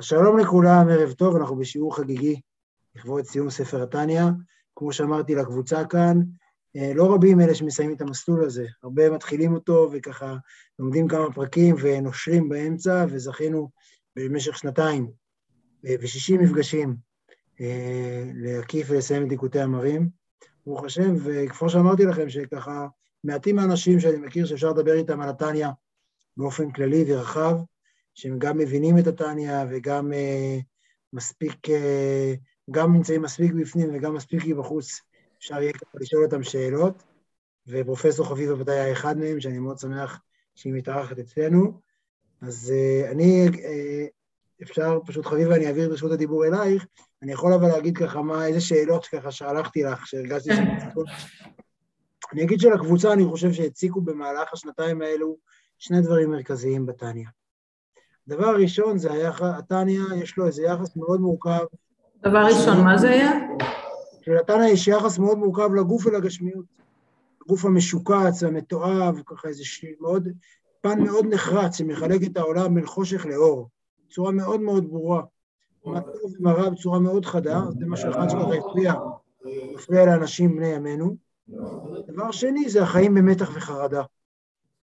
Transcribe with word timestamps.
שלום 0.00 0.38
לכולם, 0.38 0.88
ערב 0.88 1.12
טוב, 1.12 1.36
אנחנו 1.36 1.56
בשיעור 1.56 1.96
חגיגי 1.96 2.40
לכבוד 2.94 3.24
סיום 3.24 3.50
ספר 3.50 3.82
התניא. 3.82 4.22
כמו 4.76 4.92
שאמרתי 4.92 5.34
לקבוצה 5.34 5.84
כאן, 5.84 6.20
אה, 6.76 6.92
לא 6.94 7.14
רבים 7.14 7.40
אלה 7.40 7.54
שמסיימים 7.54 7.96
את 7.96 8.00
המסלול 8.00 8.44
הזה, 8.44 8.66
הרבה 8.82 9.10
מתחילים 9.10 9.54
אותו 9.54 9.90
וככה 9.92 10.36
לומדים 10.78 11.08
כמה 11.08 11.32
פרקים 11.32 11.76
ונושרים 11.82 12.48
באמצע, 12.48 13.06
וזכינו 13.08 13.70
במשך 14.16 14.58
שנתיים 14.58 15.10
אה, 15.86 15.94
ושישים 16.00 16.40
מפגשים 16.40 16.96
אה, 17.60 18.24
להקיף 18.34 18.86
ולסיים 18.90 19.24
את 19.24 19.28
ליקוטי 19.28 19.60
המרים, 19.60 20.08
ברוך 20.66 20.84
השם, 20.84 21.14
וכמו 21.24 21.70
שאמרתי 21.70 22.04
לכם, 22.04 22.28
שככה 22.28 22.86
מעטים 23.24 23.58
האנשים 23.58 24.00
שאני 24.00 24.16
מכיר 24.16 24.46
שאפשר 24.46 24.70
לדבר 24.70 24.92
איתם 24.92 25.20
על 25.20 25.28
התניא 25.28 25.68
באופן 26.36 26.70
כללי 26.70 27.04
ורחב, 27.08 27.56
שהם 28.14 28.38
גם 28.38 28.58
מבינים 28.58 28.98
את 28.98 29.06
התניא 29.06 29.52
וגם 29.70 30.12
uh, 30.12 30.62
מספיק, 31.12 31.68
uh, 31.68 32.70
גם 32.70 32.92
נמצאים 32.92 33.22
מספיק 33.22 33.52
בפנים 33.52 33.90
וגם 33.94 34.14
מספיק 34.14 34.44
מבחוץ, 34.46 35.00
אפשר 35.38 35.62
יהיה 35.62 35.72
ככה 35.72 35.98
לשאול 36.00 36.24
אותם 36.24 36.42
שאלות, 36.42 37.02
ופרופסור 37.66 38.26
חביבה 38.26 38.54
ודאי 38.54 38.80
היה 38.80 38.92
אחד 38.92 39.18
מהם, 39.18 39.40
שאני 39.40 39.58
מאוד 39.58 39.78
שמח 39.78 40.20
שהיא 40.54 40.72
מתארחת 40.72 41.18
אצלנו. 41.18 41.80
אז 42.40 42.72
uh, 42.74 43.10
אני, 43.10 43.46
אפשר 44.62 44.98
פשוט, 45.06 45.26
חביבה, 45.26 45.56
אני 45.56 45.66
אעביר 45.66 45.86
את 45.86 45.92
רשות 45.92 46.12
הדיבור 46.12 46.46
אלייך, 46.46 46.86
אני 47.22 47.32
יכול 47.32 47.52
אבל 47.52 47.68
להגיד 47.68 47.96
ככה 47.96 48.22
מה, 48.22 48.46
איזה 48.46 48.60
שאלות 48.60 49.06
ככה 49.06 49.30
שלחתי 49.30 49.82
לך, 49.82 50.06
שהרגשתי 50.06 50.50
ש... 50.54 50.58
אני 52.32 52.44
אגיד 52.44 52.60
שלקבוצה, 52.60 53.12
אני 53.12 53.24
חושב 53.24 53.52
שהציקו 53.52 54.00
במהלך 54.00 54.52
השנתיים 54.52 55.02
האלו 55.02 55.36
שני 55.78 56.00
דברים 56.00 56.30
מרכזיים 56.30 56.86
בתניא. 56.86 57.26
דבר 58.28 58.56
ראשון 58.56 58.98
זה 58.98 59.12
היחס, 59.12 59.42
התניא 59.58 60.00
יש 60.16 60.36
לו 60.36 60.46
איזה 60.46 60.62
יחס 60.62 60.96
מאוד 60.96 61.20
מורכב. 61.20 61.64
דבר 62.22 62.44
ראשון, 62.44 62.84
מה 62.84 62.98
זה 62.98 63.10
היה? 63.10 63.32
שלתניא 64.22 64.66
יש 64.66 64.88
יחס 64.88 65.18
מאוד 65.18 65.38
מורכב 65.38 65.74
לגוף 65.74 66.06
ולגשמיות. 66.06 66.64
הגוף 67.42 67.64
המשוקץ, 67.64 68.42
המתועב, 68.42 69.20
ככה 69.26 69.48
איזה 69.48 69.64
ש... 69.64 69.84
מאוד, 70.00 70.28
פן 70.80 71.02
מאוד 71.02 71.26
נחרץ 71.26 71.76
שמחלק 71.76 72.20
את 72.22 72.36
העולם 72.36 72.74
בין 72.74 72.86
חושך 72.86 73.26
לאור, 73.26 73.68
בצורה 74.08 74.32
מאוד 74.32 74.60
מאוד 74.60 74.88
ברורה. 74.88 75.22
מה 75.84 76.00
טוב 76.00 76.32
ומה 76.38 76.52
רע 76.52 76.70
בצורה 76.70 76.98
מאוד 76.98 77.24
חדה, 77.26 77.60
זה 77.78 77.86
משהו 77.86 78.10
אחד 78.10 78.28
שככה 78.30 78.54
הפריע, 78.54 78.94
מפריע 79.74 80.06
לאנשים 80.06 80.56
בני 80.56 80.66
ימינו. 80.66 81.16
דבר 82.06 82.30
שני 82.30 82.68
זה 82.68 82.82
החיים 82.82 83.14
במתח 83.14 83.50
וחרדה. 83.54 84.02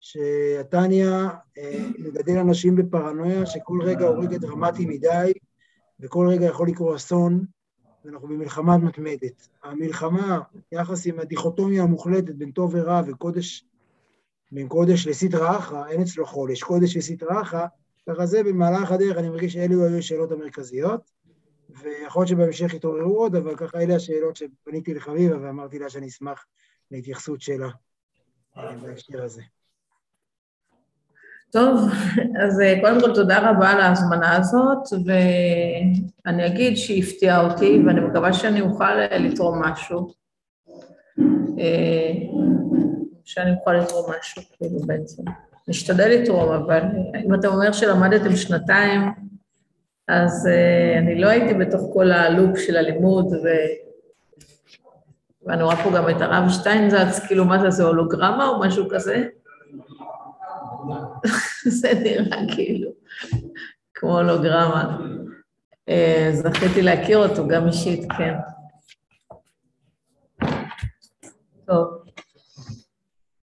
שהתניא 0.00 1.06
אה, 1.58 1.86
מגדל 1.98 2.38
אנשים 2.38 2.76
בפרנויה 2.76 3.46
שכל 3.46 3.78
רגע 3.82 4.06
הוא 4.06 4.24
רגע 4.24 4.38
דרמטי 4.38 4.86
מדי 4.86 5.32
וכל 6.00 6.28
רגע 6.30 6.46
יכול 6.46 6.68
לקרות 6.68 6.96
אסון 6.96 7.44
ואנחנו 8.04 8.28
במלחמה 8.28 8.78
מתמדת. 8.78 9.48
המלחמה, 9.62 10.40
יחס 10.72 11.06
עם 11.06 11.20
הדיכוטומיה 11.20 11.82
המוחלטת 11.82 12.34
בין 12.34 12.50
טוב 12.50 12.74
ורע 12.74 13.02
וקודש, 13.06 13.64
בין 14.52 14.68
קודש 14.68 15.06
לסטרא 15.06 15.58
אחרא, 15.58 15.88
אין 15.88 16.02
אצלו 16.02 16.26
חול, 16.26 16.50
יש 16.50 16.62
קודש 16.62 16.96
וסטרא 16.96 17.42
אחרא, 17.42 17.66
ככה 18.08 18.26
זה 18.26 18.42
במהלך 18.42 18.92
הדרך, 18.92 19.16
אני 19.16 19.28
מרגיש 19.28 19.52
שאלו 19.52 19.84
היו 19.84 19.98
השאלות 19.98 20.32
המרכזיות, 20.32 21.10
ויכול 21.70 22.20
להיות 22.20 22.28
שבהמשך 22.28 22.74
יתעוררו 22.74 23.18
עוד, 23.18 23.36
אבל 23.36 23.56
ככה 23.56 23.80
אלה 23.80 23.94
השאלות 23.94 24.36
שפניתי 24.36 24.94
לחביבה 24.94 25.40
ואמרתי 25.40 25.78
לה 25.78 25.88
שאני 25.88 26.08
אשמח 26.08 26.46
להתייחסות 26.90 27.40
שלה 27.40 27.68
אה, 28.56 28.76
בהקשר 28.76 29.24
הזה. 29.24 29.42
טוב, 31.52 31.80
אז 32.42 32.60
אה, 32.60 32.74
קודם 32.80 33.00
כל 33.00 33.14
תודה 33.14 33.50
רבה 33.50 33.70
על 33.70 33.80
ההזמנה 33.80 34.36
הזאת, 34.36 35.04
ואני 36.26 36.46
אגיד 36.46 36.76
שהיא 36.76 37.02
הפתיעה 37.02 37.40
אותי, 37.40 37.82
ואני 37.86 38.00
מקווה 38.00 38.32
שאני 38.32 38.60
אוכל 38.60 38.84
אה, 38.84 39.18
לתרום 39.18 39.62
משהו. 39.62 40.12
אה, 41.58 42.12
שאני 43.24 43.52
אוכל 43.52 43.72
לתרום 43.72 44.12
משהו, 44.18 44.42
כאילו 44.56 44.78
בעצם. 44.86 45.22
נשתדל 45.68 46.08
לתרום, 46.08 46.52
אבל 46.52 46.80
אם 47.26 47.34
אתה 47.34 47.48
אומר 47.48 47.72
שלמדתם 47.72 48.36
שנתיים, 48.36 49.00
אז 50.08 50.48
אני 50.98 51.20
לא 51.20 51.28
הייתי 51.28 51.54
בתוך 51.54 51.80
כל 51.92 52.10
הלופ 52.10 52.58
של 52.58 52.76
הלימוד, 52.76 53.26
ו... 53.26 53.48
ואני 55.46 55.62
רואה 55.62 55.84
פה 55.84 55.90
גם 55.96 56.08
את 56.08 56.20
הרב 56.20 56.48
שטיינזץ, 56.50 57.26
כאילו 57.26 57.44
מה 57.44 57.58
זה, 57.58 57.70
זה 57.70 57.84
הולוגרמה 57.84 58.48
או 58.48 58.60
משהו 58.60 58.88
כזה? 58.90 59.24
זה 61.80 61.92
נראה 62.02 62.38
כאילו 62.54 62.90
כמו 63.94 64.18
הולוגרמה. 64.18 64.98
אה, 65.88 66.30
זכיתי 66.32 66.82
להכיר 66.82 67.18
אותו 67.18 67.48
גם 67.48 67.66
אישית, 67.66 68.06
כן. 68.18 68.34
טוב. 71.66 72.00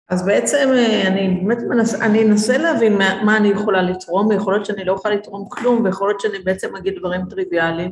אז 0.10 0.26
בעצם 0.26 0.70
אה, 0.74 1.08
אני 1.08 1.28
באמת 1.28 1.64
מנסה, 1.70 2.06
אני 2.06 2.24
אנסה 2.24 2.58
להבין 2.58 2.98
מה, 2.98 3.24
מה 3.24 3.38
אני 3.38 3.48
יכולה 3.48 3.82
לתרום, 3.82 4.28
ויכול 4.28 4.54
להיות 4.54 4.66
שאני 4.66 4.86
לא 4.86 4.94
אוכל 4.94 5.10
לתרום 5.10 5.50
כלום, 5.50 5.84
ויכול 5.86 6.10
להיות 6.10 6.20
שאני 6.20 6.40
בעצם 6.40 6.76
אגיד 6.76 6.96
דברים 7.00 7.22
טריוויאליים. 7.30 7.92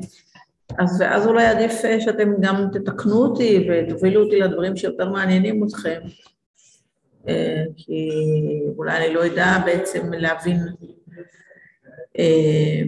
אז 0.80 1.02
ואז 1.02 1.28
אולי 1.28 1.46
עדיף 1.46 1.86
אה, 1.86 2.02
שאתם 2.02 2.32
גם 2.40 2.68
תתקנו 2.74 3.16
אותי 3.16 3.70
ותובילו 3.70 4.24
אותי 4.24 4.40
לדברים 4.40 4.76
שיותר 4.78 5.10
מעניינים 5.10 5.64
אתכם. 5.64 6.00
אה, 7.28 7.64
כי 7.76 8.10
אולי 8.78 8.98
אני 8.98 9.14
לא 9.14 9.26
אדע 9.26 9.58
בעצם 9.66 10.14
להבין 10.14 10.58
אה, 12.20 12.82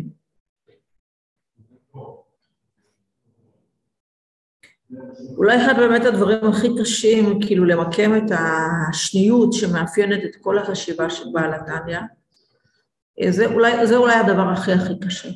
אולי 5.38 5.66
אחד 5.66 5.74
באמת 5.78 6.06
הדברים 6.06 6.48
הכי 6.48 6.68
קשים, 6.82 7.40
כאילו 7.42 7.66
למקם 7.66 8.18
את 8.18 8.32
השניות 8.32 9.54
שמאפיינת 9.54 10.24
את 10.26 10.36
כל 10.36 10.58
החשיבה 10.58 11.10
של 11.10 11.24
בעל 11.34 11.54
התניא, 11.54 12.00
אה, 13.22 13.32
זה 13.32 13.46
זה 13.84 13.98
אולי 13.98 14.14
הדבר 14.14 14.50
הכי 14.50 14.72
הכי 14.72 15.00
קשה. 15.00 15.30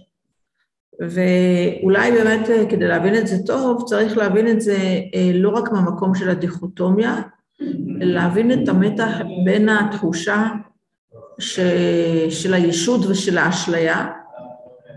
ואולי 0.99 2.11
באמת 2.11 2.49
כדי 2.69 2.87
להבין 2.87 3.15
את 3.15 3.27
זה 3.27 3.35
טוב, 3.45 3.83
צריך 3.87 4.17
להבין 4.17 4.47
את 4.47 4.61
זה 4.61 4.77
לא 5.33 5.49
רק 5.49 5.71
מהמקום 5.71 6.15
של 6.15 6.29
הדיכוטומיה, 6.29 7.21
להבין 7.99 8.51
את 8.51 8.69
המתח 8.69 9.11
בין 9.45 9.69
התחושה 9.69 10.47
ש... 11.39 11.59
של 12.29 12.53
הישות 12.53 13.05
ושל 13.05 13.37
האשליה. 13.37 14.07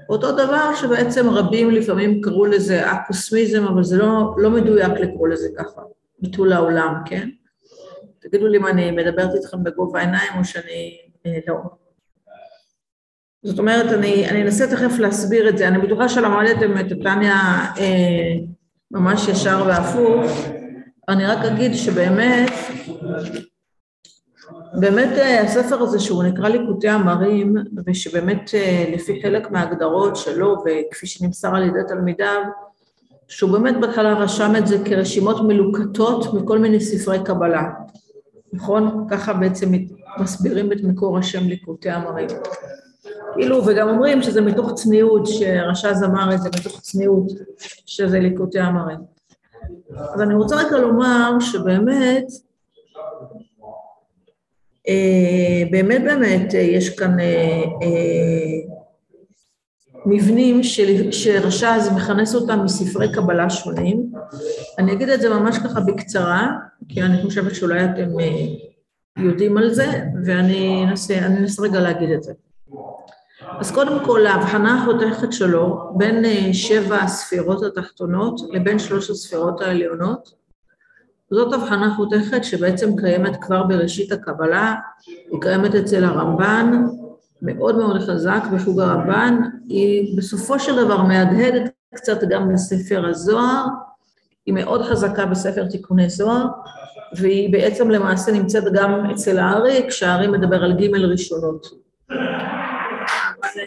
אותו 0.08 0.32
דבר 0.32 0.74
שבעצם 0.74 1.30
רבים 1.30 1.70
לפעמים 1.70 2.20
קראו 2.20 2.46
לזה 2.46 2.92
אקוסמיזם, 2.92 3.64
אבל 3.64 3.84
זה 3.84 3.98
לא, 3.98 4.34
לא 4.36 4.50
מדויק 4.50 4.92
לקרוא 4.92 5.28
לזה 5.28 5.48
ככה, 5.58 5.82
ביטול 6.18 6.52
העולם, 6.52 6.94
כן? 7.06 7.28
תגידו 8.18 8.46
לי 8.46 8.58
אם 8.58 8.66
אני 8.66 8.90
מדברת 8.90 9.34
איתכם 9.34 9.64
בגובה 9.64 10.00
העיניים 10.00 10.32
או 10.38 10.44
שאני 10.44 10.98
אה, 11.26 11.38
לא. 11.48 11.56
זאת 13.42 13.58
אומרת, 13.58 13.92
אני, 13.92 14.28
אני 14.28 14.42
אנסה 14.42 14.66
תכף 14.66 14.98
להסביר 14.98 15.48
את 15.48 15.58
זה. 15.58 15.68
אני 15.68 15.78
בטוחה 15.78 16.08
שלמדתם 16.08 16.78
את 16.80 16.92
התניא 16.92 17.32
אה, 17.78 18.34
ממש 18.90 19.28
ישר 19.28 19.64
והפוך, 19.66 20.48
אני 21.08 21.26
רק 21.26 21.38
אגיד 21.38 21.74
שבאמת, 21.74 22.50
באמת 24.74 25.18
אה, 25.18 25.40
הספר 25.42 25.82
הזה 25.82 26.00
שהוא 26.00 26.22
נקרא 26.22 26.48
ליקוטי 26.48 26.88
המרים, 26.88 27.54
ושבאמת 27.86 28.50
אה, 28.54 28.84
לפי 28.92 29.22
חלק 29.22 29.50
מההגדרות 29.50 30.16
שלו, 30.16 30.56
וכפי 30.64 31.06
שנמסר 31.06 31.56
על 31.56 31.62
ידי 31.62 31.78
תלמידיו, 31.88 32.42
שהוא 33.28 33.50
באמת 33.50 33.74
בהתחלה 33.80 34.14
רשם 34.14 34.52
את 34.58 34.66
זה 34.66 34.78
כרשימות 34.84 35.40
מלוקטות 35.40 36.34
מכל 36.34 36.58
מיני 36.58 36.80
ספרי 36.80 37.24
קבלה, 37.24 37.70
נכון? 38.52 39.06
ככה 39.10 39.32
בעצם 39.32 39.72
מסבירים 40.20 40.72
את 40.72 40.78
מקור 40.82 41.18
השם 41.18 41.48
ליקוטי 41.48 41.90
המרים. 41.90 42.28
כאילו, 43.34 43.66
וגם 43.66 43.88
אומרים 43.88 44.22
שזה 44.22 44.40
מתוך 44.40 44.74
צניעות, 44.74 45.26
שרש"ז 45.26 46.02
אמר 46.04 46.34
את 46.34 46.42
זה 46.42 46.48
מתוך 46.48 46.80
צניעות, 46.80 47.26
שזה 47.86 48.20
ליקוטי 48.20 48.60
המרים. 48.60 49.17
אז 50.14 50.20
אני 50.20 50.34
רוצה 50.34 50.56
רגע 50.56 50.78
לומר 50.78 51.40
שבאמת, 51.40 52.24
אה, 54.88 55.62
באמת 55.70 56.02
באמת 56.04 56.54
אה, 56.54 56.60
יש 56.60 56.98
כאן 56.98 57.20
אה, 57.20 57.62
מבנים 60.06 60.62
שרש"ז 61.10 61.88
מכנס 61.96 62.34
אותם 62.34 62.64
מספרי 62.64 63.12
קבלה 63.12 63.50
שונים. 63.50 64.12
אני 64.78 64.92
אגיד 64.92 65.08
את 65.08 65.20
זה 65.20 65.28
ממש 65.28 65.58
ככה 65.58 65.80
בקצרה, 65.80 66.50
כי 66.88 67.02
אני 67.02 67.22
חושבת 67.22 67.54
שאולי 67.54 67.84
אתם 67.84 68.10
יודעים 69.16 69.58
על 69.58 69.74
זה, 69.74 70.02
ואני 70.24 70.84
אנסה 70.84 71.62
רגע 71.62 71.80
להגיד 71.80 72.10
את 72.10 72.22
זה. 72.22 72.32
אז 73.40 73.70
קודם 73.70 74.04
כל, 74.04 74.26
ההבחנה 74.26 74.82
החותכת 74.82 75.32
שלו 75.32 75.90
בין 75.96 76.24
אה, 76.24 76.48
שבע 76.52 76.96
הספירות 76.96 77.62
התחתונות 77.62 78.40
לבין 78.52 78.78
שלוש 78.78 79.10
הספירות 79.10 79.60
העליונות, 79.60 80.32
זאת 81.30 81.52
הבחנה 81.52 81.94
חותכת 81.96 82.44
שבעצם 82.44 82.96
קיימת 82.96 83.36
כבר 83.40 83.62
בראשית 83.62 84.12
הקבלה, 84.12 84.74
היא 85.06 85.40
קיימת 85.40 85.74
אצל 85.74 86.04
הרמב"ן, 86.04 86.86
מאוד 87.42 87.78
מאוד 87.78 88.00
חזק 88.00 88.42
בחוג 88.54 88.80
הרבן, 88.80 89.40
היא 89.68 90.18
בסופו 90.18 90.58
של 90.58 90.84
דבר 90.84 91.02
מהדהדת 91.02 91.70
קצת 91.94 92.24
גם 92.28 92.52
בספר 92.52 93.06
הזוהר, 93.06 93.66
היא 94.46 94.54
מאוד 94.54 94.82
חזקה 94.82 95.26
בספר 95.26 95.66
תיקוני 95.66 96.10
זוהר, 96.10 96.46
והיא 97.16 97.52
בעצם 97.52 97.90
למעשה 97.90 98.32
נמצאת 98.32 98.64
גם 98.72 99.10
אצל 99.10 99.38
הארי, 99.38 99.84
כשהארי 99.88 100.26
מדבר 100.26 100.64
על 100.64 100.72
ג' 100.72 100.94
ראשונות. 100.94 101.87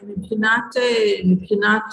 מבחינת, 0.04 0.76
מבחינת, 1.26 1.84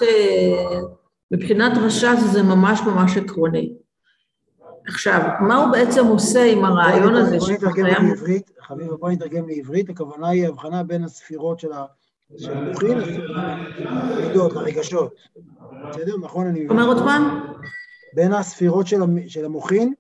מבחינת 1.31 1.73
רש"ז 1.79 2.33
זה 2.33 2.43
ממש 2.43 2.81
ממש 2.87 3.17
עקרוני. 3.17 3.73
עכשיו, 4.87 5.21
מה 5.41 5.57
הוא 5.57 5.73
בעצם 5.73 6.07
עושה 6.07 6.45
עם 6.53 6.65
הרעיון 6.65 7.15
הזה 7.15 7.39
בוא 7.39 7.51
נתרגם 7.51 8.07
לעברית, 8.07 8.51
חביבה, 8.61 8.97
בוא 8.97 9.11
נתרגם 9.11 9.49
לעברית, 9.49 9.91
הכוונה 9.91 10.29
היא 10.29 10.49
הבחנה 10.49 10.83
בין 10.83 11.05
הספירות 11.05 11.61
של 11.61 11.73
המוחין 12.53 12.99
למידות, 12.99 14.53
לרגשות. 14.53 15.15
בסדר? 15.91 16.17
נכון 16.21 16.47
אני 16.47 16.65
מבין. 16.65 16.71
אומר 16.71 16.87
עוד 16.87 16.99
פעם? 16.99 17.53
בין 18.15 18.33
הספירות 18.33 18.87
של 19.27 19.45
המוחין 19.45 19.95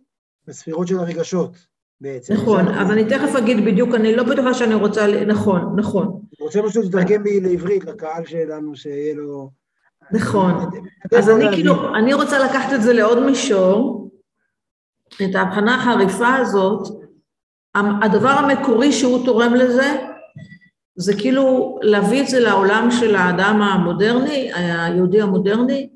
לספירות 0.49 0.89
של 0.89 0.99
הרגשות. 0.99 1.56
בעצם. 2.00 2.35
נכון, 2.35 2.69
אז 2.69 2.91
אני 2.91 3.05
תכף 3.05 3.37
אגיד 3.39 3.65
בדיוק, 3.65 3.95
אני 3.95 4.17
לא 4.17 4.23
בטוחה 4.23 4.55
שאני 4.55 4.75
רוצה, 4.75 5.25
נכון, 5.27 5.75
נכון. 5.77 6.18
רוצה 6.49 6.62
פשוט 6.62 6.85
לתרגם 6.85 7.23
לעברית 7.43 7.85
לקהל 7.85 8.25
שלנו, 8.27 8.77
שיהיה 8.77 9.15
לו... 9.15 9.50
נכון, 10.12 10.71
אז 11.19 11.31
אני 11.31 11.45
כאילו, 11.53 11.95
אני 11.95 12.15
רוצה 12.15 12.39
לקחת 12.39 12.73
את 12.73 12.83
זה 12.83 12.93
לעוד 12.93 13.19
מישור, 13.27 14.11
את 15.15 15.35
ההבחנה 15.35 15.75
החריפה 15.75 16.35
הזאת, 16.35 16.89
הדבר 17.75 18.29
המקורי 18.29 18.93
שהוא 18.93 19.25
תורם 19.25 19.55
לזה, 19.55 19.97
זה 20.97 21.15
כאילו 21.19 21.79
להביא 21.83 22.23
את 22.23 22.29
זה 22.29 22.41
לעולם 22.41 22.89
של 22.91 23.17
האדם 23.17 23.62
המודרני, 23.62 24.50
היהודי 24.55 25.23
המודרני, 25.23 25.89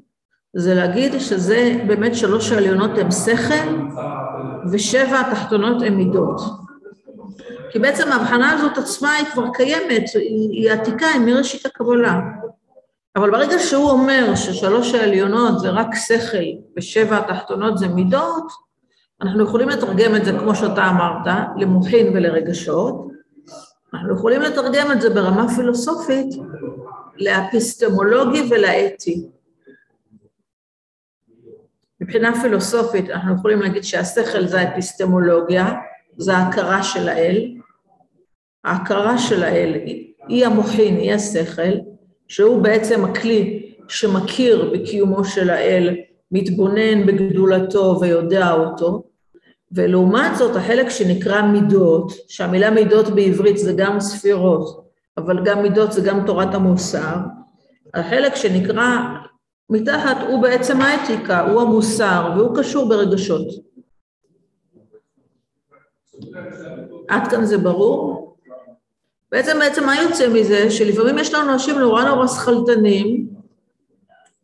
זה 0.57 0.75
להגיד 0.75 1.19
שזה 1.19 1.85
באמת 1.87 2.17
שלוש 2.17 2.53
העליונות 2.53 2.99
הן 2.99 3.11
שכל 3.11 3.99
ושבע 4.73 5.21
התחתונות 5.21 5.83
הן 5.83 5.95
מידות. 5.95 6.62
כי 7.73 7.79
בעצם 7.79 8.13
ההבחנה 8.13 8.53
הזאת 8.53 8.79
עצמה 8.79 9.13
היא 9.13 9.27
כבר 9.27 9.45
קיימת, 9.55 10.05
היא, 10.15 10.51
היא 10.51 10.71
עתיקה, 10.73 11.07
היא 11.07 11.21
מראשית 11.21 11.67
הקבלה. 11.67 12.21
אבל 13.17 13.31
ברגע 13.31 13.59
שהוא 13.59 13.91
אומר 13.91 14.35
ששלוש 14.35 14.95
העליונות 14.95 15.59
זה 15.61 15.71
רק 15.71 15.87
שכל 15.95 16.39
ושבע 16.77 17.17
התחתונות 17.17 17.79
זה 17.79 17.89
מידות, 17.89 18.53
אנחנו 19.23 19.45
יכולים 19.45 19.69
לתרגם 19.69 20.17
את 20.17 20.25
זה, 20.25 20.33
כמו 20.39 20.55
שאתה 20.55 20.91
אמרת, 20.91 21.35
למוחין 21.57 22.17
ולרגשות. 22.17 23.09
אנחנו 23.95 24.15
יכולים 24.15 24.43
לתרגם 24.43 24.93
את 24.93 25.01
זה 25.01 25.11
ברמה 25.11 25.55
פילוסופית 25.57 26.35
לאפיסטמולוגי 27.17 28.43
ולאתי. 28.51 29.29
מבחינה 32.01 32.41
פילוסופית 32.43 33.11
אנחנו 33.11 33.35
יכולים 33.35 33.61
להגיד 33.61 33.85
שהשכל 33.85 34.47
זה 34.47 34.61
האפיסטמולוגיה, 34.61 35.73
זה 36.17 36.37
ההכרה 36.37 36.83
של 36.83 37.09
האל. 37.09 37.62
ההכרה 38.65 39.19
של 39.19 39.43
האל 39.43 39.75
היא 40.29 40.47
המוחין, 40.47 40.97
היא 40.97 41.15
השכל, 41.15 41.73
שהוא 42.29 42.63
בעצם 42.63 43.05
הכלי 43.05 43.73
שמכיר 43.89 44.71
בקיומו 44.75 45.25
של 45.25 45.51
האל, 45.51 45.97
מתבונן 46.33 47.07
בגדולתו 47.07 47.99
ויודע 48.01 48.53
אותו, 48.53 49.03
ולעומת 49.73 50.37
זאת 50.37 50.57
החלק 50.57 50.89
שנקרא 50.89 51.43
מידות, 51.43 52.13
שהמילה 52.29 52.71
מידות 52.71 53.09
בעברית 53.09 53.59
זה 53.59 53.73
גם 53.77 54.01
ספירות, 54.01 54.85
אבל 55.17 55.45
גם 55.45 55.63
מידות 55.63 55.93
זה 55.93 56.01
גם 56.01 56.27
תורת 56.27 56.55
המוסר, 56.55 57.17
החלק 57.95 58.35
שנקרא 58.35 58.99
מתחת 59.71 60.17
הוא 60.29 60.43
בעצם 60.43 60.81
האתיקה, 60.81 61.51
הוא 61.51 61.61
המוסר, 61.61 62.33
והוא 62.37 62.57
קשור 62.57 62.89
ברגשות. 62.89 63.47
עד 67.09 67.29
כאן 67.31 67.45
זה 67.45 67.59
ברור? 67.59 68.22
בעצם, 69.33 69.59
בעצם 69.59 69.87
מה 69.87 70.03
יוצא 70.03 70.29
מזה? 70.29 70.71
שלפעמים 70.71 71.19
יש 71.19 71.35
לנו 71.35 71.53
אנשים 71.53 71.79
נורא 71.79 72.05
נורא 72.05 72.27
שכלתנים, 72.27 73.27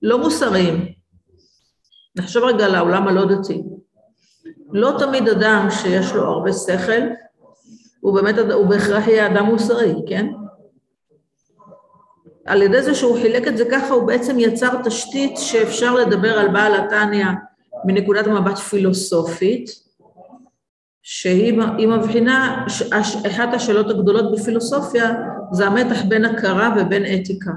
לא 0.03 0.19
מוסריים. 0.19 0.93
נחשוב 2.17 2.45
רגע 2.45 2.67
על 2.67 2.75
העולם 2.75 3.09
הלא 3.09 3.25
דתי. 3.25 3.63
לא 4.73 4.93
תמיד 4.99 5.29
אדם 5.29 5.69
שיש 5.71 6.13
לו 6.13 6.23
הרבה 6.25 6.53
שכל, 6.53 7.03
הוא 8.01 8.15
באמת, 8.15 8.39
הוא 8.39 8.67
בהכרח 8.67 9.09
יהיה 9.09 9.27
אדם 9.27 9.45
מוסרי, 9.45 9.95
כן? 10.09 10.27
על 12.47 12.63
ידי 12.63 12.83
זה 12.83 12.95
שהוא 12.95 13.17
חילק 13.17 13.49
את 13.49 13.57
זה 13.57 13.65
ככה, 13.71 13.95
הוא 13.95 14.07
בעצם 14.07 14.39
יצר 14.39 14.83
תשתית 14.85 15.37
שאפשר 15.37 15.95
לדבר 15.95 16.39
על 16.39 16.49
בעל 16.49 16.75
התניא 16.75 17.27
מנקודת 17.85 18.27
מבט 18.27 18.59
פילוסופית, 18.59 19.88
שהיא 21.11 21.89
מבחינה, 21.89 22.67
אחת 23.27 23.55
השאלות 23.55 23.91
הגדולות 23.91 24.33
בפילוסופיה 24.33 25.15
זה 25.53 25.67
המתח 25.67 26.05
בין 26.09 26.25
הכרה 26.25 26.75
ובין 26.77 27.03
אתיקה. 27.05 27.51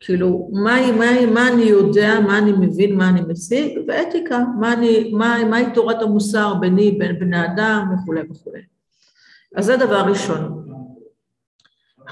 כאילו, 0.00 0.50
מה, 0.52 0.92
מה, 0.92 1.26
מה 1.26 1.48
אני 1.48 1.62
יודע, 1.62 2.20
מה 2.20 2.38
אני 2.38 2.52
מבין, 2.52 2.96
מה 2.96 3.08
אני 3.08 3.20
משיג, 3.28 3.78
ואתיקה, 3.88 4.38
מה 4.60 4.72
אני, 4.72 5.10
מה, 5.12 5.44
מהי 5.44 5.64
תורת 5.74 6.02
המוסר 6.02 6.54
ביני, 6.54 6.90
בין 6.90 7.18
בני 7.18 7.44
אדם 7.44 7.94
וכולי 7.94 8.20
וכולי. 8.30 8.60
אז 9.56 9.64
זה 9.64 9.76
דבר 9.76 10.00
ראשון. 10.00 10.71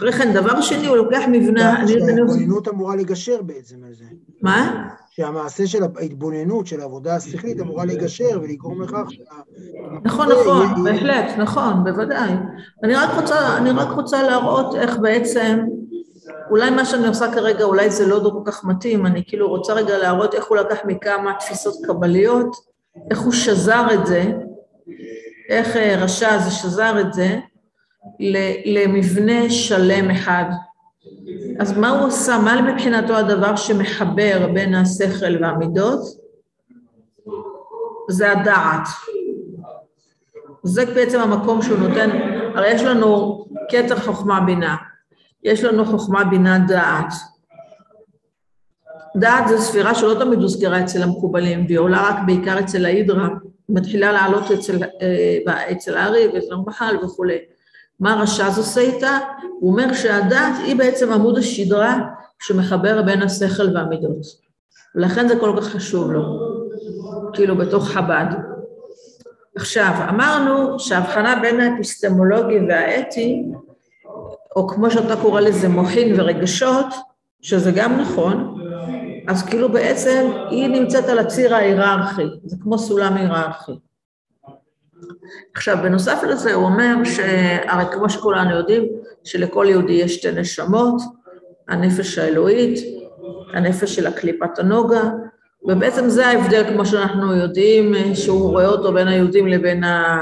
אחרי 0.01 0.13
כן, 0.13 0.33
דבר 0.33 0.61
שני, 0.61 0.87
הוא 0.87 0.97
לוקח 0.97 1.23
מבנה... 1.29 1.87
שההתבוננות 1.89 2.69
אמורה 2.69 2.97
לגשר 2.97 3.43
בעצם 3.43 3.77
על 3.87 3.93
זה. 3.93 4.05
מה? 4.43 4.89
שהמעשה 5.11 5.67
של 5.67 5.83
ההתבוננות, 5.97 6.67
של 6.67 6.81
העבודה 6.81 7.17
השכלית, 7.17 7.61
אמורה 7.61 7.85
לגשר 7.85 8.41
ולגרום 8.43 8.83
לכך 8.83 9.05
נכון, 10.05 10.29
נכון, 10.33 10.85
בהחלט, 10.85 11.39
נכון, 11.39 11.85
בוודאי. 11.85 12.31
אני 12.85 12.95
רק 12.95 13.11
רוצה, 13.21 13.57
אני 13.57 13.71
רק 13.71 13.89
רוצה 13.89 14.23
להראות 14.23 14.75
איך 14.75 14.97
בעצם, 14.99 15.59
אולי 16.51 16.71
מה 16.71 16.85
שאני 16.85 17.07
עושה 17.07 17.33
כרגע, 17.33 17.65
אולי 17.65 17.91
זה 17.91 18.07
לא 18.07 18.31
כל 18.33 18.51
כך 18.51 18.65
מתאים, 18.65 19.07
אני 19.07 19.23
כאילו 19.27 19.49
רוצה 19.49 19.73
רגע 19.73 19.99
להראות 19.99 20.35
איך 20.35 20.45
הוא 20.45 20.57
לקח 20.57 20.79
מכמה 20.85 21.33
תפיסות 21.41 21.75
קבליות, 21.87 22.57
איך 23.11 23.21
הוא 23.21 23.33
שזר 23.33 23.87
את 23.95 24.07
זה, 24.07 24.33
איך 25.49 25.77
אה, 25.77 25.97
רשע 25.99 26.39
זה 26.39 26.51
שזר 26.51 27.01
את 27.01 27.13
זה, 27.13 27.39
למבנה 28.65 29.51
שלם 29.51 30.11
אחד. 30.11 30.45
אז 31.61 31.79
מה 31.79 31.89
הוא 31.89 32.07
עושה? 32.07 32.39
מה 32.39 32.73
מבחינתו 32.73 33.17
הדבר 33.17 33.57
שמחבר 33.57 34.49
בין 34.55 34.75
השכל 34.75 35.43
והמידות? 35.43 36.01
זה 38.09 38.33
הדעת. 38.33 38.89
זה 40.63 40.87
בעצם 40.87 41.21
המקום 41.21 41.63
שהוא 41.63 41.79
נותן, 41.79 42.11
הרי 42.55 42.71
יש 42.71 42.83
לנו 42.83 43.41
כתר 43.69 43.97
חוכמה 43.97 44.41
בינה, 44.41 44.77
יש 45.43 45.65
לנו 45.65 45.85
חוכמה 45.85 46.25
בינה 46.25 46.59
דעת. 46.69 47.13
דעת 49.17 49.49
זו 49.49 49.59
ספירה 49.59 49.95
שלא 49.95 50.25
תמיד 50.25 50.39
הוזכרה 50.39 50.81
אצל 50.81 51.03
המקובלים, 51.03 51.65
והיא 51.67 51.79
עולה 51.79 52.09
רק 52.09 52.17
בעיקר 52.27 52.61
אצל 52.61 52.85
ההידרה, 52.85 53.29
מתחילה 53.69 54.13
לעלות 54.13 54.51
אצל, 54.51 54.79
אה, 55.03 55.73
אצל 55.73 55.97
הארי 55.97 56.29
ואצל 56.35 56.55
המחל 56.55 56.97
וכולי. 57.03 57.39
מה 58.01 58.15
רש"ז 58.23 58.59
עושה 58.59 58.81
איתה? 58.81 59.19
הוא 59.61 59.71
אומר 59.71 59.95
שהדת 59.95 60.57
היא 60.65 60.77
בעצם 60.77 61.13
עמוד 61.13 61.39
השדרה 61.39 61.99
שמחבר 62.39 63.03
בין 63.03 63.23
השכל 63.23 63.77
והמידות. 63.77 64.23
ולכן 64.95 65.29
זה 65.29 65.41
כל 65.41 65.53
כך 65.57 65.65
חשוב 65.65 66.13
לו, 66.13 66.23
כאילו 67.33 67.57
בתוך 67.57 67.89
חב"ד. 67.89 68.27
עכשיו, 69.57 69.93
אמרנו 70.09 70.79
שההבחנה 70.79 71.39
בין 71.43 71.61
האפיסטמולוגי 71.61 72.59
והאתי, 72.69 73.45
או 74.57 74.69
כמו 74.69 74.91
שאתה 74.91 75.17
קורא 75.17 75.41
לזה 75.41 75.69
מוחין 75.69 76.21
ורגשות, 76.21 76.87
שזה 77.41 77.71
גם 77.71 78.01
נכון, 78.01 78.61
אז 79.29 79.43
כאילו 79.43 79.73
בעצם 79.73 80.31
היא 80.51 80.69
נמצאת 80.69 81.05
על 81.05 81.19
הציר 81.19 81.55
ההיררכי, 81.55 82.23
זה 82.45 82.57
כמו 82.63 82.79
סולם 82.79 83.17
היררכי. 83.17 83.73
עכשיו, 85.55 85.79
בנוסף 85.83 86.23
לזה 86.29 86.55
הוא 86.55 86.65
אומר 86.65 86.95
שהרי 87.05 87.85
כמו 87.93 88.11
שכולנו 88.11 88.57
יודעים, 88.57 88.89
שלכל 89.25 89.67
יהודי 89.69 89.93
יש 89.93 90.15
שתי 90.15 90.33
נשמות, 90.33 91.03
הנפש 91.69 92.19
האלוהית, 92.19 92.79
הנפש 93.53 93.95
של 93.97 94.07
הקליפת 94.07 94.59
הנוגה, 94.59 95.03
ובעצם 95.63 96.09
זה 96.09 96.27
ההבדל, 96.27 96.65
כמו 96.69 96.87
שאנחנו 96.87 97.37
יודעים, 97.37 97.95
שהוא 98.15 98.51
רואה 98.51 98.67
אותו 98.67 98.93
בין 98.93 99.09
היהודים 99.09 99.47
לבין, 99.47 99.85
ה... 99.85 100.21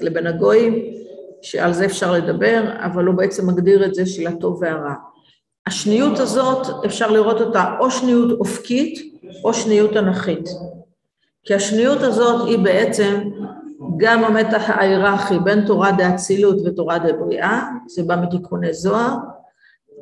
לבין 0.00 0.26
הגויים, 0.26 0.84
שעל 1.42 1.72
זה 1.72 1.84
אפשר 1.84 2.12
לדבר, 2.12 2.62
אבל 2.78 3.04
הוא 3.04 3.14
בעצם 3.14 3.46
מגדיר 3.46 3.84
את 3.84 3.94
זה 3.94 4.06
של 4.06 4.26
הטוב 4.26 4.62
והרע. 4.62 4.94
השניות 5.66 6.18
הזאת, 6.18 6.84
אפשר 6.84 7.10
לראות 7.10 7.40
אותה 7.40 7.64
או 7.80 7.90
שניות 7.90 8.38
אופקית 8.38 9.14
או 9.44 9.54
שניות 9.54 9.96
אנכית. 9.96 10.48
כי 11.44 11.54
השניות 11.54 12.02
הזאת 12.02 12.48
היא 12.48 12.58
בעצם 12.58 13.20
גם 14.00 14.24
המתח 14.24 14.70
ההיררכי 14.70 15.38
בין 15.38 15.66
תורה 15.66 15.92
דאצילות 15.92 16.56
ותורה 16.64 16.98
דבריאה, 16.98 17.62
זה 17.86 18.02
בא 18.02 18.16
מתיקוני 18.22 18.74
זוהר, 18.74 19.16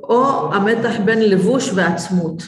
או 0.02 0.54
המתח 0.54 1.00
בין 1.04 1.22
לבוש 1.22 1.70
ועצמות. 1.74 2.42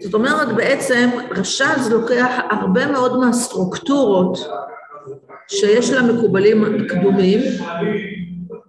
זאת 0.00 0.14
אומרת, 0.14 0.56
בעצם 0.56 1.10
רש"ז 1.30 1.90
לוקח 1.90 2.30
הרבה 2.50 2.86
מאוד 2.86 3.18
מהסטרוקטורות 3.18 4.38
שיש 5.48 5.90
למקובלים 5.90 6.86
קדומים, 6.88 7.40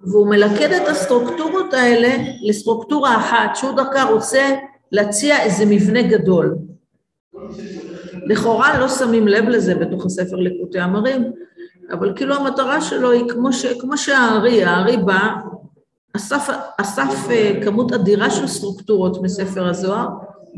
והוא 0.04 0.30
מלכד 0.30 0.72
את 0.72 0.88
הסטרוקטורות 0.88 1.74
האלה 1.74 2.24
לסטרוקטורה 2.48 3.18
אחת, 3.18 3.56
שהוא 3.56 3.72
דרכה 3.72 4.04
רוצה 4.04 4.56
להציע 4.92 5.42
איזה 5.42 5.66
מבנה 5.66 6.02
גדול. 6.02 6.58
לכאורה 8.30 8.80
לא 8.80 8.90
שמים 8.90 9.28
לב 9.28 9.50
לזה 9.50 9.76
בתוך 9.76 10.06
הספר 10.06 10.36
ליקוטי 10.36 10.84
אמרים, 10.84 11.32
אבל 11.92 12.14
כאילו 12.16 12.36
המטרה 12.36 12.82
שלו 12.82 13.12
היא 13.12 13.30
כמו, 13.30 13.54
ש, 13.54 13.66
כמו 13.66 13.98
שהארי, 13.98 14.64
הארי 14.64 14.98
בא, 14.98 15.36
אסף, 16.16 16.50
אסף 16.78 17.30
אה, 17.30 17.60
כמות 17.64 17.92
אדירה 17.94 18.30
של 18.30 18.48
סטרוקטורות 18.48 19.22
מספר 19.24 19.68
הזוהר, 19.68 20.08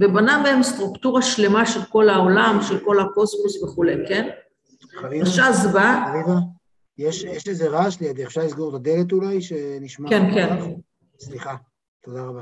ובנה 0.01 0.41
בהם 0.43 0.63
סטרוקטורה 0.63 1.21
שלמה 1.21 1.65
של 1.65 1.83
כל 1.83 2.09
העולם, 2.09 2.59
של 2.61 2.79
כל 2.79 2.99
הקוסמוס 2.99 3.63
וכולי, 3.63 3.95
כן? 4.07 4.29
חביבה, 5.01 5.23
הש"ז 5.23 5.67
בא, 5.73 6.05
חביבה, 6.07 6.39
יש, 6.97 7.23
יש 7.23 7.47
איזה 7.47 7.69
רעש 7.69 7.99
לידי, 8.01 8.25
אפשר 8.25 8.41
לסגור 8.41 8.69
את 8.69 8.75
הדלת 8.75 9.11
אולי, 9.11 9.41
שנשמע? 9.41 10.09
כן, 10.09 10.31
כן. 10.33 10.55
סליחה, 11.19 11.55
תודה 12.03 12.23
רבה. 12.23 12.41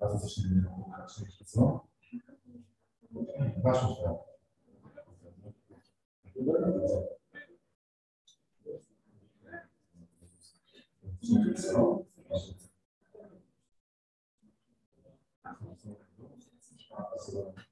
Bardzo 0.00 0.18
zaczniemy 0.18 0.68
Łukasz, 0.78 1.20
jeszcze 1.20 1.44
co? 1.44 1.86
Waszą 3.62 3.94
sprawę. 3.94 4.30
Thank 17.12 17.34
you. 17.34 17.69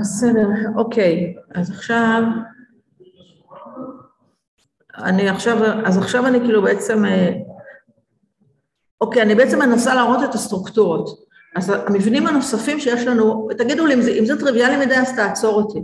בסדר, 0.00 0.48
אוקיי, 0.76 1.34
אז 1.54 1.70
עכשיו, 1.70 2.22
אני 4.96 5.28
עכשיו, 5.28 5.56
אז 5.86 5.98
עכשיו 5.98 6.26
אני 6.26 6.40
כאילו 6.40 6.62
בעצם, 6.62 7.04
אה, 7.04 7.32
אוקיי, 9.00 9.22
אני 9.22 9.34
בעצם 9.34 9.58
מנסה 9.58 9.94
להראות 9.94 10.24
את 10.24 10.34
הסטרוקטורות. 10.34 11.24
אז 11.56 11.72
המבנים 11.86 12.26
הנוספים 12.26 12.80
שיש 12.80 13.06
לנו, 13.06 13.48
תגידו 13.58 13.86
לי, 13.86 13.94
אם 13.94 14.00
זה, 14.02 14.10
אם 14.10 14.24
זה 14.24 14.40
טריוויאלי 14.40 14.86
מדי, 14.86 14.96
אז 14.96 15.16
תעצור 15.16 15.62
אותי. 15.62 15.78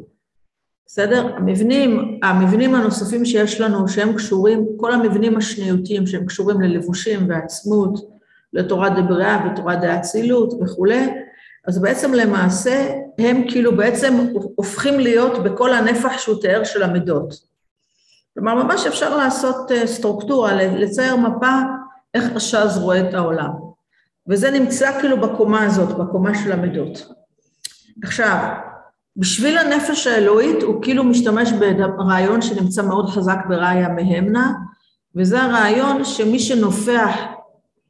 בסדר? 0.93 1.37
המבנים, 1.37 2.21
המבנים 2.23 2.75
הנוספים 2.75 3.25
שיש 3.25 3.61
לנו, 3.61 3.89
שהם 3.89 4.13
קשורים, 4.13 4.67
כל 4.77 4.93
המבנים 4.93 5.37
השניותיים 5.37 6.07
שהם 6.07 6.27
קשורים 6.27 6.61
ללבושים 6.61 7.29
ועצמות, 7.29 8.11
לתורה 8.53 8.91
דבריאה 8.91 9.47
ותורה 9.47 9.77
דאצילות 9.77 10.55
וכולי, 10.63 11.09
אז 11.67 11.83
בעצם 11.83 12.15
למעשה 12.15 12.95
הם 13.19 13.45
כאילו 13.49 13.77
בעצם 13.77 14.27
הופכים 14.55 15.01
להיות 15.01 15.45
בכל 15.45 15.73
הנפח 15.73 16.19
שהוא 16.19 16.41
תיאר 16.41 16.65
של 16.65 16.83
המידות. 16.83 17.35
כלומר, 18.35 18.55
ממש 18.55 18.87
אפשר 18.87 19.17
לעשות 19.17 19.73
אה, 19.73 19.87
סטרוקטורה, 19.87 20.53
לצייר 20.53 21.17
מפה 21.17 21.61
איך 22.15 22.25
הש"ז 22.37 22.79
רואה 22.79 23.09
את 23.09 23.15
העולם. 23.15 23.51
וזה 24.29 24.51
נמצא 24.51 25.01
כאילו 25.01 25.21
בקומה 25.21 25.65
הזאת, 25.65 25.99
בקומה 25.99 26.39
של 26.45 26.53
המידות. 26.53 27.09
עכשיו, 28.03 28.55
בשביל 29.21 29.59
הנפש 29.59 30.07
האלוהית 30.07 30.63
הוא 30.63 30.83
כאילו 30.83 31.05
משתמש 31.05 31.53
ברעיון 31.53 32.43
שנמצא 32.43 32.83
מאוד 32.83 33.09
חזק 33.09 33.39
בראיה 33.49 33.89
מהמנה, 33.89 34.53
וזה 35.17 35.43
הרעיון 35.43 36.05
שמי 36.05 36.39
שנופח 36.39 37.17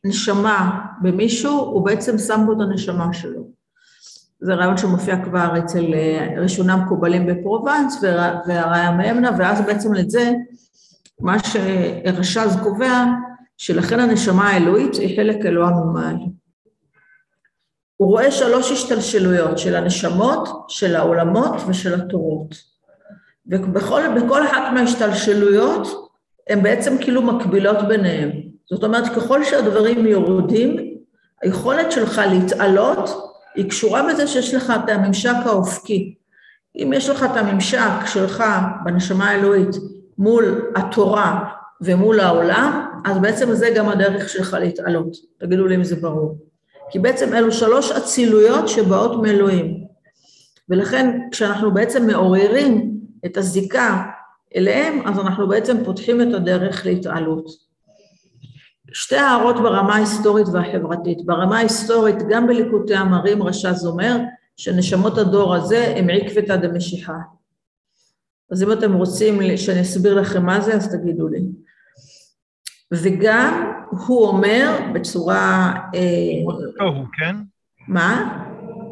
נשמה 0.05 0.81
במישהו, 1.03 1.59
הוא 1.59 1.85
בעצם 1.85 2.19
שם 2.19 2.43
בו 2.47 2.53
את 2.53 2.57
הנשמה 2.61 3.13
שלו. 3.13 3.49
זה 4.41 4.55
רעיון 4.55 4.77
שמופיע 4.77 5.25
כבר 5.25 5.59
אצל 5.59 5.95
אה, 5.95 6.35
ראשונה 6.37 6.77
מקובלים 6.77 7.27
בפרובנס 7.27 8.03
והראיה 8.47 8.91
מהמנה, 8.91 9.31
ואז 9.39 9.61
בעצם 9.61 9.95
לזה, 9.95 10.33
מה 11.21 11.37
שרש"ז 11.39 12.57
קובע, 12.63 13.05
שלכן 13.59 14.01
הנשמה 14.01 14.49
האלוהית 14.49 14.95
היא 14.95 15.17
חלק 15.17 15.47
אלוה 15.47 15.71
ממעל. 15.71 16.17
הוא 18.01 18.09
רואה 18.09 18.31
שלוש 18.31 18.73
השתלשלויות 18.73 19.59
של 19.59 19.77
הנשמות, 19.77 20.49
של 20.69 20.97
העולמות 20.97 21.55
ושל 21.69 21.95
התורות. 21.95 22.55
ובכל 23.47 24.47
אחת 24.47 24.73
מההשתלשלויות 24.75 26.11
הן 26.51 26.63
בעצם 26.63 26.97
כאילו 27.01 27.23
מקבילות 27.23 27.89
ביניהן. 27.89 28.31
זאת 28.71 28.85
אומרת, 28.85 29.09
ככל 29.17 29.45
שהדברים 29.45 30.07
יורדים, 30.07 30.77
היכולת 31.43 31.93
שלך 31.93 32.21
להתעלות 32.31 33.11
היא 33.55 33.71
קשורה 33.71 34.03
בזה 34.09 34.27
שיש 34.27 34.55
לך 34.55 34.73
את 34.85 34.91
הממשק 34.91 35.37
האופקי. 35.45 36.15
אם 36.77 36.93
יש 36.95 37.09
לך 37.09 37.25
את 37.25 37.37
הממשק 37.37 38.07
שלך 38.07 38.45
בנשמה 38.85 39.31
האלוהית 39.31 39.77
מול 40.19 40.71
התורה 40.77 41.45
ומול 41.81 42.21
העולם, 42.21 42.87
אז 43.05 43.19
בעצם 43.19 43.55
זה 43.55 43.71
גם 43.77 43.89
הדרך 43.89 44.29
שלך 44.29 44.57
להתעלות. 44.61 45.17
תגידו 45.39 45.67
לי 45.67 45.75
אם 45.75 45.85
זה 45.85 45.97
ברור. 45.97 46.50
כי 46.91 46.99
בעצם 46.99 47.35
אלו 47.35 47.53
שלוש 47.53 47.93
אצילויות 47.93 48.69
שבאות 48.69 49.23
מאלוהים. 49.23 49.85
ולכן 50.69 51.19
כשאנחנו 51.31 51.75
בעצם 51.75 52.07
מעוררים 52.07 53.01
את 53.27 53.37
הזיקה 53.37 54.03
אליהם, 54.57 55.07
אז 55.07 55.19
אנחנו 55.19 55.49
בעצם 55.49 55.85
פותחים 55.85 56.21
את 56.21 56.35
הדרך 56.35 56.87
להתעלות. 56.87 57.47
שתי 58.93 59.17
הערות 59.17 59.57
ברמה 59.57 59.95
ההיסטורית 59.95 60.47
והחברתית. 60.53 61.19
ברמה 61.27 61.59
ההיסטורית, 61.59 62.17
גם 62.31 62.47
בליקוטי 62.47 62.99
אמרים 62.99 63.43
רש"ז 63.43 63.87
אומר 63.87 64.17
שנשמות 64.57 65.19
הדור 65.19 65.55
הזה 65.55 65.95
הם 65.97 66.07
עקבתא 66.11 66.57
דמשיחא. 66.57 67.13
אז 68.51 68.63
אם 68.63 68.73
אתם 68.73 68.93
רוצים 68.93 69.57
שאני 69.57 69.81
אסביר 69.81 70.21
לכם 70.21 70.47
מה 70.47 70.61
זה, 70.61 70.75
אז 70.75 70.95
תגידו 70.95 71.29
לי. 71.29 71.41
וגם 72.93 73.73
הוא 73.91 74.27
אומר 74.27 74.79
בצורה... 74.95 75.73
שמות 76.41 76.57
התוהו, 76.75 77.05
כן? 77.19 77.37
מה? 77.89 78.39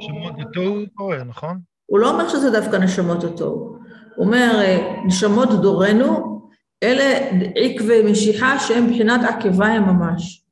שמות 0.00 0.32
התוהו 0.40 0.74
קורא, 0.94 1.16
נכון? 1.16 1.58
הוא 1.86 1.98
לא 1.98 2.10
אומר 2.10 2.28
שזה 2.28 2.50
דווקא 2.50 2.76
נשמות 2.76 3.24
התוהו. 3.24 3.76
הוא 4.16 4.26
אומר, 4.26 4.60
נשמות 5.06 5.48
דורנו 5.62 6.38
אלה 6.82 7.30
עקבי 7.56 8.12
משיחה 8.12 8.58
שהם 8.58 8.86
מבחינת 8.86 9.20
עקביים 9.24 9.82
ממש. 9.82 10.44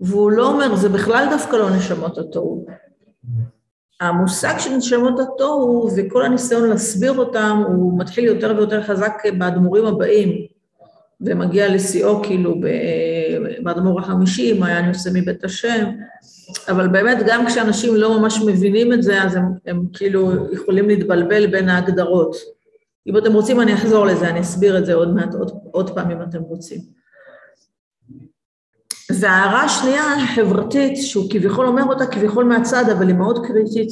והוא 0.00 0.30
לא 0.30 0.52
אומר, 0.52 0.74
זה 0.74 0.88
בכלל 0.88 1.26
דווקא 1.30 1.56
לא 1.56 1.70
נשמות 1.70 2.18
התוהו. 2.18 2.66
המושג 4.00 4.54
של 4.58 4.70
נשמות 4.76 5.20
התוהו 5.20 5.88
וכל 5.96 6.24
הניסיון 6.24 6.68
להסביר 6.68 7.18
אותם, 7.18 7.62
הוא 7.66 7.98
מתחיל 7.98 8.24
יותר 8.24 8.54
ויותר 8.56 8.82
חזק 8.82 9.12
באדמו"רים 9.38 9.86
הבאים, 9.86 10.46
ומגיע 11.26 11.74
לשיאו 11.74 12.22
כאילו 12.22 12.60
באדמו"ר 13.62 14.00
החמישי, 14.00 14.58
מעיין 14.58 14.84
יוצא 14.84 15.10
מבית 15.14 15.44
השם, 15.44 15.90
אבל 16.68 16.88
באמת 16.88 17.18
גם 17.26 17.46
כשאנשים 17.46 17.94
לא 17.94 18.20
ממש 18.20 18.42
מבינים 18.46 18.92
את 18.92 19.02
זה, 19.02 19.22
אז 19.22 19.34
הם, 19.36 19.44
הם 19.66 19.84
כאילו 19.92 20.52
יכולים 20.52 20.88
להתבלבל 20.88 21.46
בין 21.46 21.68
ההגדרות. 21.68 22.36
אם 23.06 23.16
אתם 23.16 23.32
רוצים, 23.32 23.60
אני 23.60 23.74
אחזור 23.74 24.06
לזה, 24.06 24.28
אני 24.28 24.40
אסביר 24.40 24.78
את 24.78 24.86
זה 24.86 24.94
עוד 24.94 25.14
מעט, 25.14 25.34
עוד, 25.34 25.50
עוד 25.72 25.94
פעם 25.94 26.10
אם 26.10 26.22
אתם 26.22 26.40
רוצים. 26.40 26.80
וההערה 29.20 29.62
השנייה 29.62 30.02
החברתית, 30.14 30.96
שהוא 30.96 31.30
כביכול 31.30 31.66
אומר 31.66 31.82
אותה 31.82 32.06
כביכול 32.06 32.44
מהצד, 32.44 32.84
אבל 32.90 33.08
היא 33.08 33.16
מאוד 33.16 33.46
קריטית, 33.46 33.88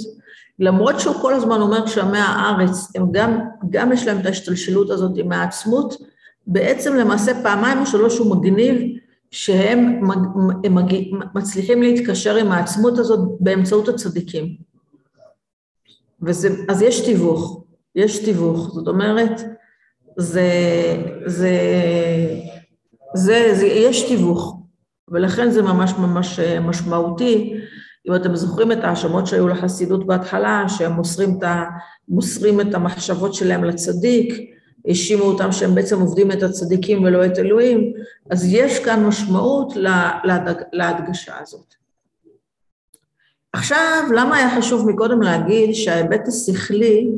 למרות 0.59 1.01
שהוא 1.01 1.15
כל 1.15 1.35
הזמן 1.35 1.61
אומר 1.61 1.87
שעמי 1.87 2.19
הארץ, 2.19 2.97
הם 2.97 3.07
גם, 3.13 3.39
גם 3.71 3.93
יש 3.93 4.07
להם 4.07 4.21
את 4.21 4.27
ההשתלשלות 4.27 4.91
הזאת 4.91 5.13
עם 5.17 5.33
העצמות, 5.33 5.95
בעצם 6.47 6.95
למעשה 6.95 7.43
פעמיים 7.43 7.79
או 7.79 7.87
שלוש 7.87 8.19
הוא 8.19 8.37
מגניב 8.37 8.77
שהם 9.31 10.09
מג, 10.09 10.19
הם 10.65 10.75
מג, 10.75 10.95
מצליחים 11.35 11.83
להתקשר 11.83 12.37
עם 12.37 12.53
העצמות 12.53 12.99
הזאת 12.99 13.29
באמצעות 13.41 13.89
הצדיקים. 13.89 14.57
וזה, 16.23 16.49
אז 16.69 16.83
יש 16.83 17.01
תיווך, 17.01 17.65
יש 17.95 18.19
תיווך, 18.19 18.71
זאת 18.75 18.89
אומרת, 18.89 19.41
זה, 20.17 20.51
זה, 21.27 21.59
זה, 23.15 23.55
זה, 23.55 23.67
יש 23.67 24.09
תיווך, 24.09 24.63
ולכן 25.09 25.51
זה 25.51 25.63
ממש 25.63 25.93
ממש 25.93 26.41
משמעותי. 26.41 27.55
אם 28.09 28.15
אתם 28.15 28.37
זוכרים 28.37 28.73
את 28.73 28.85
ההאשמות 28.85 29.27
שהיו 29.27 29.49
לחסידות 29.49 30.07
בהתחלה, 30.07 30.65
שהם 30.69 30.93
מוסרים 30.93 31.39
את, 31.39 31.49
מוסרים 32.09 32.61
את 32.61 32.75
המחשבות 32.75 33.35
שלהם 33.35 33.65
לצדיק, 33.65 34.52
האשימו 34.89 35.25
אותם 35.25 35.53
שהם 35.53 35.75
בעצם 35.75 36.01
עובדים 36.01 36.33
את 36.33 36.43
הצדיקים 36.43 37.05
ולא 37.05 37.27
את 37.27 37.39
אלוהים, 37.39 37.93
אז 38.31 38.53
יש 38.53 38.85
כאן 38.85 39.05
משמעות 39.05 39.73
להדג, 40.25 40.63
להדגשה 40.73 41.35
הזאת. 41.41 41.75
עכשיו, 43.53 44.03
למה 44.15 44.37
היה 44.37 44.57
חשוב 44.57 44.89
מקודם 44.89 45.23
להגיד 45.23 45.75
שההיבט 45.75 46.29
השכלי 46.29 47.11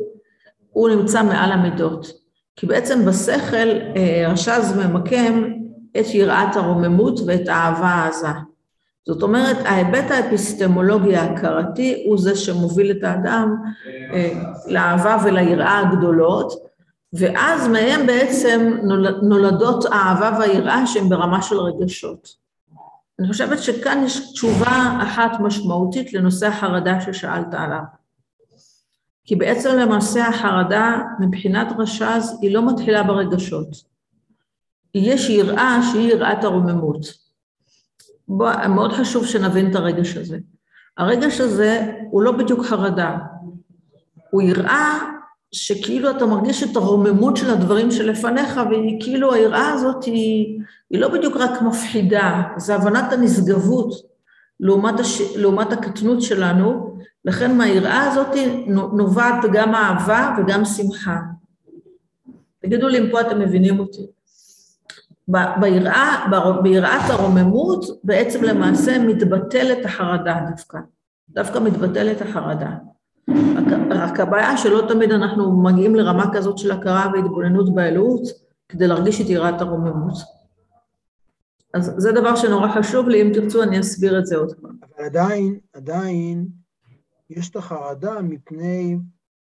הוא 0.72 0.88
נמצא 0.88 1.22
מעל 1.22 1.52
המידות? 1.52 2.24
כי 2.56 2.66
בעצם 2.66 3.04
בשכל 3.04 3.68
אה, 3.96 4.26
רשז 4.28 4.72
ממקם 4.76 5.44
את 6.00 6.06
יראת 6.14 6.56
הרוממות 6.56 7.20
ואת 7.26 7.48
האהבה 7.48 7.86
העזה. 7.86 8.28
זאת 9.06 9.22
אומרת, 9.22 9.56
ההיבט 9.64 10.10
האפיסטמולוגי 10.10 11.16
ההכרתי 11.16 12.04
הוא 12.06 12.18
זה 12.18 12.36
שמוביל 12.36 12.90
את 12.90 13.04
האדם 13.04 13.56
אה, 14.12 14.32
לאהבה 14.66 15.16
וליראה 15.24 15.78
הגדולות, 15.78 16.52
ואז 17.18 17.68
מהם 17.68 18.06
בעצם 18.06 18.76
נולדות 19.22 19.84
האהבה 19.84 20.38
והיראה 20.38 20.86
שהן 20.86 21.08
ברמה 21.08 21.42
של 21.42 21.56
רגשות. 21.56 22.28
אני 23.18 23.28
חושבת 23.28 23.58
שכאן 23.62 24.02
יש 24.04 24.32
תשובה 24.32 24.98
אחת 25.02 25.40
משמעותית 25.40 26.12
לנושא 26.12 26.46
החרדה 26.46 27.00
ששאלת 27.00 27.54
עליו. 27.54 27.82
כי 29.24 29.36
בעצם 29.36 29.76
למעשה 29.78 30.26
החרדה 30.26 31.02
מבחינת 31.20 31.68
רש"ז 31.78 32.38
היא 32.42 32.54
לא 32.54 32.72
מתחילה 32.72 33.02
ברגשות. 33.02 33.68
יש 34.94 35.30
יראה 35.30 35.78
שהיא 35.92 36.12
יראת 36.12 36.44
הרוממות. 36.44 37.00
בוא, 38.28 38.66
מאוד 38.68 38.92
חשוב 38.92 39.26
שנבין 39.26 39.70
את 39.70 39.76
הרגש 39.76 40.16
הזה. 40.16 40.38
הרגש 40.98 41.40
הזה 41.40 41.92
הוא 42.10 42.22
לא 42.22 42.32
בדיוק 42.32 42.66
חרדה, 42.66 43.18
הוא 44.30 44.42
יראה 44.42 44.98
שכאילו 45.54 46.10
אתה 46.10 46.26
מרגיש 46.26 46.62
את 46.62 46.76
הרוממות 46.76 47.36
של 47.36 47.50
הדברים 47.50 47.90
שלפניך, 47.90 48.60
והיא 48.70 49.00
כאילו 49.00 49.34
היראה 49.34 49.72
הזאת 49.72 50.04
היא, 50.04 50.60
היא 50.90 51.00
לא 51.00 51.08
בדיוק 51.08 51.36
רק 51.36 51.62
מפחידה, 51.62 52.42
זה 52.56 52.74
הבנת 52.74 53.12
הנשגבות 53.12 53.94
לעומת, 54.60 55.00
הש... 55.00 55.20
לעומת 55.36 55.72
הקטנות 55.72 56.22
שלנו, 56.22 56.96
לכן 57.24 57.56
מהיראה 57.56 58.12
הזאת 58.12 58.36
נובעת 58.92 59.44
גם 59.52 59.74
אהבה 59.74 60.36
וגם 60.38 60.64
שמחה. 60.64 61.16
תגידו 62.62 62.88
לי 62.88 62.98
אם 62.98 63.10
פה 63.10 63.20
אתם 63.20 63.40
מבינים 63.40 63.78
אותי. 63.78 64.06
ביראה, 65.60 66.26
ביראת 66.62 67.10
הרוממות 67.10 67.84
בעצם 68.04 68.44
למעשה 68.44 68.98
מתבטלת 68.98 69.84
החרדה 69.84 70.40
דווקא, 70.50 70.78
דווקא 71.30 71.58
מתבטלת 71.58 72.22
החרדה. 72.22 72.70
רק 73.90 74.20
הבעיה 74.20 74.56
שלא 74.56 74.84
תמיד 74.88 75.10
אנחנו 75.10 75.62
מגיעים 75.62 75.94
לרמה 75.94 76.34
כזאת 76.34 76.58
של 76.58 76.70
הכרה 76.70 77.10
והתבוננות 77.12 77.74
באלוהות 77.74 78.22
כדי 78.68 78.86
להרגיש 78.86 79.20
את 79.20 79.26
יראת 79.28 79.60
הרוממות. 79.60 80.14
אז 81.74 81.94
זה 81.96 82.12
דבר 82.12 82.36
שנורא 82.36 82.68
חשוב 82.68 83.08
לי, 83.08 83.22
אם 83.22 83.30
תרצו 83.34 83.62
אני 83.62 83.80
אסביר 83.80 84.18
את 84.18 84.26
זה 84.26 84.36
עוד 84.36 84.54
פעם. 84.60 84.76
אבל 84.82 85.04
עדיין, 85.04 85.58
עדיין 85.72 86.46
יש 87.30 87.50
את 87.50 87.56
החרדה 87.56 88.22
מפני 88.22 88.98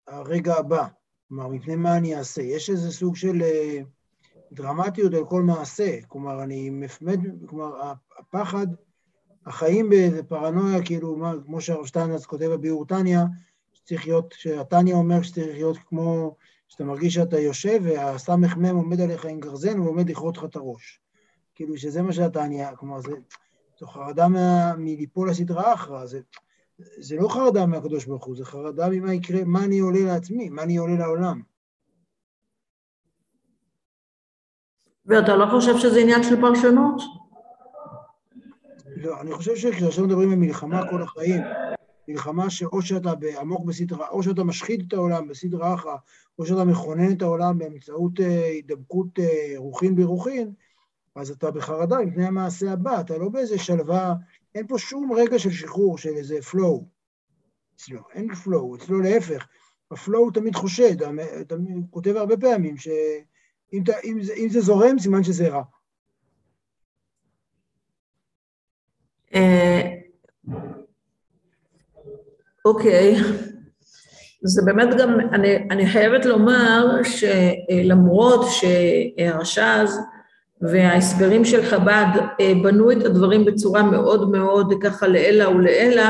הרגע 0.09 0.55
הבא, 0.55 0.87
כלומר, 1.29 1.49
מפני 1.49 1.77
מה 1.77 1.97
אני 1.97 2.17
אעשה. 2.17 2.43
יש 2.43 2.71
איזה 2.71 2.93
סוג 2.93 3.17
של 3.17 3.43
אה, 3.43 3.79
דרמטיות 4.53 5.15
על 5.15 5.25
כל 5.25 5.43
מעשה, 5.43 5.99
כלומר, 6.09 6.43
אני 6.43 6.71
מפמד, 6.71 7.21
כלומר, 7.47 7.93
הפחד, 8.19 8.67
החיים 9.47 9.91
באיזה 9.91 10.23
פרנויה, 10.23 10.85
כאילו, 10.85 11.19
כמו 11.47 11.61
שהרב 11.61 11.87
שטיינרץ 11.87 12.27
כותב 12.27 12.47
בביאור 12.47 12.87
טניה, 12.87 13.25
שצריך 13.85 14.07
להיות, 14.07 14.35
שהתניא 14.39 14.95
אומר 14.95 15.23
שצריך 15.23 15.49
להיות 15.49 15.77
כמו, 15.87 16.37
שאתה 16.69 16.85
מרגיש 16.85 17.15
שאתה 17.15 17.41
יושב 17.41 17.81
והסמ"ך 17.83 18.57
מ' 18.57 18.65
עומד 18.65 19.01
עליך 19.01 19.25
עם 19.25 19.41
גרזן 19.41 19.81
ועומד 19.81 20.11
לכרות 20.11 20.37
לך 20.37 20.45
את 20.45 20.57
הראש. 20.57 21.01
כאילו 21.55 21.77
שזה 21.77 22.03
מה 22.03 22.13
שהתניא, 22.13 22.75
כלומר 22.77 23.01
זה, 23.01 23.13
זו 23.81 23.87
חרדה 23.87 24.29
מה, 24.29 24.77
מליפול 24.79 25.31
לסדרה 25.31 25.75
אחרא, 25.75 26.07
זה, 26.07 26.21
זה 27.01 27.17
לא 27.17 27.29
חרדה 27.29 27.67
מהקדוש 27.67 28.05
ברוך 28.05 28.25
הוא, 28.25 28.37
זה 28.37 28.45
חרדה 28.45 28.89
ממה 28.89 29.15
יקרה, 29.15 29.45
מה 29.45 29.65
אני 29.65 29.79
עולה 29.79 30.01
לעצמי, 30.05 30.49
מה 30.49 30.63
אני 30.63 30.77
עולה 30.77 30.95
לעולם. 30.99 31.43
ואתה 35.07 35.37
לא 35.37 35.47
חושב 35.51 35.79
שזה 35.79 36.01
עניין 36.01 36.23
של 36.23 36.41
פרשנות? 36.41 37.03
לא, 38.97 39.21
אני 39.21 39.33
חושב 39.33 39.57
שכשאנחנו 39.57 40.07
מדברים 40.07 40.31
על 40.31 40.37
מלחמה 40.37 40.91
כל 40.91 41.03
החיים, 41.03 41.43
מלחמה 42.11 42.51
שאו 42.51 42.83
שאתה 42.83 43.13
עמוק 43.41 43.65
בסדרה, 43.65 44.09
או 44.09 44.23
שאתה 44.23 44.45
משחית 44.45 44.81
את 44.89 44.93
העולם 44.93 45.29
בסדרה 45.29 45.75
אחרא, 45.75 45.97
או 46.39 46.47
שאתה 46.47 46.65
מכונן 46.65 47.13
את 47.13 47.23
העולם 47.23 47.59
באמצעות 47.59 48.19
הידבקות 48.19 49.19
רוחין 49.57 49.97
ברוחין, 49.97 50.53
אז 51.15 51.31
אתה 51.31 51.51
בחרדה 51.51 51.99
מפני 51.99 52.27
המעשה 52.27 52.73
הבא, 52.73 53.01
אתה 53.01 53.19
לא 53.19 53.29
באיזה 53.29 53.59
שלווה, 53.59 54.15
אין 54.55 54.67
פה 54.67 54.79
שום 54.79 55.13
רגע 55.13 55.39
של 55.39 55.51
שחרור, 55.51 55.99
של 55.99 56.09
איזה 56.09 56.39
flow. 56.39 56.85
אצלו, 57.77 58.01
אין 58.15 58.31
flow, 58.31 58.77
אצלו 58.77 59.01
להפך. 59.01 59.47
הפלואו 59.91 60.23
הוא 60.23 60.33
תמיד 60.33 60.55
חושד, 60.55 61.03
אתה 61.41 61.55
כותב 61.91 62.17
הרבה 62.17 62.37
פעמים 62.37 62.77
שאם 62.77 63.83
אם 64.05 64.23
זה, 64.23 64.35
אם 64.35 64.49
זה 64.51 64.61
זורם, 64.61 64.99
סימן 64.99 65.25
שזה 65.25 65.49
רע. 65.49 65.63
אוקיי, 72.65 73.17
זה 74.43 74.63
באמת 74.65 74.89
גם, 74.99 75.21
אני, 75.21 75.57
אני 75.71 75.87
חייבת 75.87 76.25
לומר 76.25 76.87
שלמרות 77.05 78.47
שהרש"ז 78.51 79.99
וההסברים 80.61 81.45
של 81.45 81.63
חב"ד 81.63 82.07
אה, 82.41 82.53
בנו 82.63 82.93
את 82.93 83.05
הדברים 83.05 83.45
בצורה 83.45 83.83
מאוד 83.83 84.31
מאוד 84.31 84.75
ככה 84.83 85.09
לעילא 85.09 85.49
ולעילא, 85.49 86.03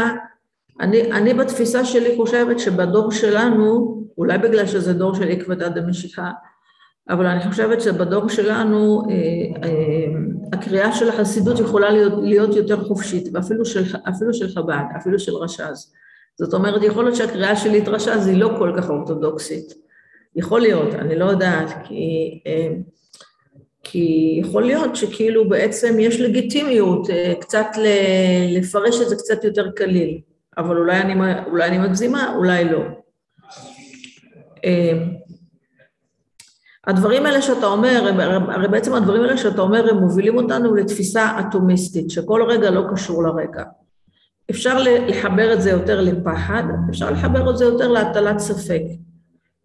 אני, 0.81 1.13
אני 1.13 1.35
בתפיסה 1.35 1.85
שלי 1.85 2.17
חושבת 2.17 2.59
שבדור 2.59 3.11
שלנו, 3.13 4.01
אולי 4.19 4.39
בגלל 4.39 4.67
שזה 4.67 4.93
דור 4.93 5.15
של 5.15 5.29
עקבתא 5.29 5.69
דמשיחא, 5.69 6.31
אבל 7.11 7.27
אני 7.27 7.51
חושבת 7.51 7.81
שבדור 7.81 8.29
שלנו 8.29 9.03
אה, 9.11 9.15
אה, 9.69 10.07
הקריאה 10.53 10.93
של 10.93 11.09
החסידות 11.09 11.59
יכולה 11.59 11.91
להיות, 11.91 12.13
להיות 12.23 12.57
יותר 12.57 12.85
חופשית, 12.85 13.29
ואפילו 13.33 13.65
של, 13.65 13.85
של 14.33 14.49
חב"ד, 14.55 14.85
אפילו 14.97 15.19
של 15.19 15.33
רש"ז. 15.33 15.93
זאת 16.41 16.55
אומרת, 16.55 16.83
יכול 16.83 17.05
להיות 17.05 17.17
שהקריאה 17.17 17.57
שלי 17.57 17.79
את 17.79 17.89
רש"ז 17.89 18.27
היא 18.27 18.37
לא 18.37 18.51
כל 18.59 18.73
כך 18.77 18.91
אורתודוקסית. 18.91 19.75
יכול 20.37 20.61
להיות, 20.61 20.95
אני 20.95 21.19
לא 21.19 21.25
יודעת, 21.25 21.69
כי, 21.85 22.41
אה, 22.47 22.69
כי 23.83 24.39
יכול 24.43 24.63
להיות 24.63 24.97
שכאילו 24.97 25.49
בעצם 25.49 25.97
יש 26.01 26.21
לגיטימיות 26.21 27.11
אה, 27.11 27.33
קצת 27.41 27.67
לפרש 28.49 29.01
את 29.01 29.09
זה 29.09 29.17
קצת 29.17 29.45
יותר 29.45 29.71
קליל, 29.71 30.21
אבל 30.59 30.77
אולי 30.77 31.01
אני, 31.01 31.15
אולי 31.47 31.69
אני 31.69 31.79
מגזימה, 31.79 32.35
אולי 32.37 32.65
לא. 32.65 32.81
אה, 34.65 35.05
הדברים 36.87 37.27
האלה 37.27 37.43
שאתה 37.43 37.67
אומר, 37.67 38.21
הרי 38.49 38.69
בעצם 38.69 38.95
הדברים 38.95 39.23
האלה 39.23 39.37
שאתה 39.37 39.63
אומר, 39.63 39.91
הם 39.91 39.97
מובילים 39.97 40.37
אותנו 40.37 40.75
לתפיסה 40.75 41.41
אטומיסטית, 41.41 42.11
שכל 42.11 42.43
רגע 42.49 42.71
לא 42.71 42.83
קשור 42.93 43.23
לרגע. 43.23 43.65
אפשר 44.51 44.79
לחבר 44.83 45.53
את 45.53 45.63
זה 45.63 45.71
יותר 45.71 46.01
לפחד, 46.01 46.63
אפשר 46.91 47.11
לחבר 47.11 47.51
את 47.51 47.59
זה 47.59 47.65
יותר 47.65 47.89
להטלת 47.89 48.39
ספק. 48.39 48.83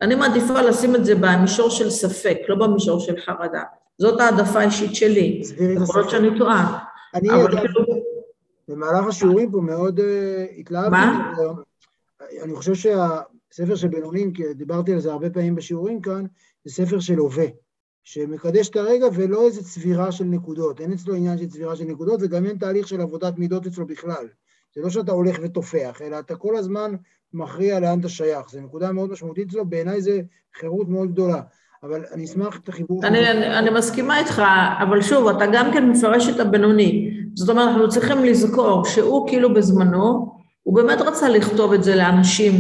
אני 0.01 0.15
מעדיפה 0.15 0.61
לשים 0.61 0.95
את 0.95 1.05
זה 1.05 1.15
במישור 1.15 1.69
של 1.69 1.89
ספק, 1.89 2.37
לא 2.47 2.55
במישור 2.55 2.99
של 2.99 3.17
חרדה. 3.17 3.63
זאת 3.97 4.19
העדפה 4.19 4.59
האישית 4.59 4.95
שלי, 4.95 5.41
יכול 5.81 6.01
להיות 6.01 6.09
שאני 6.09 6.37
טועה. 6.37 6.79
אני 7.13 7.29
אבל 7.29 7.57
כאילו... 7.59 7.85
במהלך 8.67 9.07
השיעורים 9.07 9.51
פה 9.51 9.61
מאוד 9.61 9.99
uh, 9.99 10.03
התלהבתי. 10.59 10.89
מה? 10.91 11.33
אני 12.43 12.55
חושב 12.55 12.73
ספר 13.51 13.75
של 13.75 13.87
בינונים, 13.87 14.33
כי 14.33 14.53
דיברתי 14.53 14.93
על 14.93 14.99
זה 14.99 15.11
הרבה 15.11 15.29
פעמים 15.29 15.55
בשיעורים 15.55 16.01
כאן, 16.01 16.25
זה 16.65 16.73
ספר 16.73 16.99
של 16.99 17.17
הווה, 17.17 17.45
שמקדש 18.03 18.69
את 18.69 18.75
הרגע 18.75 19.05
ולא 19.13 19.45
איזה 19.45 19.63
צבירה 19.63 20.11
של 20.11 20.23
נקודות. 20.23 20.81
אין 20.81 20.93
אצלו 20.93 21.15
עניין 21.15 21.37
של 21.37 21.47
צבירה 21.47 21.75
של 21.75 21.83
נקודות, 21.83 22.19
וגם 22.23 22.45
אין 22.45 22.57
תהליך 22.57 22.87
של 22.87 23.01
עבודת 23.01 23.37
מידות 23.37 23.67
אצלו 23.67 23.87
בכלל. 23.87 24.27
זה 24.75 24.81
לא 24.81 24.89
שאתה 24.89 25.11
הולך 25.11 25.39
וטופח, 25.43 26.01
אלא 26.01 26.19
אתה 26.19 26.35
כל 26.35 26.55
הזמן 26.55 26.95
מכריע 27.33 27.79
לאן 27.79 27.99
אתה 27.99 28.09
שייך. 28.09 28.49
זו 28.49 28.61
נקודה 28.61 28.91
מאוד 28.91 29.11
משמעותית 29.11 29.47
אצלו, 29.47 29.65
בעיניי 29.65 30.01
זה 30.01 30.21
חירות 30.59 30.89
מאוד 30.89 31.11
גדולה. 31.11 31.41
אבל 31.83 32.03
אני 32.13 32.25
אשמח 32.25 32.59
את 32.63 32.69
החיבור... 32.69 33.05
אני, 33.05 33.31
אני, 33.31 33.59
אני 33.59 33.69
מסכימה 33.69 34.19
איתך, 34.19 34.41
אבל 34.81 35.01
שוב, 35.01 35.27
אתה 35.27 35.45
גם 35.53 35.71
כן 35.73 35.89
מפרש 35.89 36.29
את 36.29 36.39
הבינוני. 36.39 37.09
זאת 37.33 37.49
אומרת, 37.49 37.67
אנחנו 37.67 37.89
צריכים 37.89 38.23
לזכור 38.23 38.85
שהוא 38.85 39.27
כאילו 39.27 39.53
בזמנו, 39.53 40.31
הוא 40.63 40.75
באמת 40.75 41.01
רצה 41.01 41.29
לכתוב 41.29 41.73
את 41.73 41.83
זה 41.83 41.95
לאנשים. 41.95 42.53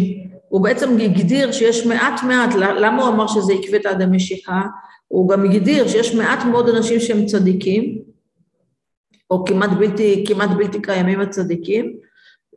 הוא 0.49 0.63
בעצם 0.63 0.97
הגדיר 0.99 1.51
שיש 1.51 1.85
מעט 1.85 2.23
מעט, 2.23 2.55
למה 2.55 3.03
הוא 3.03 3.13
אמר 3.13 3.27
שזה 3.27 3.53
עקבית 3.53 3.85
עד 3.85 4.01
המשיכה? 4.01 4.61
הוא 5.07 5.29
גם 5.29 5.45
הגדיר 5.45 5.87
שיש 5.87 6.15
מעט 6.15 6.45
מאוד 6.45 6.69
אנשים 6.69 6.99
שהם 6.99 7.25
צדיקים, 7.25 7.99
או 9.29 9.45
כמעט 9.45 9.69
בלתי, 9.69 10.23
כמעט 10.27 10.49
בלתי 10.57 10.81
קיימים 10.81 11.21
הצדיקים, 11.21 12.04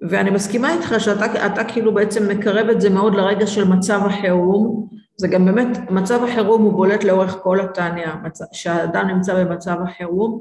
ואני 0.02 0.30
מסכימה 0.30 0.72
איתך 0.72 0.94
שאתה 0.98 1.46
אתה 1.46 1.64
כאילו 1.64 1.94
בעצם 1.94 2.28
מקרב 2.28 2.68
את 2.68 2.80
זה 2.80 2.90
מאוד 2.90 3.14
לרגע 3.14 3.46
של 3.46 3.68
מצב 3.68 4.00
החירום, 4.06 4.88
זה 5.16 5.28
גם 5.28 5.44
באמת, 5.44 5.90
מצב 5.90 6.24
החירום 6.24 6.62
הוא 6.62 6.72
בולט 6.72 7.04
לאורך 7.04 7.38
כל 7.42 7.60
התניא, 7.60 8.08
שהאדם 8.52 9.06
נמצא 9.08 9.44
במצב 9.44 9.76
החירום. 9.82 10.40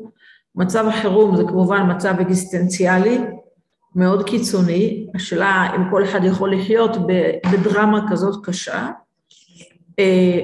מצב 0.55 0.87
החירום 0.87 1.35
זה 1.35 1.43
כמובן 1.43 1.91
מצב 1.95 2.19
אקזיסטנציאלי 2.19 3.17
מאוד 3.95 4.23
קיצוני, 4.23 5.07
השאלה 5.15 5.67
אם 5.75 5.81
כל 5.91 6.03
אחד 6.03 6.23
יכול 6.23 6.53
לחיות 6.53 6.97
בדרמה 7.51 8.05
כזאת 8.11 8.45
קשה. 8.45 8.87
אה, 9.99 10.39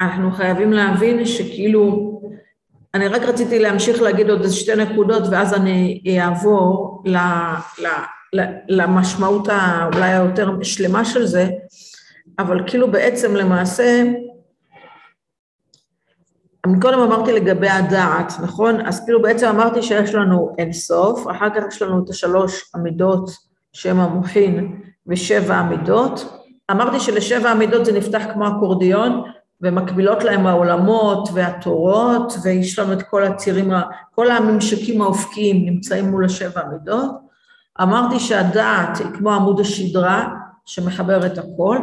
אנחנו 0.00 0.30
חייבים 0.30 0.72
להבין 0.72 1.24
שכאילו, 1.24 2.12
אני 2.94 3.08
רק 3.08 3.22
רציתי 3.22 3.58
להמשיך 3.58 4.02
להגיד 4.02 4.30
עוד 4.30 4.48
שתי 4.48 4.76
נקודות 4.76 5.22
ואז 5.30 5.54
אני 5.54 6.02
אעבור 6.20 7.02
ל, 7.06 7.16
למשמעות 8.68 9.48
האולי 9.50 10.04
היותר 10.04 10.62
שלמה 10.62 11.04
של 11.04 11.26
זה. 11.26 11.48
אבל 12.38 12.60
כאילו 12.66 12.90
בעצם 12.90 13.36
למעשה, 13.36 14.02
קודם 16.82 16.98
אמרתי 16.98 17.32
לגבי 17.32 17.68
הדעת, 17.68 18.32
נכון? 18.42 18.86
אז 18.86 19.04
כאילו 19.04 19.22
בעצם 19.22 19.46
אמרתי 19.46 19.82
שיש 19.82 20.14
לנו 20.14 20.54
אין 20.58 20.72
סוף, 20.72 21.26
אחר 21.30 21.50
כך 21.50 21.62
יש 21.68 21.82
לנו 21.82 22.04
את 22.04 22.10
השלוש 22.10 22.70
עמידות 22.74 23.30
שהן 23.72 23.96
המוחין 23.96 24.80
ושבע 25.06 25.56
עמידות. 25.56 26.42
אמרתי 26.70 27.00
שלשבע 27.00 27.50
עמידות 27.50 27.84
זה 27.84 27.92
נפתח 27.92 28.22
כמו 28.32 28.48
אקורדיון, 28.48 29.22
ומקבילות 29.60 30.24
להם 30.24 30.46
העולמות 30.46 31.28
והתורות, 31.32 32.32
ויש 32.42 32.78
לנו 32.78 32.92
את 32.92 33.02
כל 33.02 33.24
הצירים, 33.24 33.70
כל 34.14 34.30
הממשקים 34.30 35.02
האופקיים 35.02 35.66
נמצאים 35.66 36.10
מול 36.10 36.24
השבע 36.24 36.60
עמידות. 36.60 37.25
אמרתי 37.82 38.20
שהדעת 38.20 38.98
היא 38.98 39.06
כמו 39.18 39.32
עמוד 39.32 39.60
השדרה 39.60 40.28
שמחבר 40.64 41.26
את 41.26 41.38
הכל, 41.38 41.78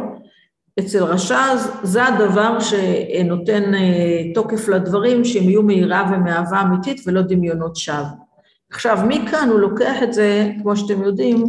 אצל 0.78 1.04
רש"ז 1.04 1.70
זה 1.82 2.06
הדבר 2.06 2.58
שנותן 2.60 3.74
אה, 3.74 4.34
תוקף 4.34 4.68
לדברים 4.68 5.24
שהם 5.24 5.42
יהיו 5.42 5.62
מיראה 5.62 6.12
ומאהבה 6.12 6.60
אמיתית 6.60 7.00
ולא 7.06 7.22
דמיונות 7.22 7.76
שווא. 7.76 8.04
עכשיו, 8.70 8.98
מכאן 9.08 9.48
הוא 9.48 9.60
לוקח 9.60 10.02
את 10.02 10.12
זה, 10.12 10.50
כמו 10.62 10.76
שאתם 10.76 11.02
יודעים, 11.02 11.44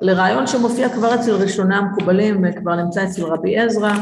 לרעיון 0.00 0.46
שמופיע 0.46 0.88
כבר 0.88 1.14
אצל 1.14 1.34
ראשוני 1.34 1.74
המקובלים, 1.74 2.44
וכבר 2.44 2.76
נמצא 2.76 3.04
אצל 3.04 3.24
רבי 3.24 3.58
עזרא, 3.58 3.92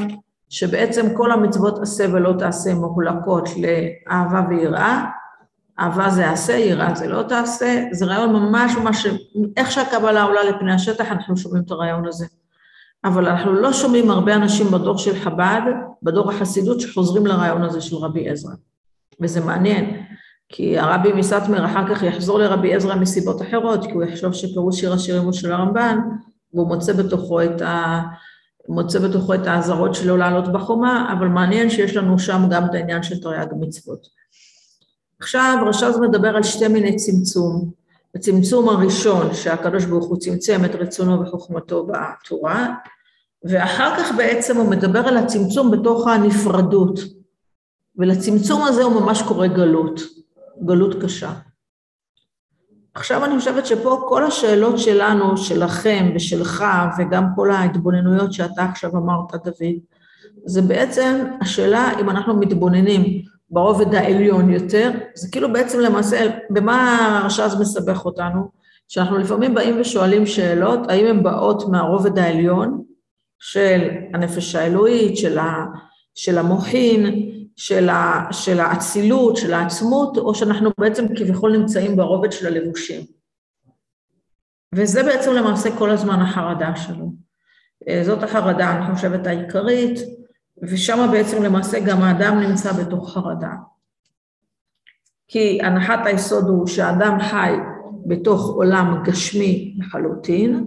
שבעצם 0.48 1.14
כל 1.14 1.32
המצוות 1.32 1.78
עשה 1.78 2.06
ולא 2.12 2.34
תעשה 2.38 2.74
מחולקות 2.74 3.48
לאהבה 3.56 4.40
ויראה, 4.48 5.04
אהבה 5.80 6.10
זה 6.10 6.30
עשה, 6.30 6.52
יראה 6.52 6.94
זה 6.94 7.08
לא 7.08 7.22
תעשה, 7.22 7.84
זה 7.92 8.04
רעיון 8.04 8.32
ממש 8.32 8.76
ממש, 8.76 9.06
איך 9.56 9.70
שהקבלה 9.70 10.22
עולה 10.22 10.44
לפני 10.44 10.72
השטח, 10.72 11.06
אנחנו 11.12 11.36
שומעים 11.36 11.62
את 11.66 11.70
הרעיון 11.70 12.06
הזה. 12.06 12.26
אבל 13.04 13.28
אנחנו 13.28 13.52
לא 13.52 13.72
שומעים 13.72 14.10
הרבה 14.10 14.34
אנשים 14.34 14.66
בדור 14.66 14.98
של 14.98 15.20
חב"ד, 15.20 15.60
בדור 16.02 16.30
החסידות, 16.30 16.80
שחוזרים 16.80 17.26
לרעיון 17.26 17.62
הזה 17.62 17.80
של 17.80 17.96
רבי 17.96 18.28
עזרא. 18.28 18.52
וזה 19.20 19.40
מעניין, 19.40 20.02
כי 20.48 20.78
הרבי 20.78 21.12
מסטמר 21.12 21.64
אחר 21.64 21.94
כך 21.94 22.02
יחזור 22.02 22.38
לרבי 22.38 22.74
עזרא 22.74 22.94
מסיבות 22.94 23.42
אחרות, 23.42 23.86
כי 23.86 23.92
הוא 23.92 24.04
יחשוב 24.04 24.32
שפירוש 24.32 24.80
שיר 24.80 24.92
השירים 24.92 25.22
הוא 25.22 25.32
של 25.32 25.52
הרמב"ן, 25.52 25.98
והוא 26.54 26.68
מוצא 26.68 26.92
בתוכו 26.92 27.42
את 27.42 27.62
ה... 27.62 28.02
מוצא 28.68 28.98
בתוכו 28.98 29.34
את 29.34 29.46
האזהרות 29.46 29.94
שלו 29.94 30.16
לעלות 30.16 30.52
בחומה, 30.52 31.14
אבל 31.18 31.28
מעניין 31.28 31.70
שיש 31.70 31.96
לנו 31.96 32.18
שם 32.18 32.42
גם 32.50 32.64
את 32.64 32.74
העניין 32.74 33.02
של 33.02 33.20
תרי"ג 33.20 33.46
מצוות. 33.60 34.06
עכשיו 35.20 35.64
רש"ז 35.66 35.98
מדבר 36.00 36.36
על 36.36 36.42
שתי 36.42 36.68
מיני 36.68 36.96
צמצום. 36.96 37.70
הצמצום 38.14 38.68
הראשון, 38.68 39.34
שהקדוש 39.34 39.84
ברוך 39.84 40.06
הוא 40.06 40.18
צמצם 40.18 40.64
את 40.64 40.74
רצונו 40.74 41.20
וחוכמתו 41.20 41.86
בתורה, 41.86 42.74
ואחר 43.44 43.96
כך 43.98 44.14
בעצם 44.16 44.56
הוא 44.56 44.70
מדבר 44.70 45.08
על 45.08 45.16
הצמצום 45.16 45.70
בתוך 45.70 46.06
הנפרדות, 46.06 47.00
ולצמצום 47.96 48.62
הזה 48.62 48.82
הוא 48.82 49.00
ממש 49.00 49.22
קורא 49.22 49.46
גלות, 49.46 50.00
גלות 50.64 51.02
קשה. 51.02 51.32
עכשיו 52.94 53.24
אני 53.24 53.38
חושבת 53.38 53.66
שפה 53.66 54.04
כל 54.08 54.24
השאלות 54.24 54.78
שלנו, 54.78 55.36
שלכם 55.36 56.12
ושלך, 56.14 56.64
וגם 56.98 57.24
כל 57.36 57.50
ההתבוננויות 57.50 58.32
שאתה 58.32 58.64
עכשיו 58.64 58.90
אמרת, 58.90 59.34
דוד, 59.44 59.76
זה 60.44 60.62
בעצם 60.62 61.24
השאלה 61.40 62.00
אם 62.00 62.10
אנחנו 62.10 62.40
מתבוננים 62.40 63.22
ברובד 63.50 63.94
העליון 63.94 64.50
יותר, 64.50 64.90
זה 65.14 65.28
כאילו 65.32 65.52
בעצם 65.52 65.80
למעשה, 65.80 66.26
במה 66.50 67.08
הרש"ז 67.18 67.60
מסבך 67.60 68.04
אותנו? 68.04 68.50
שאנחנו 68.88 69.18
לפעמים 69.18 69.54
באים 69.54 69.80
ושואלים 69.80 70.26
שאלות, 70.26 70.80
האם 70.88 71.06
הן 71.06 71.22
באות 71.22 71.68
מהרובד 71.68 72.18
העליון, 72.18 72.82
של 73.38 73.90
הנפש 74.14 74.54
האלוהית, 74.54 75.16
של, 75.16 75.38
ה, 75.38 75.64
של 76.14 76.38
המוחין, 76.38 77.30
של, 77.56 77.88
ה, 77.88 78.28
של 78.32 78.60
האצילות, 78.60 79.36
של 79.36 79.54
העצמות, 79.54 80.18
או 80.18 80.34
שאנחנו 80.34 80.70
בעצם 80.80 81.14
כביכול 81.16 81.56
נמצאים 81.56 81.96
ברובד 81.96 82.32
של 82.32 82.46
הלבושים. 82.46 83.02
וזה 84.74 85.02
בעצם 85.02 85.32
למעשה 85.32 85.78
כל 85.78 85.90
הזמן 85.90 86.20
החרדה 86.20 86.76
שלו. 86.76 87.12
אה, 87.88 88.00
זאת 88.04 88.22
החרדה, 88.22 88.70
אני 88.70 88.94
חושבת, 88.94 89.26
העיקרית, 89.26 89.98
ושם 90.62 91.08
בעצם 91.12 91.42
למעשה 91.42 91.80
גם 91.80 92.02
האדם 92.02 92.40
נמצא 92.40 92.72
בתוך 92.72 93.12
חרדה. 93.12 93.52
כי 95.28 95.58
הנחת 95.62 96.06
היסוד 96.06 96.48
הוא 96.48 96.66
שהאדם 96.66 97.18
חי 97.20 97.52
בתוך 98.06 98.46
עולם 98.54 99.02
גשמי 99.04 99.74
לחלוטין, 99.78 100.66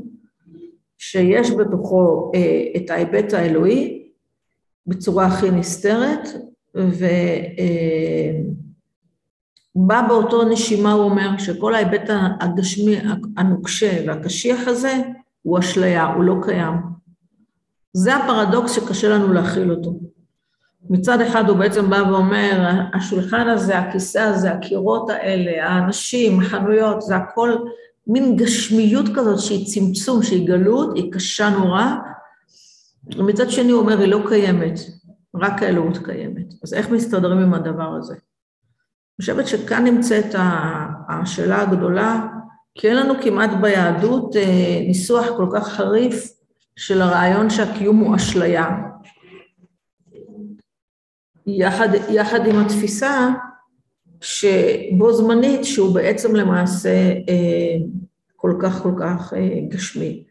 שיש 0.97 1.51
בתוכו 1.51 2.31
אה, 2.35 2.63
את 2.75 2.89
ההיבט 2.89 3.33
האלוהי 3.33 4.09
בצורה 4.87 5.25
הכי 5.25 5.51
נסתרת, 5.51 6.27
ובא 6.75 7.09
אה, 9.95 10.07
באותו 10.07 10.49
נשימה 10.49 10.91
הוא 10.91 11.03
אומר 11.03 11.37
שכל 11.37 11.75
ההיבט 11.75 12.09
הגשמי 12.39 12.97
הנוקשה 13.37 14.03
והקשיח 14.07 14.67
הזה 14.67 14.93
הוא 15.41 15.59
אשליה, 15.59 16.05
הוא 16.05 16.23
לא 16.23 16.35
קיים. 16.41 16.98
זה 17.99 18.15
הפרדוקס 18.15 18.71
שקשה 18.71 19.09
לנו 19.09 19.33
להכיל 19.33 19.71
אותו. 19.71 19.99
מצד 20.89 21.21
אחד 21.21 21.49
הוא 21.49 21.57
בעצם 21.57 21.89
בא 21.89 22.03
ואומר, 22.09 22.69
השולחן 22.93 23.47
הזה, 23.47 23.79
הכיסא 23.79 24.19
הזה, 24.19 24.51
הקירות 24.51 25.09
האלה, 25.09 25.65
האנשים, 25.65 26.41
החנויות, 26.41 27.01
זה 27.01 27.15
הכל 27.15 27.55
מין 28.07 28.35
גשמיות 28.35 29.05
כזאת 29.15 29.39
שהיא 29.39 29.67
צמצום, 29.67 30.23
שהיא 30.23 30.47
גלות, 30.47 30.95
היא 30.95 31.11
קשה 31.11 31.49
נורא, 31.49 31.85
ומצד 33.17 33.49
שני 33.49 33.71
הוא 33.71 33.81
אומר, 33.81 33.99
היא 33.99 34.07
לא 34.07 34.19
קיימת, 34.27 34.79
רק 35.35 35.63
האלוהות 35.63 35.97
קיימת. 35.97 36.53
אז 36.63 36.73
איך 36.73 36.89
מסתדרים 36.89 37.37
עם 37.37 37.53
הדבר 37.53 37.95
הזה? 37.97 38.13
אני 38.13 39.21
חושבת 39.21 39.47
שכאן 39.47 39.83
נמצאת 39.83 40.35
השאלה 41.09 41.61
הגדולה, 41.61 42.27
כי 42.75 42.87
אין 42.87 42.97
לנו 42.97 43.13
כמעט 43.21 43.49
ביהדות 43.61 44.35
אה, 44.35 44.81
ניסוח 44.87 45.25
כל 45.37 45.47
כך 45.53 45.67
חריף 45.67 46.38
של 46.79 47.01
הרעיון 47.01 47.49
שהקיום 47.49 47.97
הוא 47.97 48.15
אשליה. 48.15 48.67
יחד, 51.47 51.87
יחד 52.09 52.39
עם 52.47 52.55
התפיסה 52.55 53.29
שבו 54.21 55.13
זמנית 55.13 55.65
שהוא 55.65 55.95
בעצם 55.95 56.35
למעשה 56.35 56.89
אה, 57.29 57.75
כל 58.35 58.53
כך 58.61 58.81
כל 58.83 58.91
כך 58.99 59.33
אה, 59.33 59.59
גשמי. 59.69 60.23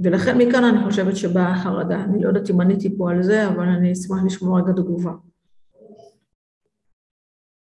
ולכן 0.00 0.38
מכאן 0.38 0.64
אני 0.64 0.84
חושבת 0.84 1.16
שבאה 1.16 1.52
החרדה. 1.52 2.04
אני 2.04 2.22
לא 2.22 2.28
יודעת 2.28 2.50
אם 2.50 2.60
עניתי 2.60 2.96
פה 2.98 3.10
על 3.10 3.22
זה, 3.22 3.48
אבל 3.48 3.68
אני 3.68 3.92
אשמח 3.92 4.18
לשמוע 4.26 4.60
רגע 4.60 4.72
תגובה. 4.72 5.12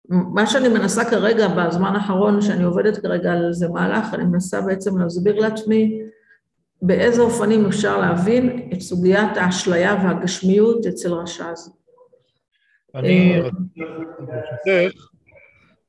מה 0.10 0.48
שאני 0.48 0.68
מנסה 0.68 1.06
כרגע, 1.10 1.48
בזמן 1.48 1.96
האחרון 1.96 2.42
שאני 2.42 2.64
עובדת 2.64 2.98
כרגע 2.98 3.32
על 3.32 3.48
איזה 3.48 3.70
מהלך, 3.70 4.14
אני 4.14 4.24
מנסה 4.24 4.62
בעצם 4.62 4.98
להסביר 4.98 5.40
לעצמי 5.40 6.02
באיזה 6.82 7.22
אופנים 7.22 7.66
אפשר 7.66 7.98
להבין 7.98 8.70
את 8.74 8.82
סוגיית 8.82 9.38
האשליה 9.38 9.96
והגשמיות 10.04 10.86
אצל 10.86 11.14
רשז. 11.14 11.72
אני, 12.96 13.36
אה, 13.36 13.50
ברשותך, 14.20 15.08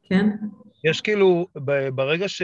כן? 0.08 0.28
יש 0.84 1.00
כאילו, 1.00 1.46
ברגע 1.94 2.28
ש- 2.28 2.42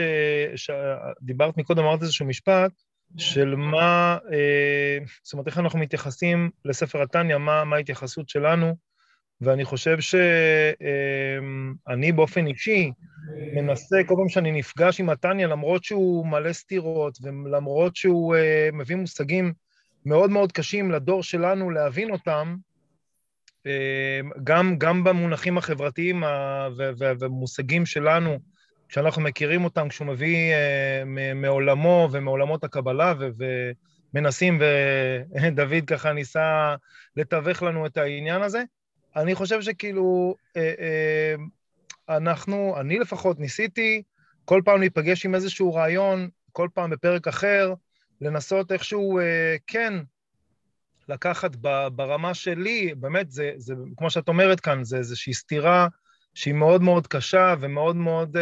שדיברת 0.55 1.57
מקודם, 1.57 1.83
אמרת 1.83 2.01
איזשהו 2.01 2.25
משפט, 2.25 2.71
של 3.17 3.55
מה, 3.55 4.17
אה, 4.33 4.97
זאת 5.23 5.33
אומרת, 5.33 5.47
איך 5.47 5.57
אנחנו 5.57 5.79
מתייחסים 5.79 6.49
לספר 6.65 7.01
התניא, 7.01 7.37
מה, 7.37 7.63
מה 7.63 7.75
ההתייחסות 7.75 8.29
שלנו, 8.29 8.75
ואני 9.41 9.65
חושב 9.65 9.97
שאני 9.99 10.81
באופן 12.11 12.47
אישי 12.47 12.91
מנסה, 13.53 13.97
כל 14.07 14.13
פעם 14.17 14.29
שאני 14.29 14.51
נפגש 14.51 14.99
עם 14.99 15.09
התניא, 15.09 15.47
למרות 15.47 15.83
שהוא 15.83 16.27
מלא 16.27 16.53
סתירות, 16.53 17.17
ולמרות 17.21 17.95
שהוא 17.95 18.35
אה, 18.35 18.69
מביא 18.73 18.95
מושגים 18.95 19.53
מאוד 20.05 20.29
מאוד 20.29 20.51
קשים 20.51 20.91
לדור 20.91 21.23
שלנו 21.23 21.69
להבין 21.71 22.11
אותם, 22.11 22.55
אה, 23.65 24.19
גם, 24.43 24.75
גם 24.77 25.03
במונחים 25.03 25.57
החברתיים 25.57 26.23
ה- 26.23 26.67
ו- 26.77 26.91
ו- 26.99 27.11
ומושגים 27.19 27.85
שלנו, 27.85 28.39
כשאנחנו 28.89 29.21
מכירים 29.21 29.63
אותם, 29.63 29.89
כשהוא 29.89 30.07
מביא 30.07 30.53
אה, 30.53 31.03
מעולמו 31.35 32.09
ומעולמות 32.11 32.63
הקבלה, 32.63 33.13
ו- 33.19 33.27
ומנסים, 34.13 34.61
ודוד 34.61 35.85
ככה 35.91 36.13
ניסה 36.13 36.75
לתווך 37.15 37.63
לנו 37.63 37.85
את 37.85 37.97
העניין 37.97 38.41
הזה, 38.41 38.63
אני 39.15 39.35
חושב 39.35 39.61
שכאילו, 39.61 40.35
אה, 40.57 40.73
אה, 40.79 41.35
אנחנו, 42.17 42.75
אני 42.79 42.99
לפחות 42.99 43.39
ניסיתי 43.39 44.03
כל 44.45 44.61
פעם 44.65 44.79
להיפגש 44.79 45.25
עם 45.25 45.35
איזשהו 45.35 45.73
רעיון, 45.73 46.29
כל 46.51 46.67
פעם 46.73 46.89
בפרק 46.89 47.27
אחר, 47.27 47.73
לנסות 48.21 48.71
איכשהו, 48.71 49.19
אה, 49.19 49.55
כן, 49.67 49.93
לקחת 51.09 51.55
ברמה 51.95 52.33
שלי, 52.33 52.93
באמת, 52.97 53.31
זה, 53.31 53.51
זה, 53.57 53.73
כמו 53.97 54.09
שאת 54.09 54.27
אומרת 54.27 54.59
כאן, 54.59 54.83
זה 54.83 54.97
איזושהי 54.97 55.33
סתירה 55.33 55.87
שהיא 56.33 56.53
מאוד 56.53 56.81
מאוד 56.81 57.07
קשה 57.07 57.55
ומאוד 57.59 57.95
מאוד, 57.95 58.37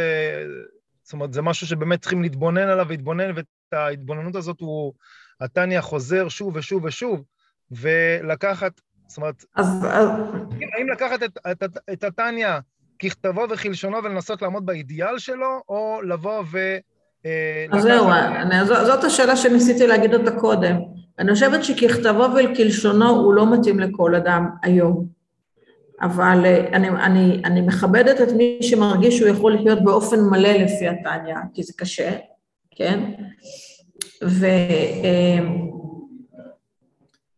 זאת 1.04 1.14
אומרת, 1.14 1.34
זה 1.34 1.42
משהו 1.42 1.68
שבאמת 1.68 2.02
צריכים 2.02 2.22
להתבונן 2.22 2.68
עליו 2.70 2.86
ולהתבונן, 2.88 3.32
ואת 3.36 3.46
ההתבוננות 3.72 4.36
הזאת 4.36 4.60
הוא, 4.60 4.94
התניא 5.42 5.82
חוזר 5.82 6.30
שוב 6.30 6.56
ושוב 6.56 6.84
ושוב, 6.84 7.24
ולקחת, 7.72 8.82
זאת 9.08 9.18
אומרת, 9.18 9.46
אז, 9.56 9.84
האם, 9.84 10.68
האם 10.78 10.90
לקחת 10.90 11.24
את, 11.24 11.38
את, 11.52 11.64
את, 11.64 11.78
את 11.94 12.04
התניא 12.04 12.50
ככתבו 13.00 13.42
וכלשונו 13.50 13.98
ולנסות 14.04 14.42
לעמוד 14.42 14.66
באידיאל 14.66 15.18
שלו, 15.18 15.62
או 15.70 16.00
לבוא 16.04 16.44
ו... 16.52 16.58
אה, 17.26 17.66
אז 17.72 17.84
זהו, 17.84 18.08
זאת 18.86 19.04
השאלה 19.04 19.36
שניסיתי 19.36 19.88
להגיד 19.88 20.14
אותה 20.14 20.32
קודם. 20.40 20.78
אני 21.20 21.34
חושבת 21.34 21.64
שככתבו 21.64 22.26
וכלשונו 22.36 23.10
הוא 23.10 23.34
לא 23.34 23.54
מתאים 23.54 23.80
לכל 23.80 24.16
אדם 24.16 24.50
היום. 24.64 25.18
אבל 26.02 26.46
אה, 26.46 26.68
אני, 26.68 26.90
אני, 26.90 27.42
אני 27.46 27.62
מכבדת 27.62 28.22
את 28.22 28.34
מי 28.34 28.58
שמרגיש 28.62 29.18
שהוא 29.18 29.30
יכול 29.30 29.54
לחיות 29.54 29.84
באופן 29.84 30.20
מלא 30.20 30.50
לפי 30.50 30.88
התניא, 30.88 31.36
כי 31.54 31.64
זה 31.64 31.74
קשה, 31.78 32.12
כן? 32.76 33.12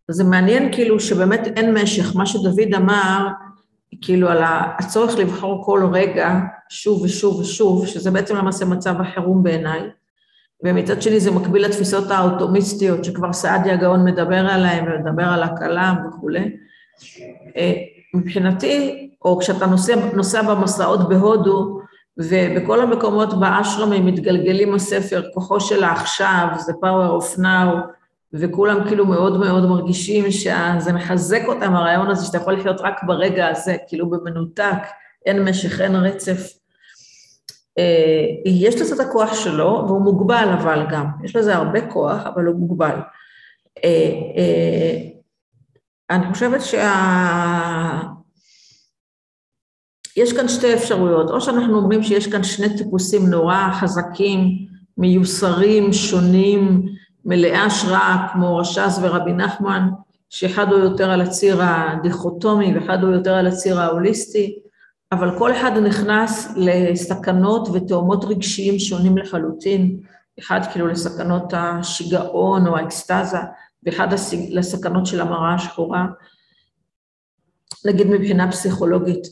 וזה 0.10 0.24
מעניין 0.24 0.74
כאילו 0.74 1.00
שבאמת 1.00 1.48
אין 1.56 1.74
משך, 1.74 2.16
מה 2.16 2.26
שדוד 2.26 2.74
אמר, 2.76 3.28
כאילו 4.02 4.30
על 4.30 4.44
הצורך 4.80 5.18
לבחור 5.18 5.66
כל 5.66 5.90
רגע 5.94 6.40
שוב 6.70 7.02
ושוב 7.02 7.40
ושוב, 7.40 7.88
שזה 7.88 8.12
בעצם 8.12 8.36
למעשה 8.36 8.66
מצב 8.66 9.02
החירום 9.02 9.44
בעיניי, 9.44 9.82
ומצד 10.64 11.02
שני 11.02 11.20
זה 11.20 11.32
מקביל 11.32 11.66
לתפיסות 11.66 12.12
האוטומיסטיות 12.12 13.04
שכבר 13.04 13.34
סעדיה 13.34 13.76
גאון 13.76 14.06
מדבר 14.06 14.46
עליהן 14.46 14.86
ומדבר 14.92 15.24
על 15.24 15.44
הכלם 15.44 15.96
וכולי. 16.08 16.56
אה, 17.58 17.74
מבחינתי, 18.14 19.10
או 19.26 19.40
כשאתה 19.40 19.66
נוסע, 19.66 19.96
נוסע 20.14 20.42
במסעות 20.42 21.10
בהודו, 21.10 21.80
ובכל 22.18 22.82
המקומות 22.82 23.40
באשרמים 23.40 24.06
מתגלגלים 24.06 24.76
הספר, 24.76 25.22
כוחו 25.34 25.60
של 25.60 25.84
העכשיו, 25.84 26.48
זה 26.58 26.74
power 26.74 27.22
of 27.22 27.40
now, 27.40 27.99
וכולם 28.34 28.88
כאילו 28.88 29.06
מאוד 29.06 29.40
מאוד 29.40 29.66
מרגישים 29.66 30.32
שזה 30.32 30.94
מחזק 30.94 31.42
אותם, 31.48 31.76
הרעיון 31.76 32.10
הזה 32.12 32.26
שאתה 32.26 32.38
יכול 32.38 32.54
לחיות 32.54 32.82
רק 32.82 33.04
ברגע 33.04 33.48
הזה, 33.48 33.76
כאילו 33.88 34.10
במנותק, 34.10 34.78
אין 35.26 35.44
משך, 35.44 35.82
אין 35.82 35.96
רצף. 35.96 36.60
אה, 37.78 38.26
יש 38.46 38.82
לזה 38.82 38.96
את 38.96 39.00
הכוח 39.00 39.34
שלו, 39.34 39.84
והוא 39.88 40.02
מוגבל 40.02 40.50
אבל 40.60 40.86
גם, 40.92 41.06
יש 41.24 41.36
לזה 41.36 41.56
הרבה 41.56 41.92
כוח, 41.92 42.22
אבל 42.26 42.46
הוא 42.46 42.56
מוגבל. 42.56 42.96
אה, 43.84 44.12
אה, 44.38 44.98
אני 46.10 46.34
חושבת 46.34 46.62
שה... 46.62 48.02
יש 50.18 50.34
כאן 50.34 50.48
שתי 50.48 50.74
אפשרויות, 50.74 51.30
או 51.30 51.42
שאנחנו 51.42 51.78
אומרים 51.78 52.04
שיש 52.04 52.28
כאן 52.28 52.44
שני 52.44 52.78
טיפוסים 52.78 53.30
נורא 53.30 53.70
חזקים, 53.80 54.40
מיוסרים, 54.98 55.94
שונים, 55.94 56.86
מלאי 57.30 57.58
השראה, 57.58 58.28
כמו 58.34 58.58
רש"ז 58.58 59.00
ורבי 59.02 59.34
נחמן, 59.34 59.90
שאחד 60.30 60.72
הוא 60.72 60.80
יותר 60.80 61.12
על 61.12 61.22
הציר 61.22 61.58
הדיכוטומי 61.62 62.78
ואחד 62.78 63.04
הוא 63.04 63.14
יותר 63.14 63.34
על 63.34 63.48
הציר 63.48 63.80
ההוליסטי, 63.80 64.60
אבל 65.12 65.38
כל 65.38 65.52
אחד 65.52 65.72
נכנס 65.78 66.54
לסכנות 66.56 67.70
ותאומות 67.74 68.26
רגשיים 68.26 68.80
שונים 68.80 69.18
לחלוטין, 69.18 70.00
אחד 70.40 70.60
כאילו 70.72 70.88
לסכנות 70.88 71.54
השיגעון 71.54 72.68
או 72.68 72.78
האקסטזה, 72.78 73.38
ואחד 73.84 74.08
לסכנות 74.50 75.06
של 75.06 75.22
המראה 75.22 75.54
השחורה, 75.54 76.06
נגיד 77.86 78.08
מבחינה 78.08 78.52
פסיכולוגית. 78.52 79.28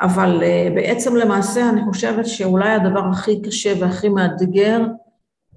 אבל 0.00 0.40
uh, 0.42 0.74
בעצם 0.74 1.16
למעשה 1.16 1.68
אני 1.68 1.80
חושבת 1.84 2.26
שאולי 2.26 2.70
הדבר 2.70 3.04
הכי 3.12 3.42
קשה 3.42 3.72
והכי 3.80 4.08
מאתגר 4.08 4.80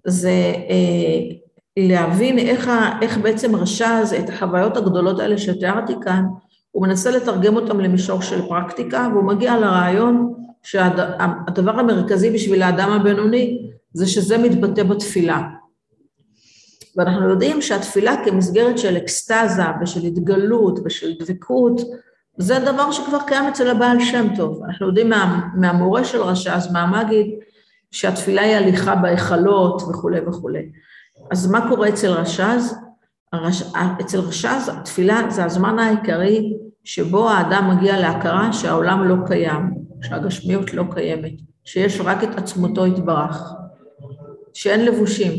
זה 0.08 0.54
uh, 0.56 1.49
להבין 1.78 2.40
איך, 2.40 2.70
איך 3.02 3.18
בעצם 3.18 3.56
רשז 3.56 4.14
את 4.20 4.30
החוויות 4.30 4.78
הגדולות 4.78 5.20
האלה 5.20 5.38
שתיארתי 5.38 5.94
כאן, 6.02 6.26
הוא 6.72 6.88
מנסה 6.88 7.12
לתרגם 7.12 7.56
אותם 7.56 7.80
למישור 7.80 8.22
של 8.22 8.48
פרקטיקה, 8.48 9.08
והוא 9.12 9.24
מגיע 9.24 9.58
לרעיון 9.58 10.34
שהדבר 10.64 11.72
שהד, 11.72 11.80
המרכזי 11.80 12.32
בשביל 12.32 12.62
האדם 12.62 12.92
הבינוני 12.92 13.72
זה 13.94 14.08
שזה 14.08 14.38
מתבטא 14.38 14.84
בתפילה. 14.84 15.42
ואנחנו 16.96 17.30
יודעים 17.30 17.62
שהתפילה 17.62 18.26
כמסגרת 18.26 18.78
של 18.78 18.98
אקסטזה 18.98 19.64
ושל 19.82 20.06
התגלות 20.06 20.80
ושל 20.86 21.14
דבקות, 21.20 21.82
זה 22.38 22.60
דבר 22.60 22.92
שכבר 22.92 23.18
קיים 23.28 23.44
אצל 23.44 23.70
הבעל 23.70 24.00
שם 24.00 24.28
טוב. 24.36 24.64
אנחנו 24.64 24.88
יודעים 24.88 25.10
מה, 25.10 25.50
מהמורה 25.56 26.04
של 26.04 26.22
רש"ז, 26.22 26.72
מהמגיד, 26.72 27.28
שהתפילה 27.92 28.42
היא 28.42 28.56
הליכה 28.56 28.96
בהיכלות 28.96 29.82
וכולי 29.82 30.20
וכולי. 30.28 30.70
אז 31.32 31.52
מה 31.52 31.70
קורה 31.70 31.90
אצל 31.90 32.12
רש"ז? 32.12 32.76
הרש... 33.34 33.64
אצל 34.02 34.20
רש"ז 34.20 34.70
התפילה 34.70 35.30
זה 35.30 35.46
הזמן 35.46 35.80
העיקרי 35.80 36.54
שבו 36.84 37.30
האדם 37.30 37.72
מגיע 37.76 38.00
להכרה 38.00 38.54
שהעולם 38.54 39.08
לא 39.08 39.16
קיים, 39.28 39.74
שהגשמיות 40.02 40.74
לא 40.74 40.84
קיימת, 40.94 41.34
שיש 41.64 42.00
רק 42.00 42.24
את 42.24 42.38
עצמותו 42.38 42.88
יתברך, 42.88 43.54
שאין 44.54 44.86
לבושים. 44.86 45.34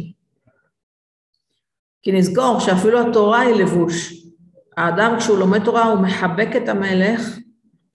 כי 2.03 2.12
נזכור 2.12 2.61
שאפילו 2.61 3.01
התורה 3.01 3.40
היא 3.40 3.55
לבוש. 3.55 4.25
האדם 4.77 5.16
כשהוא 5.19 5.38
לומד 5.38 5.64
תורה 5.64 5.85
הוא 5.85 6.01
מחבק 6.01 6.49
את 6.57 6.69
המלך, 6.69 7.38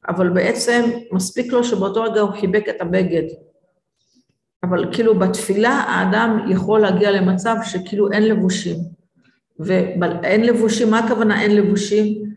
אבל 0.08 0.30
בעצם 0.30 0.84
מספיק 1.12 1.54
לו 1.54 1.64
שבאותו 1.64 2.04
רגע 2.04 2.22
הוא 2.22 2.32
חיבק 2.32 2.70
את 2.70 2.82
הבגד. 2.82 3.24
אבל 4.70 4.94
כאילו 4.94 5.20
בתפילה 5.20 5.70
האדם 5.70 6.40
יכול 6.50 6.80
להגיע 6.80 7.12
למצב 7.12 7.56
שכאילו 7.64 8.12
אין 8.12 8.24
לבושים. 8.24 8.78
ואין 9.60 10.46
לבושים, 10.46 10.90
מה 10.90 11.00
הכוונה 11.00 11.42
אין 11.42 11.56
לבושים? 11.56 12.34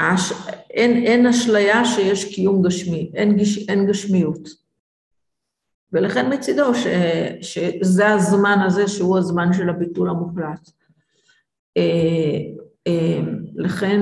הש... 0.00 0.32
אין, 0.70 1.06
אין 1.06 1.26
אשליה 1.26 1.84
שיש 1.84 2.34
קיום 2.34 2.62
גשמי, 2.62 3.10
אין, 3.14 3.36
גש... 3.36 3.68
אין 3.68 3.86
גשמיות. 3.86 4.48
ולכן 5.92 6.32
מצידו 6.32 6.74
ש... 6.74 6.86
שזה 7.40 8.08
הזמן 8.08 8.58
הזה 8.66 8.88
שהוא 8.88 9.18
הזמן 9.18 9.52
של 9.52 9.68
הביטול 9.68 10.10
המוחלט. 10.10 10.70
לכן 13.56 14.00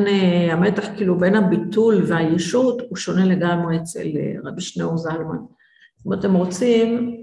המתח 0.51 0.87
כאילו 0.97 1.19
בין 1.19 1.35
הביטול 1.35 2.05
והישות 2.07 2.83
הוא 2.89 2.97
שונה 2.97 3.25
לגמרי 3.25 3.77
אצל 3.77 4.09
רבי 4.45 4.61
שניאור 4.61 4.97
זלמן. 4.97 5.39
אם 6.07 6.13
אתם 6.13 6.35
רוצים, 6.35 7.17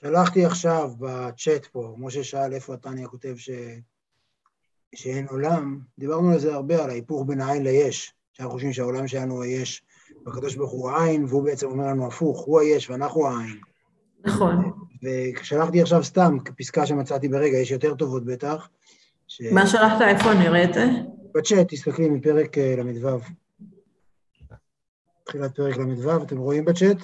שלחתי 0.00 0.44
עכשיו 0.44 0.90
בצ'אט 0.98 1.66
פה, 1.66 1.94
משה 1.98 2.24
שאל 2.24 2.52
איפה 2.52 2.74
התניא 2.74 3.06
כותב 3.06 3.34
ש... 3.36 3.50
שאין 4.94 5.26
עולם, 5.30 5.80
דיברנו 5.98 6.32
על 6.32 6.38
זה 6.38 6.54
הרבה, 6.54 6.84
על 6.84 6.90
ההיפוך 6.90 7.24
בין 7.26 7.40
העין 7.40 7.62
ליש, 7.62 8.12
שאנחנו 8.32 8.52
חושבים 8.52 8.72
שהעולם 8.72 9.08
שלנו 9.08 9.42
היש, 9.42 9.82
והקדוש 10.26 10.56
ברוך 10.56 10.70
הוא 10.70 10.90
העין, 10.90 11.24
והוא 11.24 11.44
בעצם 11.44 11.66
אומר 11.66 11.86
לנו 11.86 12.06
הפוך, 12.06 12.40
הוא 12.40 12.60
היש 12.60 12.90
ואנחנו 12.90 13.26
העין. 13.26 13.60
נכון. 14.24 14.72
ושלחתי 15.02 15.82
עכשיו 15.82 16.04
סתם 16.04 16.36
פסקה 16.58 16.86
שמצאתי 16.86 17.28
ברגע, 17.28 17.58
יש 17.58 17.70
יותר 17.70 17.94
טובות 17.94 18.24
בטח. 18.24 18.68
ש... 19.28 19.42
מה 19.52 19.66
שלחת? 19.66 20.00
איפה 20.00 20.32
אני 20.32 20.48
אראה 20.48 20.64
את 20.64 20.74
זה? 20.74 20.84
בצ'אט, 21.34 21.66
תסתכלי 21.68 22.08
מפרק 22.08 22.58
אה, 22.58 22.74
ל"ו. 22.76 23.18
תחילת 25.28 25.56
פרק 25.56 25.76
ל"ו, 25.76 26.22
אתם 26.22 26.38
רואים 26.38 26.64
בצ'אט? 26.64 26.96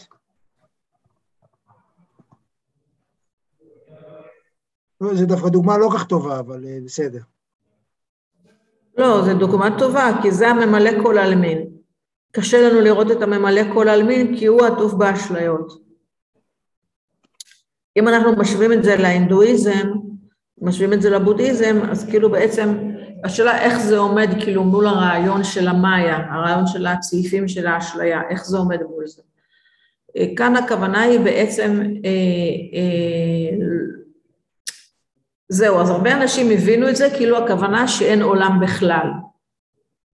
לא, 5.00 5.14
זו 5.14 5.26
דווקא 5.26 5.48
דוגמה 5.48 5.78
לא 5.78 5.88
כך 5.94 6.06
טובה, 6.06 6.38
אבל 6.38 6.64
אה, 6.66 6.78
בסדר. 6.84 7.20
לא, 8.98 9.22
זו 9.24 9.34
דוגמה 9.38 9.78
טובה, 9.78 10.10
כי 10.22 10.30
זה 10.30 10.48
הממלא 10.48 10.90
כל 11.02 11.18
עלמין. 11.18 11.68
קשה 12.32 12.68
לנו 12.68 12.80
לראות 12.80 13.10
את 13.10 13.22
הממלא 13.22 13.74
כל 13.74 13.88
עלמין, 13.88 14.36
כי 14.36 14.46
הוא 14.46 14.64
עטוף 14.64 14.94
באשליות. 14.94 15.82
אם 17.96 18.08
אנחנו 18.08 18.36
משווים 18.36 18.72
את 18.72 18.84
זה 18.84 18.96
להינדואיזם, 18.96 19.90
משווים 20.60 20.92
את 20.92 21.02
זה 21.02 21.10
לבודהיזם, 21.10 21.76
אז 21.90 22.04
כאילו 22.10 22.30
בעצם, 22.30 22.93
השאלה 23.24 23.60
איך 23.60 23.78
זה 23.78 23.98
עומד 23.98 24.28
כאילו 24.40 24.64
מול 24.64 24.86
הרעיון 24.86 25.44
של 25.44 25.68
המאיה, 25.68 26.16
הרעיון 26.30 26.66
של 26.66 26.86
הצעיפים 26.86 27.48
של 27.48 27.66
האשליה, 27.66 28.20
איך 28.30 28.44
זה 28.44 28.58
עומד 28.58 28.82
מול 28.82 29.06
זה. 29.06 29.22
אה, 30.16 30.26
כאן 30.36 30.56
הכוונה 30.56 31.00
היא 31.00 31.20
בעצם, 31.20 31.80
אה, 32.04 32.10
אה, 32.74 33.66
זהו, 35.48 35.80
אז 35.80 35.90
הרבה 35.90 36.12
אנשים 36.12 36.50
הבינו 36.50 36.88
את 36.88 36.96
זה 36.96 37.08
כאילו 37.16 37.38
הכוונה 37.38 37.88
שאין 37.88 38.22
עולם 38.22 38.58
בכלל. 38.62 39.08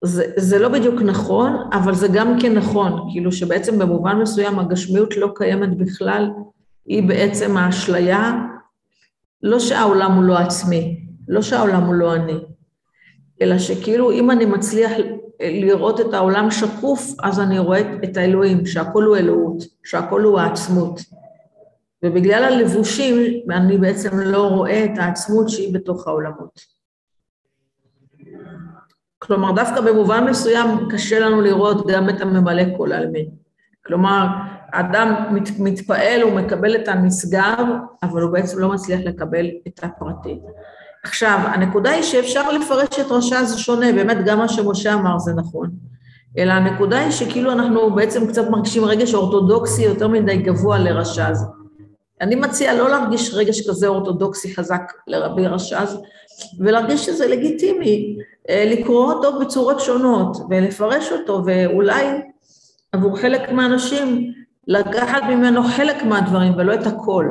זה, 0.03 0.25
זה 0.37 0.59
לא 0.59 0.69
בדיוק 0.69 1.01
נכון, 1.01 1.69
אבל 1.73 1.93
זה 1.95 2.07
גם 2.13 2.39
כן 2.41 2.53
נכון, 2.53 3.09
כאילו 3.11 3.31
שבעצם 3.31 3.79
במובן 3.79 4.15
מסוים 4.15 4.59
הגשמיות 4.59 5.17
לא 5.17 5.31
קיימת 5.35 5.77
בכלל, 5.77 6.29
היא 6.85 7.07
בעצם 7.07 7.57
האשליה, 7.57 8.33
לא 9.43 9.59
שהעולם 9.59 10.11
הוא 10.11 10.23
לא 10.23 10.37
עצמי, 10.37 11.05
לא 11.27 11.41
שהעולם 11.41 11.83
הוא 11.83 11.93
לא 11.93 12.15
אני, 12.15 12.39
אלא 13.41 13.57
שכאילו 13.57 14.11
אם 14.11 14.31
אני 14.31 14.45
מצליח 14.45 14.91
לראות 15.41 16.01
את 16.01 16.13
העולם 16.13 16.51
שקוף, 16.51 17.15
אז 17.23 17.39
אני 17.39 17.59
רואה 17.59 17.81
את 18.03 18.17
האלוהים, 18.17 18.65
שהכל 18.65 19.03
הוא 19.03 19.17
אלוהות, 19.17 19.63
שהכל 19.83 20.21
הוא 20.21 20.39
העצמות. 20.39 21.01
ובגלל 22.03 22.43
הלבושים, 22.43 23.15
אני 23.51 23.77
בעצם 23.77 24.19
לא 24.19 24.47
רואה 24.47 24.85
את 24.85 24.97
העצמות 24.97 25.49
שהיא 25.49 25.73
בתוך 25.73 26.07
העולמות. 26.07 26.59
כלומר, 29.19 29.51
דווקא 29.51 29.81
במובן 29.81 30.23
מסוים 30.29 30.67
קשה 30.91 31.19
לנו 31.19 31.41
לראות 31.41 31.87
גם 31.87 32.09
את 32.09 32.21
הממלא 32.21 32.63
כל 32.77 32.91
העלמין. 32.91 33.29
כלומר, 33.85 34.27
האדם 34.73 35.35
מת, 35.35 35.49
מתפעל, 35.59 36.21
הוא 36.21 36.31
מקבל 36.31 36.75
את 36.75 36.87
הנשגב, 36.87 37.65
אבל 38.03 38.21
הוא 38.21 38.31
בעצם 38.31 38.59
לא 38.59 38.69
מצליח 38.69 38.99
לקבל 39.03 39.45
את 39.67 39.83
הפרטי. 39.83 40.39
עכשיו, 41.05 41.39
הנקודה 41.43 41.89
היא 41.89 42.03
שאפשר 42.03 42.51
לפרש 42.51 42.99
את 42.99 43.11
רשע 43.11 43.43
זה 43.43 43.57
שונה, 43.59 43.91
באמת 43.91 44.17
גם 44.25 44.37
מה 44.37 44.47
שמשה 44.47 44.93
אמר 44.93 45.19
זה 45.19 45.33
נכון. 45.33 45.69
אלא 46.37 46.51
הנקודה 46.51 46.99
היא 46.99 47.11
שכאילו 47.11 47.51
אנחנו 47.51 47.95
בעצם 47.95 48.27
קצת 48.27 48.49
מרגישים 48.49 48.85
רגש 48.85 49.13
אורתודוקסי 49.13 49.83
יותר 49.83 50.07
מדי 50.07 50.37
גבוה 50.37 50.79
לרשז. 50.79 51.45
אני 52.21 52.35
מציעה 52.35 52.73
לא 52.73 52.89
להרגיש 52.89 53.33
רגש 53.33 53.69
כזה 53.69 53.87
אורתודוקסי 53.87 54.55
חזק 54.55 54.81
לרבי 55.07 55.47
רשז, 55.47 55.97
ולהרגיש 56.59 57.05
שזה 57.05 57.27
לגיטימי, 57.27 58.17
אה, 58.49 58.65
לקרוא 58.67 59.13
אותו 59.13 59.39
בצורות 59.39 59.79
שונות 59.79 60.37
ולפרש 60.49 61.11
אותו, 61.11 61.41
ואולי 61.45 62.05
עבור 62.91 63.17
חלק 63.17 63.51
מהאנשים 63.51 64.33
לקחת 64.67 65.23
ממנו 65.29 65.63
חלק 65.63 66.03
מהדברים 66.03 66.53
ולא 66.57 66.73
את 66.73 66.87
הכל. 66.87 67.25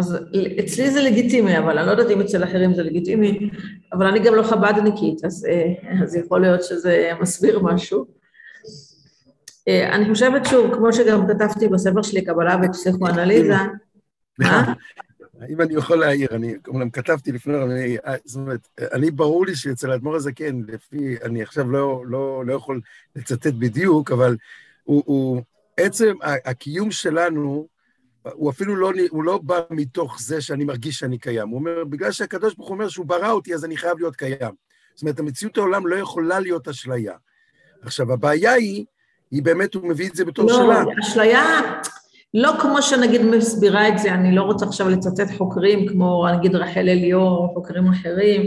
אז 0.00 0.16
אצלי 0.60 0.90
זה 0.90 1.02
לגיטימי, 1.02 1.58
אבל 1.58 1.78
אני 1.78 1.86
לא 1.86 1.90
יודעת 1.90 2.10
אם 2.10 2.20
אצל 2.20 2.44
אחרים 2.44 2.74
זה 2.74 2.82
לגיטימי, 2.82 3.50
אבל 3.92 4.06
אני 4.06 4.18
גם 4.18 4.34
לא 4.34 4.42
חב"דניקית, 4.42 5.24
אז, 5.24 5.46
אה, 5.50 6.02
אז 6.02 6.16
יכול 6.16 6.40
להיות 6.40 6.62
שזה 6.62 7.10
מסביר 7.20 7.58
משהו. 7.58 8.06
אה, 9.68 9.94
אני 9.94 10.12
חושבת 10.12 10.46
שוב, 10.46 10.74
כמו 10.74 10.92
שגם 10.92 11.26
כתבתי 11.28 11.68
בספר 11.68 12.02
שלי, 12.02 12.24
קבלה 12.24 12.56
ופסיכואנליזה, 12.62 13.54
מה? 14.38 14.72
אם 15.48 15.60
אני 15.60 15.74
יכול 15.74 15.98
להעיר, 15.98 16.28
אני 16.32 16.54
אומנם 16.68 16.90
כתבתי 16.90 17.32
לפני, 17.32 17.62
אני, 17.62 17.96
זאת 18.24 18.36
אומרת, 18.36 18.68
אני 18.92 19.10
ברור 19.10 19.46
לי 19.46 19.54
שאצל 19.54 19.90
האדמו"ר 19.90 20.16
הזקן, 20.16 20.62
לפי, 20.68 21.16
אני 21.24 21.42
עכשיו 21.42 21.70
לא, 21.70 22.02
לא, 22.06 22.42
לא 22.46 22.54
יכול 22.54 22.80
לצטט 23.16 23.54
בדיוק, 23.58 24.12
אבל 24.12 24.36
הוא, 24.84 25.02
הוא 25.06 25.42
עצם 25.76 26.14
הקיום 26.22 26.90
שלנו, 26.90 27.66
הוא 28.32 28.50
אפילו 28.50 28.76
לא, 28.76 28.92
הוא 29.10 29.24
לא 29.24 29.38
בא 29.42 29.60
מתוך 29.70 30.20
זה 30.20 30.40
שאני 30.40 30.64
מרגיש 30.64 30.98
שאני 30.98 31.18
קיים. 31.18 31.48
הוא 31.48 31.58
אומר, 31.58 31.84
בגלל 31.84 32.12
שהקדוש 32.12 32.54
ברוך 32.54 32.68
הוא 32.68 32.74
אומר 32.74 32.88
שהוא 32.88 33.06
ברא 33.06 33.30
אותי, 33.30 33.54
אז 33.54 33.64
אני 33.64 33.76
חייב 33.76 33.98
להיות 33.98 34.16
קיים. 34.16 34.54
זאת 34.94 35.02
אומרת, 35.02 35.18
המציאות 35.18 35.58
העולם 35.58 35.86
לא 35.86 35.96
יכולה 35.96 36.40
להיות 36.40 36.68
אשליה. 36.68 37.14
עכשיו, 37.82 38.12
הבעיה 38.12 38.52
היא, 38.52 38.84
היא 39.30 39.42
באמת, 39.42 39.74
הוא 39.74 39.88
מביא 39.88 40.08
את 40.08 40.14
זה 40.14 40.24
בתור 40.24 40.46
לא, 40.46 40.54
שלה. 40.54 40.82
לא, 40.84 40.92
אשליה, 41.00 41.60
לא 42.34 42.52
כמו 42.60 42.82
שנגיד 42.82 43.22
מסבירה 43.22 43.88
את 43.88 43.98
זה, 43.98 44.14
אני 44.14 44.34
לא 44.34 44.42
רוצה 44.42 44.66
עכשיו 44.66 44.88
לצטט 44.88 45.36
חוקרים 45.38 45.88
כמו 45.88 46.26
נגיד 46.38 46.54
רחל 46.54 46.80
אליאור 46.80 47.38
או 47.38 47.54
חוקרים 47.54 47.88
אחרים, 47.88 48.42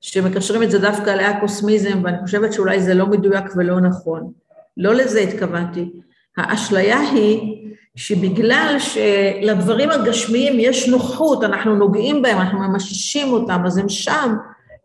שמקשרים 0.00 0.62
את 0.62 0.70
זה 0.70 0.78
דווקא 0.78 1.10
לאקוסמיזם, 1.10 2.04
ואני 2.04 2.16
חושבת 2.24 2.52
שאולי 2.52 2.82
זה 2.82 2.94
לא 2.94 3.06
מדויק 3.06 3.44
ולא 3.56 3.80
נכון. 3.80 4.32
לא 4.76 4.94
לזה 4.94 5.20
התכוונתי. 5.20 5.90
האשליה 6.36 7.00
היא 7.00 7.66
שבגלל 7.96 8.76
שלדברים 8.78 9.90
הגשמיים 9.90 10.52
יש 10.60 10.88
נוחות, 10.88 11.44
אנחנו 11.44 11.76
נוגעים 11.76 12.22
בהם, 12.22 12.38
אנחנו 12.38 12.58
ממששים 12.58 13.32
אותם, 13.32 13.62
אז 13.66 13.78
הם 13.78 13.88
שם, 13.88 14.34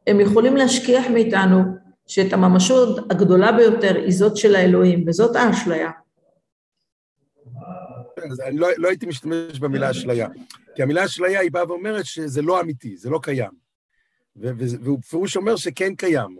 הם 0.07 0.19
יכולים 0.19 0.55
להשכיח 0.57 1.05
מאיתנו 1.13 1.63
שאת 2.07 2.33
הממשות 2.33 3.11
הגדולה 3.11 3.51
ביותר 3.51 3.95
היא 3.95 4.11
זאת 4.11 4.37
של 4.37 4.55
האלוהים, 4.55 5.03
וזאת 5.07 5.35
האשליה. 5.35 5.91
אני 8.47 8.57
לא, 8.57 8.67
לא 8.77 8.87
הייתי 8.87 9.05
משתמש 9.05 9.59
במילה 9.59 9.91
אשליה, 9.91 10.27
כי 10.75 10.83
המילה 10.83 11.05
אשליה 11.05 11.39
היא 11.39 11.51
באה 11.51 11.67
ואומרת 11.67 12.05
שזה 12.05 12.41
לא 12.41 12.61
אמיתי, 12.61 12.97
זה 12.97 13.09
לא 13.09 13.19
קיים. 13.23 13.51
והוא 14.35 14.99
בפירוש 14.99 15.37
אומר 15.37 15.55
שכן 15.55 15.95
קיים. 15.95 16.35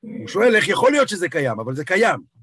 הוא 0.00 0.28
שואל 0.28 0.56
איך 0.56 0.68
יכול 0.68 0.92
להיות 0.92 1.08
שזה 1.08 1.28
קיים, 1.28 1.60
אבל 1.60 1.74
זה 1.74 1.84
קיים. 1.84 2.35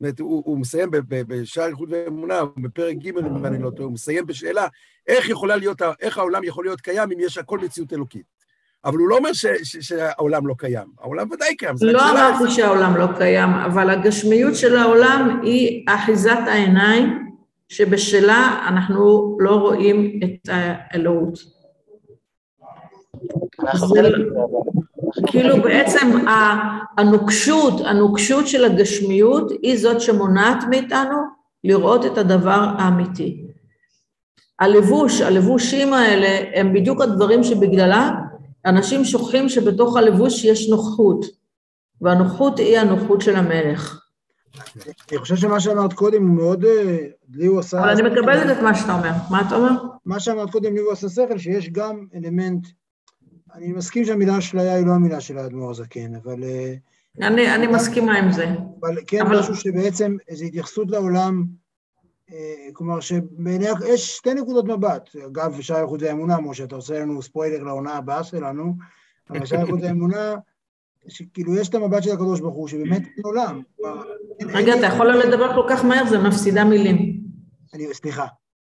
אומרת, 0.00 0.20
הוא, 0.20 0.42
הוא 0.46 0.58
מסיים 0.58 0.88
בשער 1.10 1.66
איכות 1.66 1.88
ואמונה, 1.92 2.40
בפרק 2.56 2.96
ג', 2.96 3.06
אם 3.08 3.46
אני 3.46 3.62
לא 3.62 3.70
טועה, 3.70 3.84
הוא 3.84 3.92
מסיים 3.92 4.26
בשאלה, 4.26 4.66
איך 5.06 5.28
יכולה 5.28 5.56
להיות, 5.56 5.82
איך 6.00 6.18
העולם 6.18 6.44
יכול 6.44 6.64
להיות 6.64 6.80
קיים 6.80 7.12
אם 7.12 7.20
יש 7.20 7.38
הכל 7.38 7.58
מציאות 7.58 7.92
אלוקית. 7.92 8.36
אבל 8.84 8.98
הוא 8.98 9.08
לא 9.08 9.16
אומר 9.16 9.32
ש, 9.32 9.46
ש, 9.46 9.76
שהעולם 9.76 10.46
לא 10.46 10.54
קיים, 10.58 10.86
העולם 10.98 11.30
ודאי 11.30 11.56
קיים. 11.56 11.74
לא 11.80 12.10
אמרתי 12.10 12.50
שהעולם 12.50 12.96
לא 12.96 13.06
קיים, 13.18 13.50
אבל 13.50 13.90
הגשמיות 13.90 14.54
של 14.56 14.76
העולם 14.76 15.40
היא 15.42 15.84
אחיזת 15.88 16.38
העיניים, 16.46 17.32
שבשלה 17.68 18.66
אנחנו 18.68 19.36
לא 19.40 19.50
רואים 19.50 20.20
את 20.24 20.48
האלוהות. 20.48 21.38
כאילו 25.26 25.62
בעצם 25.62 26.26
הנוקשות, 26.98 27.80
הנוקשות 27.80 28.48
של 28.48 28.64
הגשמיות 28.64 29.50
היא 29.62 29.78
זאת 29.78 30.00
שמונעת 30.00 30.64
מאיתנו 30.70 31.16
לראות 31.64 32.06
את 32.06 32.18
הדבר 32.18 32.66
האמיתי. 32.78 33.46
הלבוש, 34.60 35.20
הלבושים 35.20 35.92
האלה 35.92 36.60
הם 36.60 36.72
בדיוק 36.72 37.00
הדברים 37.00 37.44
שבגללה 37.44 38.10
אנשים 38.66 39.04
שוכחים 39.04 39.48
שבתוך 39.48 39.96
הלבוש 39.96 40.44
יש 40.44 40.68
נוחות, 40.70 41.26
והנוחות 42.00 42.58
היא 42.58 42.78
הנוחות 42.78 43.20
של 43.20 43.36
המלך. 43.36 44.00
אני 45.10 45.18
חושב 45.18 45.36
שמה 45.36 45.60
שאמרת 45.60 45.92
קודם 45.92 46.26
הוא 46.26 46.36
מאוד, 46.36 46.64
אה, 46.64 46.98
לי 47.34 47.46
הוא 47.46 47.58
עשה... 47.58 47.80
אבל 47.80 47.88
אני 47.90 48.02
מקבלת 48.02 48.56
את 48.56 48.62
מה 48.62 48.74
שאתה 48.74 48.94
אומר. 48.94 49.10
מה 49.30 49.40
אתה 49.40 49.56
אומר? 49.56 49.70
מה 50.06 50.20
שאמרת 50.20 50.50
קודם, 50.50 50.74
לי 50.74 50.80
הוא 50.80 50.92
עשה 50.92 51.08
שכל, 51.08 51.38
שיש 51.38 51.70
גם 51.70 52.06
אלמנט 52.14 52.66
אני 53.56 53.72
מסכים 53.72 54.04
שהמילה 54.04 54.38
אשליה 54.38 54.74
היא 54.74 54.86
לא 54.86 54.92
המילה 54.92 55.20
של 55.20 55.38
האדמו"ר 55.38 55.70
הזקן, 55.70 56.14
אבל... 56.14 56.44
אה, 56.44 56.74
אני, 57.22 57.54
אני 57.54 57.66
מסכימה 57.66 58.18
עם 58.18 58.32
זה. 58.32 58.46
אבל 58.80 58.96
כן 59.06 59.20
אבל... 59.20 59.38
משהו 59.38 59.54
שבעצם 59.54 60.16
איזו 60.28 60.44
התייחסות 60.44 60.90
לעולם, 60.90 61.44
אה, 62.32 62.68
כלומר 62.72 63.00
שבעיני, 63.00 63.66
יש 63.88 64.16
שתי 64.16 64.34
נקודות 64.34 64.64
מבט, 64.64 65.16
אגב, 65.26 65.60
שער 65.60 65.82
איכות 65.82 66.02
האמונה, 66.02 66.40
משה, 66.40 66.64
אתה 66.64 66.76
עושה 66.76 67.00
לנו 67.00 67.22
ספוילר 67.22 67.62
לעונה 67.62 67.94
הבאה 67.94 68.24
שלנו, 68.24 68.74
אבל 69.30 69.46
שער 69.46 69.60
איכות 69.60 69.82
האמונה, 69.82 70.34
שכאילו 71.08 71.56
יש 71.56 71.68
את 71.68 71.74
המבט 71.74 72.02
של 72.02 72.10
הקדוש 72.10 72.40
ברוך 72.40 72.56
הוא, 72.56 72.68
שבאמת 72.68 73.02
אין 73.02 73.24
עולם. 73.24 73.62
רגע, 74.42 74.78
אתה 74.78 74.86
יכול 74.86 75.06
לא 75.06 75.24
לדבר 75.24 75.54
כל 75.54 75.68
כך 75.70 75.84
מהר, 75.84 76.06
זה 76.08 76.18
מפסידה 76.18 76.64
מילים. 76.64 77.20
אני, 77.74 77.94
סליחה, 77.94 78.26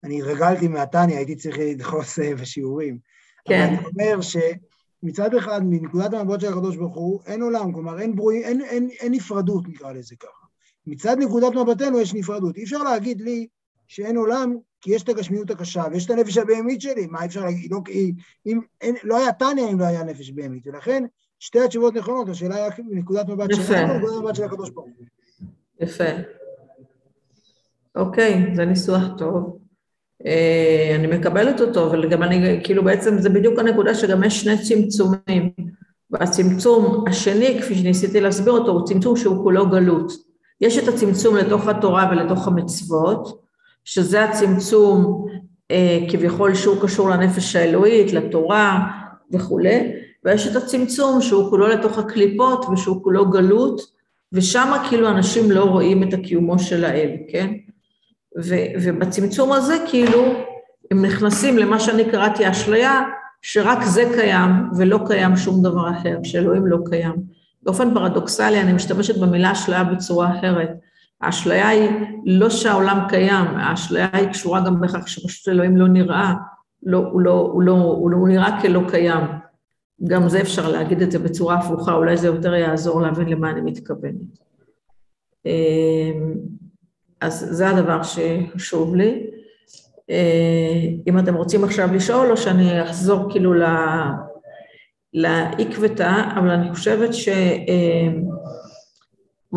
אני 0.05 0.23
התרגלתי 0.23 0.69
מהתניא, 0.69 1.17
הייתי 1.17 1.37
צריך 1.37 1.59
לדחוס 1.59 2.19
אה, 2.19 2.35
בשיעורים. 2.35 2.99
כן. 3.45 3.75
אבל 3.81 3.91
אני 4.01 4.13
אומר 4.13 4.21
ש... 4.21 4.37
מצד 5.03 5.35
אחד, 5.35 5.61
מנקודת 5.65 6.15
המבט 6.15 6.41
של 6.41 6.53
הקדוש 6.53 6.77
ברוך 6.77 6.95
הוא, 6.97 7.21
אין 7.27 7.43
עולם, 7.43 7.73
כלומר 7.73 8.01
אין, 8.01 8.17
ברוי, 8.17 8.45
אין, 8.45 8.61
אין, 8.61 8.89
אין 9.01 9.13
נפרדות, 9.13 9.69
נקרא 9.69 9.93
לזה 9.93 10.17
ככה. 10.17 10.47
מצד 10.87 11.17
נקודת 11.19 11.55
מבטנו 11.55 12.01
יש 12.01 12.15
נפרדות. 12.15 12.57
אי 12.57 12.63
אפשר 12.63 12.83
להגיד 12.83 13.21
לי 13.21 13.47
שאין 13.89 14.17
עולם, 14.17 14.57
כי 14.81 14.95
יש 14.95 15.03
את 15.03 15.09
הגשמיות 15.09 15.51
הקשה, 15.51 15.85
ויש 15.91 16.07
את 16.07 16.11
הנפש 16.11 16.39
הבהמית 16.39 16.81
שלי, 16.81 17.07
מה 17.07 17.25
אפשר 17.25 17.45
להגיד? 17.45 17.73
לא, 17.73 17.81
היא, 17.89 18.15
אם, 18.47 18.61
אין, 18.81 18.95
לא 19.05 19.19
היה 19.19 19.33
תניא 19.33 19.73
אם 19.73 19.81
לא 19.81 19.85
היה 19.85 20.05
נפש 20.05 20.31
בהמית, 20.31 20.67
ולכן 20.67 21.05
שתי 21.39 21.61
התשובות 21.61 21.95
נכונות, 21.95 22.29
השאלה 22.29 22.65
היא 22.65 22.85
מנקודת 22.89 23.29
מבט 23.29 23.49
שלנו, 23.55 23.95
מנקודת 23.95 24.23
מבט 24.23 24.35
של 24.35 24.45
הקדוש 24.45 24.71
ברוך 24.71 24.89
הוא. 24.99 25.07
יפה. 25.81 26.05
אוקיי, 27.95 28.55
זה 28.55 28.65
ניסוח 28.65 29.03
טוב. 29.19 29.62
אה, 30.27 30.97
אני 30.99 31.07
מקבלת 31.07 31.61
אותו, 31.61 31.87
אבל 31.87 32.09
גם 32.09 32.23
אני, 32.23 32.61
כאילו 32.65 32.85
בעצם 32.85 33.19
זה 33.19 33.29
בדיוק 33.29 33.59
הנקודה 33.59 33.95
שגם 33.95 34.25
יש 34.25 34.41
שני 34.41 34.59
צמצומים. 34.59 35.51
והצמצום 36.13 37.05
השני, 37.09 37.59
כפי 37.61 37.75
שניסיתי 37.75 38.21
להסביר 38.21 38.53
אותו, 38.53 38.73
הוא 38.73 38.87
צמצום 38.87 39.17
שהוא 39.17 39.43
כולו 39.43 39.69
גלות. 39.69 40.13
יש 40.61 40.79
את 40.79 40.89
הצמצום 40.89 41.37
לתוך 41.37 41.69
התורה 41.69 42.09
ולתוך 42.13 42.49
המצוות, 42.49 43.43
שזה 43.85 44.25
הצמצום 44.25 45.27
אה, 45.71 45.99
כביכול 46.11 46.55
שהוא 46.55 46.83
קשור 46.83 47.11
לנפש 47.11 47.57
האלוהית, 47.57 48.13
לתורה 48.13 48.81
וכולי, 49.33 49.93
ויש 50.25 50.47
את 50.47 50.57
הצמצום 50.57 51.23
שהוא 51.23 51.51
כולו 51.51 51.69
לתוך 51.69 51.99
הקליפות 51.99 52.67
ושהוא 52.73 53.05
כולו 53.05 53.31
גלות, 53.31 53.81
ושם 54.33 54.73
כאילו 54.89 55.09
אנשים 55.09 55.51
לא 55.51 55.65
רואים 55.65 56.03
את 56.03 56.15
הקיומו 56.15 56.59
של 56.59 56.85
האל, 56.85 57.11
כן? 57.29 57.53
ו, 58.39 58.55
ובצמצום 58.83 59.53
הזה 59.53 59.75
כאילו 59.91 60.25
הם 60.91 61.05
נכנסים 61.05 61.59
למה 61.59 61.81
שאני 61.81 62.11
קראתי 62.11 62.51
אשליה, 62.51 63.01
שרק 63.43 63.83
זה 63.85 64.05
קיים 64.15 64.51
ולא 64.77 64.99
קיים 65.07 65.37
שום 65.37 65.63
דבר 65.63 65.91
אחר, 65.91 66.19
שאלוהים 66.23 66.67
לא 66.67 66.79
קיים. 66.91 67.15
באופן 67.63 67.95
פרדוקסלי 67.95 68.61
אני 68.61 68.73
משתמשת 68.73 69.19
במילה 69.19 69.53
אשליה 69.53 69.85
בצורה 69.85 70.39
אחרת. 70.39 70.71
האשליה 71.21 71.69
היא 71.69 71.91
לא 72.27 72.51
שהעולם 72.51 73.07
קיים, 73.09 73.47
האשליה 73.57 74.09
היא 74.13 74.29
קשורה 74.29 74.61
גם 74.61 74.81
בכך 74.81 75.09
שפשוט 75.09 75.49
אלוהים 75.49 75.77
לא 75.77 75.89
נראה, 75.89 76.35
לא, 76.83 76.99
הוא, 76.99 77.21
לא, 77.21 77.31
הוא, 77.53 77.63
לא, 77.63 77.73
הוא, 77.73 78.11
לא, 78.11 78.17
הוא 78.17 78.29
נראה 78.29 78.61
כלא 78.61 78.81
קיים. 78.91 79.25
גם 80.05 80.29
זה 80.29 80.41
אפשר 80.41 80.69
להגיד 80.69 81.03
את 81.03 81.11
זה 81.11 81.19
בצורה 81.19 81.55
הפוכה, 81.55 81.93
אולי 81.93 82.17
זה 82.17 82.27
יותר 82.27 82.55
יעזור 82.55 83.03
להבין 83.03 83.29
למה 83.29 83.51
אני 83.51 83.61
מתכוונת. 83.61 84.39
אז 87.23 87.47
זה 87.51 87.69
הדבר 87.69 88.01
שחשוב 88.03 88.95
לי. 88.95 89.27
אה, 90.11 90.89
אם 91.07 91.19
אתם 91.19 91.35
רוצים 91.35 91.65
עכשיו 91.65 91.95
לשאול, 91.95 92.31
או 92.31 92.37
שאני 92.37 92.83
אחזור 92.83 93.31
כאילו 93.31 93.55
לעקבתא, 95.15 96.23
אבל 96.37 96.51
אני 96.51 96.75
חושבת 96.75 97.15
שמה 97.15 97.33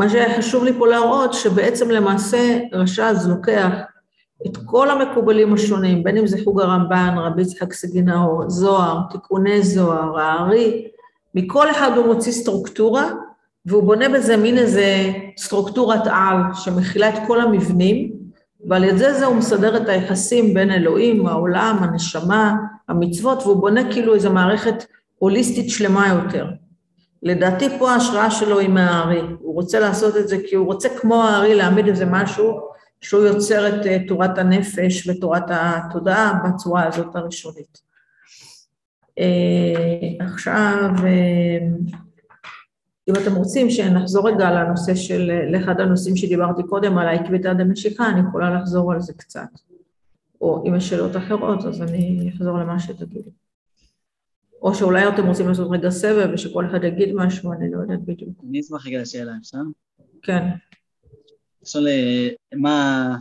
אה, 0.03 0.09
שהיה 0.09 0.37
חשוב 0.37 0.63
לי 0.63 0.73
פה 0.77 0.87
להראות, 0.87 1.33
שבעצם 1.33 1.91
למעשה 1.91 2.59
רש"ז 2.73 3.27
לוקח 3.29 3.71
את 4.47 4.57
כל 4.65 4.89
המקובלים 4.89 5.53
השונים, 5.53 6.03
בין 6.03 6.17
אם 6.17 6.27
זה 6.27 6.37
חוג 6.43 6.61
הרמב"ן, 6.61 7.15
רבי 7.17 7.41
יצחק 7.41 7.73
סגינאור, 7.73 8.49
זוהר, 8.49 8.99
תיקוני 9.11 9.63
זוהר, 9.63 10.19
הארי, 10.19 10.87
מכל 11.35 11.71
אחד 11.71 11.91
הוא 11.97 12.05
מוציא 12.05 12.31
סטרוקטורה, 12.31 13.11
והוא 13.65 13.83
בונה 13.83 14.09
בזה 14.09 14.37
מין 14.37 14.57
איזה 14.57 15.11
סטרוקטורת 15.37 16.01
על 16.05 16.37
שמכילה 16.53 17.09
את 17.09 17.19
כל 17.27 17.41
המבנים, 17.41 18.11
ועל 18.67 18.83
ידי 18.83 19.13
זה 19.13 19.25
הוא 19.25 19.35
מסדר 19.35 19.77
את 19.77 19.89
היחסים 19.89 20.53
בין 20.53 20.71
אלוהים, 20.71 21.27
העולם, 21.27 21.77
הנשמה, 21.81 22.55
המצוות, 22.87 23.43
והוא 23.43 23.61
בונה 23.61 23.93
כאילו 23.93 24.15
איזו 24.15 24.33
מערכת 24.33 24.85
הוליסטית 25.17 25.69
שלמה 25.69 26.07
יותר. 26.07 26.47
לדעתי 27.23 27.65
פה 27.79 27.91
ההשראה 27.91 28.31
שלו 28.31 28.59
היא 28.59 28.69
מהארי, 28.69 29.21
הוא 29.39 29.55
רוצה 29.55 29.79
לעשות 29.79 30.17
את 30.17 30.27
זה 30.27 30.37
כי 30.49 30.55
הוא 30.55 30.65
רוצה 30.65 30.89
כמו 30.99 31.23
הארי 31.23 31.55
להעמיד 31.55 31.87
איזה 31.87 32.05
משהו 32.05 32.59
שהוא 33.01 33.21
יוצר 33.21 33.67
את 33.67 33.85
אה, 33.85 33.97
תורת 34.07 34.37
הנפש 34.37 35.07
ותורת 35.07 35.43
התודעה 35.49 36.33
בצורה 36.45 36.87
הזאת 36.87 37.15
הראשונית. 37.15 37.81
אה, 39.19 40.25
עכשיו, 40.25 40.89
אה, 41.03 41.57
אם 43.09 43.13
אתם 43.13 43.35
רוצים 43.35 43.69
שנחזור 43.69 44.29
רגע 44.29 44.51
לנושא 44.51 44.95
של, 44.95 45.31
לאחד 45.51 45.79
הנושאים 45.79 46.15
שדיברתי 46.15 46.63
קודם, 46.63 46.97
על 46.97 47.07
העקביתא 47.07 47.53
דמשיכה, 47.53 48.09
אני 48.09 48.27
יכולה 48.29 48.59
לחזור 48.59 48.93
על 48.93 49.01
זה 49.01 49.13
קצת. 49.13 49.49
או 50.41 50.63
אם 50.67 50.75
יש 50.75 50.89
שאלות 50.89 51.17
אחרות, 51.17 51.65
אז 51.65 51.81
אני 51.81 52.29
אחזור 52.35 52.57
למה 52.57 52.79
שתגידו. 52.79 53.31
או 54.61 54.75
שאולי 54.75 55.07
אתם 55.09 55.27
רוצים 55.27 55.47
לעשות 55.47 55.71
רגע 55.71 55.89
סבב 55.89 56.29
ושכל 56.33 56.65
אחד 56.65 56.83
יגיד 56.83 57.13
משהו, 57.15 57.53
אני 57.53 57.71
לא 57.71 57.77
יודעת 57.81 58.01
בדיוק. 58.01 58.43
אני 58.49 58.59
אשמח 58.59 58.87
רגע 58.87 59.01
לשאלה, 59.01 59.31
אפשר? 59.41 59.57
כן. 60.21 60.47
לשאול 61.61 61.87
אה, 61.87 62.29
מה 62.55 63.15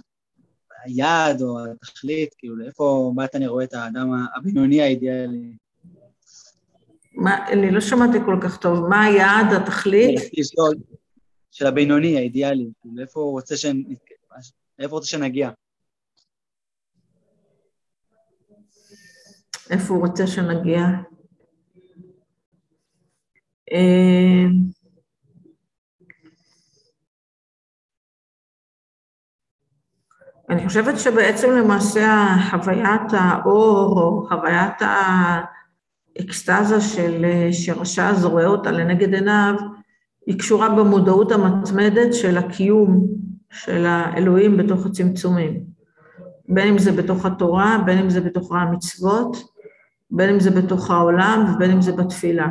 היעד 0.85 1.43
או 1.43 1.65
התכלית, 1.65 2.35
כאילו, 2.39 2.57
לאיפה, 2.57 3.13
מה 3.15 3.25
אתה 3.25 3.39
רואה 3.47 3.65
את 3.65 3.75
האדם 3.75 4.11
הבינוני 4.37 4.83
האידיאלי? 4.83 5.53
מה, 7.15 7.49
אני 7.49 7.71
לא 7.71 7.81
שמעתי 7.81 8.19
כל 8.25 8.39
כך 8.43 8.57
טוב, 8.57 8.89
מה 8.89 9.05
היעד, 9.05 9.53
התכלית? 9.63 10.21
של 11.51 11.67
הבינוני, 11.67 12.17
האידיאלי, 12.17 12.71
לאיפה 12.85 13.21
הוא 13.21 13.33
רוצה, 13.33 13.57
שנ... 13.57 13.77
לאיפה 14.79 14.95
רוצה 14.95 15.07
שנגיע? 15.07 15.51
איפה 19.71 19.95
הוא 19.95 20.07
רוצה 20.07 20.27
שנגיע? 20.27 20.81
אה, 23.73 24.47
אני 30.51 30.69
חושבת 30.69 30.99
שבעצם 30.99 31.49
למעשה 31.51 32.09
חוויית 32.51 33.13
האור, 33.13 34.01
או 34.01 34.29
חוויית 34.29 34.83
האקסטזה 36.19 36.81
של, 36.81 37.25
שרש"ז 37.53 38.25
רואה 38.25 38.47
אותה 38.47 38.71
לנגד 38.71 39.15
עיניו, 39.15 39.55
היא 40.27 40.39
קשורה 40.39 40.69
במודעות 40.69 41.33
המתמדת 41.33 42.15
של 42.15 42.39
הקיום 42.39 43.07
של 43.53 43.87
האלוהים 43.87 44.57
בתוך 44.57 44.87
הצמצומים. 44.87 45.65
בין 46.49 46.69
אם 46.69 46.79
זה 46.79 46.93
בתוך 46.93 47.27
התורה, 47.27 47.79
בין 47.87 47.99
אם 47.99 48.11
זה 48.11 48.21
בתוך 48.21 48.53
המצוות, 48.53 49.37
בין 50.11 50.31
אם 50.31 50.41
זה 50.41 50.51
בתוך 50.51 50.91
העולם 50.91 51.55
ובין 51.55 51.71
אם 51.71 51.83
זה 51.83 51.93
בתפילה. 51.93 52.47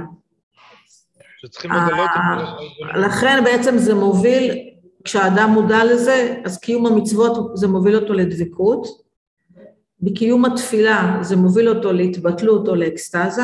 זה. 2.86 3.00
לכן 3.00 3.42
בעצם 3.44 3.78
זה 3.78 3.96
מוביל, 3.96 4.52
כשאדם 5.04 5.50
מודע 5.50 5.86
לזה, 5.86 6.42
אז 6.46 6.58
קיום 6.58 6.86
המצוות 6.86 7.58
זה 7.58 7.68
מוביל 7.68 7.96
אותו 7.96 8.14
לדבקות. 8.14 9.03
בקיום 10.04 10.46
התפילה 10.46 11.18
זה 11.22 11.36
מוביל 11.36 11.70
אותו 11.70 11.94
להתבטלות 11.94 12.68
או 12.68 12.76
לאקסטזה, 12.76 13.44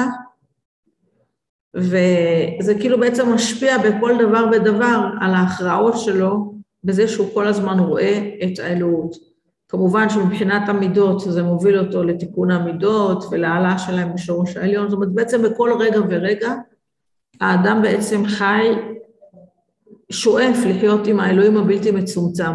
וזה 1.75 2.75
כאילו 2.79 2.99
בעצם 2.99 3.33
משפיע 3.33 3.77
בכל 3.77 4.13
דבר 4.19 4.49
ודבר 4.51 5.05
על 5.21 5.33
ההכרעות 5.33 5.97
שלו, 5.97 6.53
בזה 6.83 7.07
שהוא 7.07 7.27
כל 7.33 7.47
הזמן 7.47 7.79
רואה 7.79 8.31
את 8.43 8.59
האלוהות. 8.59 9.15
כמובן 9.69 10.09
שמבחינת 10.09 10.69
המידות 10.69 11.19
זה 11.19 11.43
מוביל 11.43 11.79
אותו 11.79 12.03
לתיקון 12.03 12.51
המידות 12.51 13.23
ולהעלאה 13.31 13.77
שלהם 13.77 14.13
בשורש 14.13 14.57
העליון, 14.57 14.89
זאת 14.89 14.95
אומרת 14.95 15.13
בעצם 15.13 15.41
בכל 15.41 15.71
רגע 15.79 15.99
ורגע 16.09 16.53
האדם 17.41 17.81
בעצם 17.81 18.25
חי, 18.25 18.67
שואף 20.11 20.57
לחיות 20.65 21.07
עם 21.07 21.19
האלוהים 21.19 21.57
הבלתי 21.57 21.91
מצומצם. 21.91 22.51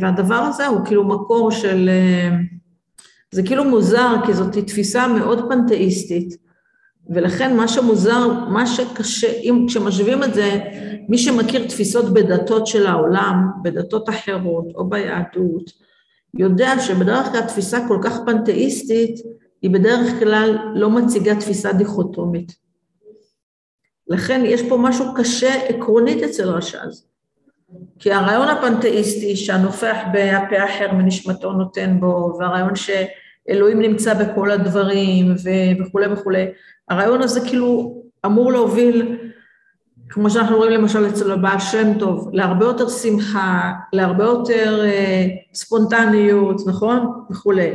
והדבר 0.00 0.34
הזה 0.34 0.66
הוא 0.66 0.84
כאילו 0.84 1.04
מקור 1.04 1.50
של... 1.50 1.90
זה 3.30 3.42
כאילו 3.42 3.64
מוזר, 3.64 4.14
כי 4.26 4.34
זאת 4.34 4.58
תפיסה 4.58 5.08
מאוד 5.08 5.48
פנתאיסטית, 5.48 6.36
ולכן 7.10 7.56
מה 7.56 7.68
שמוזר, 7.68 8.32
מה 8.48 8.66
שקשה, 8.66 9.32
אם 9.32 9.66
כשמשווים 9.68 10.24
את 10.24 10.34
זה, 10.34 10.60
מי 11.08 11.18
שמכיר 11.18 11.68
תפיסות 11.68 12.14
בדתות 12.14 12.66
של 12.66 12.86
העולם, 12.86 13.48
בדתות 13.62 14.08
אחרות 14.08 14.64
או 14.74 14.88
ביהדות, 14.88 15.70
יודע 16.38 16.80
שבדרך 16.80 17.26
כלל 17.26 17.40
תפיסה 17.40 17.88
כל 17.88 17.98
כך 18.02 18.18
פנתאיסטית, 18.26 19.14
היא 19.62 19.70
בדרך 19.70 20.18
כלל 20.18 20.58
לא 20.74 20.90
מציגה 20.90 21.34
תפיסה 21.40 21.72
דיכוטומית. 21.72 22.52
לכן 24.08 24.42
יש 24.44 24.62
פה 24.68 24.76
משהו 24.76 25.14
קשה 25.16 25.54
עקרונית 25.68 26.22
אצל 26.22 26.48
רש"ז. 26.48 27.05
כי 27.98 28.12
הרעיון 28.12 28.48
הפנתאיסטי 28.48 29.36
שהנופח 29.36 29.96
בהפה 30.12 30.64
אחר 30.64 30.92
מנשמתו 30.92 31.52
נותן 31.52 31.96
בו, 32.00 32.36
והרעיון 32.38 32.72
שאלוהים 32.76 33.82
נמצא 33.82 34.14
בכל 34.14 34.50
הדברים 34.50 35.34
וכולי 35.80 36.06
וכולי, 36.12 36.46
הרעיון 36.88 37.22
הזה 37.22 37.40
כאילו 37.40 38.02
אמור 38.26 38.52
להוביל, 38.52 39.18
כמו 40.08 40.30
שאנחנו 40.30 40.56
רואים 40.56 40.72
למשל 40.72 41.08
אצל 41.08 41.32
הבעל 41.32 41.58
שם 41.60 41.98
טוב, 41.98 42.30
להרבה 42.32 42.66
יותר 42.66 42.88
שמחה, 42.88 43.72
להרבה 43.92 44.24
יותר 44.24 44.84
אה, 44.84 45.26
ספונטניות, 45.54 46.60
נכון? 46.66 47.12
וכולי. 47.30 47.70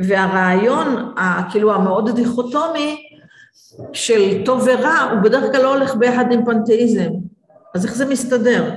והרעיון, 0.00 1.14
כאילו 1.50 1.74
המאוד 1.74 2.10
דיכוטומי, 2.10 3.02
של 3.92 4.44
טוב 4.44 4.66
ורע, 4.66 5.10
הוא 5.12 5.20
בדרך 5.20 5.52
כלל 5.52 5.62
לא 5.62 5.74
הולך 5.74 5.94
ביחד 5.94 6.32
עם 6.32 6.44
פנתאיזם. 6.44 7.10
אז 7.74 7.84
איך 7.84 7.94
זה 7.94 8.06
מסתדר? 8.06 8.74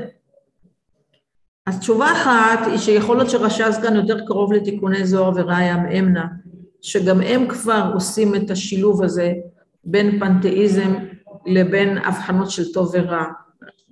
אז 1.66 1.80
תשובה 1.80 2.12
אחת 2.12 2.60
היא 2.68 2.78
שיכול 2.78 3.18
להיות 3.18 3.30
שרש"ז 3.30 3.78
כאן 3.82 3.96
יותר 3.96 4.26
קרוב 4.26 4.54
לתיקוני 4.54 5.06
זוהר 5.06 5.32
וראיה 5.36 5.78
מאמנה, 5.78 6.26
שגם 6.82 7.22
הם 7.22 7.48
כבר 7.50 7.92
עושים 7.94 8.36
את 8.36 8.52
השילוב 8.52 9.04
הזה 9.04 9.34
בין 9.84 10.20
פנתאיזם 10.20 10.96
לבין 11.46 11.98
הבחנות 11.98 12.52
של 12.52 12.74
טוב 12.74 12.92
ורע. 12.94 13.26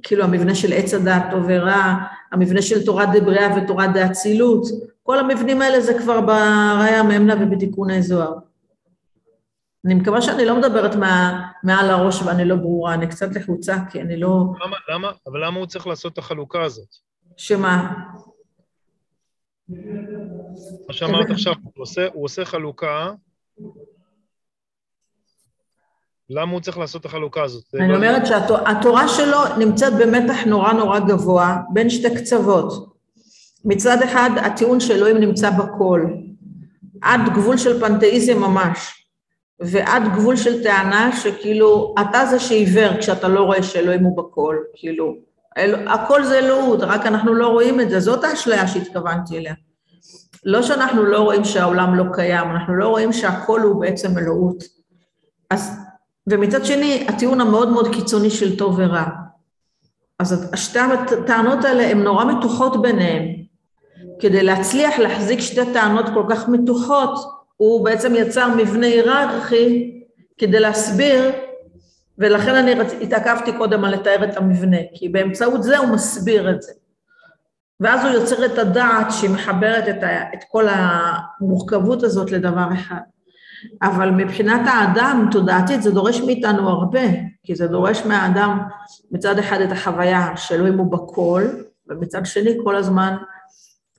כאילו 0.03 0.23
המבנה 0.23 0.55
של 0.55 0.73
עץ 0.73 0.93
הדעת 0.93 1.23
טוב 1.31 1.43
ורע, 1.47 1.95
המבנה 2.31 2.61
של 2.61 2.85
תורת 2.85 3.09
דבריאה 3.13 3.57
ותורת 3.57 3.93
דאצילות, 3.93 4.67
כל 5.03 5.19
המבנים 5.19 5.61
האלה 5.61 5.81
זה 5.81 5.93
כבר 5.99 6.21
בראיה 6.21 7.03
מאמנה 7.03 7.35
ובתיקוני 7.39 8.01
זוהר. 8.01 8.33
אני 9.86 9.93
מקווה 9.93 10.21
שאני 10.21 10.45
לא 10.45 10.57
מדברת 10.59 10.95
מה, 10.95 11.41
מעל 11.63 11.89
הראש 11.89 12.21
ואני 12.21 12.45
לא 12.45 12.55
ברורה, 12.55 12.93
אני 12.93 13.07
קצת 13.07 13.36
לחוצה, 13.36 13.75
כי 13.91 14.01
אני 14.01 14.19
לא... 14.19 14.43
למה, 14.65 14.78
למה, 14.89 15.11
אבל 15.28 15.45
למה 15.45 15.59
הוא 15.59 15.65
צריך 15.65 15.88
לעשות 15.88 16.13
את 16.13 16.17
החלוקה 16.17 16.63
הזאת? 16.63 16.88
שמה? 17.38 17.93
מה 20.88 20.93
שאמרת 20.93 21.30
עכשיו, 21.30 21.53
הוא 21.63 21.71
עושה, 21.75 22.07
הוא 22.13 22.25
עושה 22.25 22.45
חלוקה, 22.45 23.11
למה 26.30 26.51
הוא 26.51 26.61
צריך 26.61 26.78
לעשות 26.78 27.01
את 27.01 27.05
החלוקה 27.05 27.43
הזאת? 27.43 27.63
אני 27.80 27.88
לא- 27.89 27.95
אומרת 27.95 28.25
שהתורה 28.25 29.07
שלו 29.07 29.38
נמצאת 29.59 29.93
במתח 29.99 30.43
נורא 30.45 30.73
נורא 30.73 30.99
גבוה 30.99 31.57
בין 31.73 31.89
שתי 31.89 32.15
קצוות. 32.15 32.97
מצד 33.65 33.97
אחד, 34.01 34.30
הטיעון 34.45 34.80
שאלוהים 34.80 35.17
נמצא 35.17 35.49
בכל, 35.49 36.01
עד 37.01 37.21
גבול 37.36 37.57
של 37.57 37.80
פנתאיזם 37.80 38.39
ממש, 38.39 39.07
ועד 39.60 40.03
גבול 40.14 40.36
של 40.36 40.64
טענה 40.64 41.16
שכאילו, 41.16 41.95
אתה 42.01 42.26
זה 42.26 42.39
שעיוור 42.39 42.97
כשאתה 42.99 43.28
לא 43.28 43.39
רואה 43.39 43.64
שאלוהים 43.64 44.03
הוא 44.03 44.18
בכל, 44.18 44.55
כאילו, 44.74 45.16
אל, 45.58 45.88
הכל 45.88 46.24
זה 46.24 46.39
אלוהות, 46.39 46.80
רק 46.82 47.05
אנחנו 47.05 47.34
לא 47.34 47.47
רואים 47.47 47.82
את 47.82 47.89
זה, 47.89 47.99
זאת 47.99 48.24
האשליה 48.24 48.68
שהתכוונתי 48.68 49.38
אליה. 49.38 49.53
לא 50.45 50.62
שאנחנו 50.62 51.03
לא 51.03 51.20
רואים 51.20 51.43
שהעולם 51.43 51.95
לא 51.95 52.03
קיים, 52.14 52.51
אנחנו 52.51 52.76
לא 52.76 52.88
רואים 52.88 53.14
שהכל 53.14 53.62
הוא 53.62 53.82
בעצם 53.82 54.18
אלוהות. 54.18 54.64
אז, 55.49 55.80
ומצד 56.28 56.66
שני, 56.66 57.08
הטיעון 57.10 57.41
המאוד 57.41 57.70
מאוד 57.70 57.93
קיצוני 57.93 58.30
של 58.30 58.58
טוב 58.58 58.76
ורע. 58.78 59.05
אז 60.20 60.51
שתי 60.55 60.80
הטענות 60.80 61.66
האלה 61.66 61.91
הן 61.91 62.03
נורא 62.03 62.26
מתוחות 62.26 62.82
ביניהן. 62.82 63.38
כדי 64.20 64.43
להצליח 64.43 64.99
להחזיק 64.99 65.39
שתי 65.39 65.74
טענות 65.74 66.05
כל 66.14 66.24
כך 66.30 66.49
מתוחות, 66.49 67.36
הוא 67.58 67.86
בעצם 67.86 68.14
יצר 68.16 68.55
מבנה 68.55 68.88
היררכי 68.88 70.01
כדי 70.38 70.60
להסביר, 70.60 71.32
ולכן 72.18 72.55
אני 72.55 72.74
רצ... 72.74 72.93
התעכבתי 73.01 73.51
קודם 73.58 73.86
על 73.86 73.93
לתאר 73.93 74.24
את 74.24 74.38
המבנה, 74.38 74.78
כי 74.93 75.10
באמצעות 75.10 75.64
זה 75.64 75.78
הוא 75.78 75.88
מסביר 75.88 76.49
את 76.49 76.62
זה. 76.62 76.72
ואז 77.80 78.05
הוא 78.05 78.12
יוצר 78.12 78.45
את 78.45 78.58
הדעת 78.58 79.08
שהיא 79.12 79.30
מחברת 79.30 79.89
את, 79.89 80.03
ה... 80.03 80.34
את 80.34 80.43
כל 80.51 80.66
המורכבות 80.70 82.03
הזאת 82.03 82.32
לדבר 82.32 82.68
אחד. 82.74 83.01
אבל 83.82 84.12
מבחינת 84.12 84.62
האדם, 84.66 85.28
תודעתית, 85.32 85.84
זה 85.84 85.91
דורש 85.91 86.22
מאיתנו 86.22 86.70
הרבה, 86.70 87.01
כי 87.43 87.55
זה 87.55 87.68
דורש 87.68 88.05
מהאדם 88.05 88.60
מצד 89.12 89.39
אחד 89.39 89.62
את 89.62 89.72
החוויה 89.72 90.38
שאלוהים 90.38 90.78
הוא 90.78 90.91
בכל, 90.91 91.43
ומצד 91.89 92.26
שני 92.26 92.51
כל 92.64 92.76
הזמן 92.76 93.18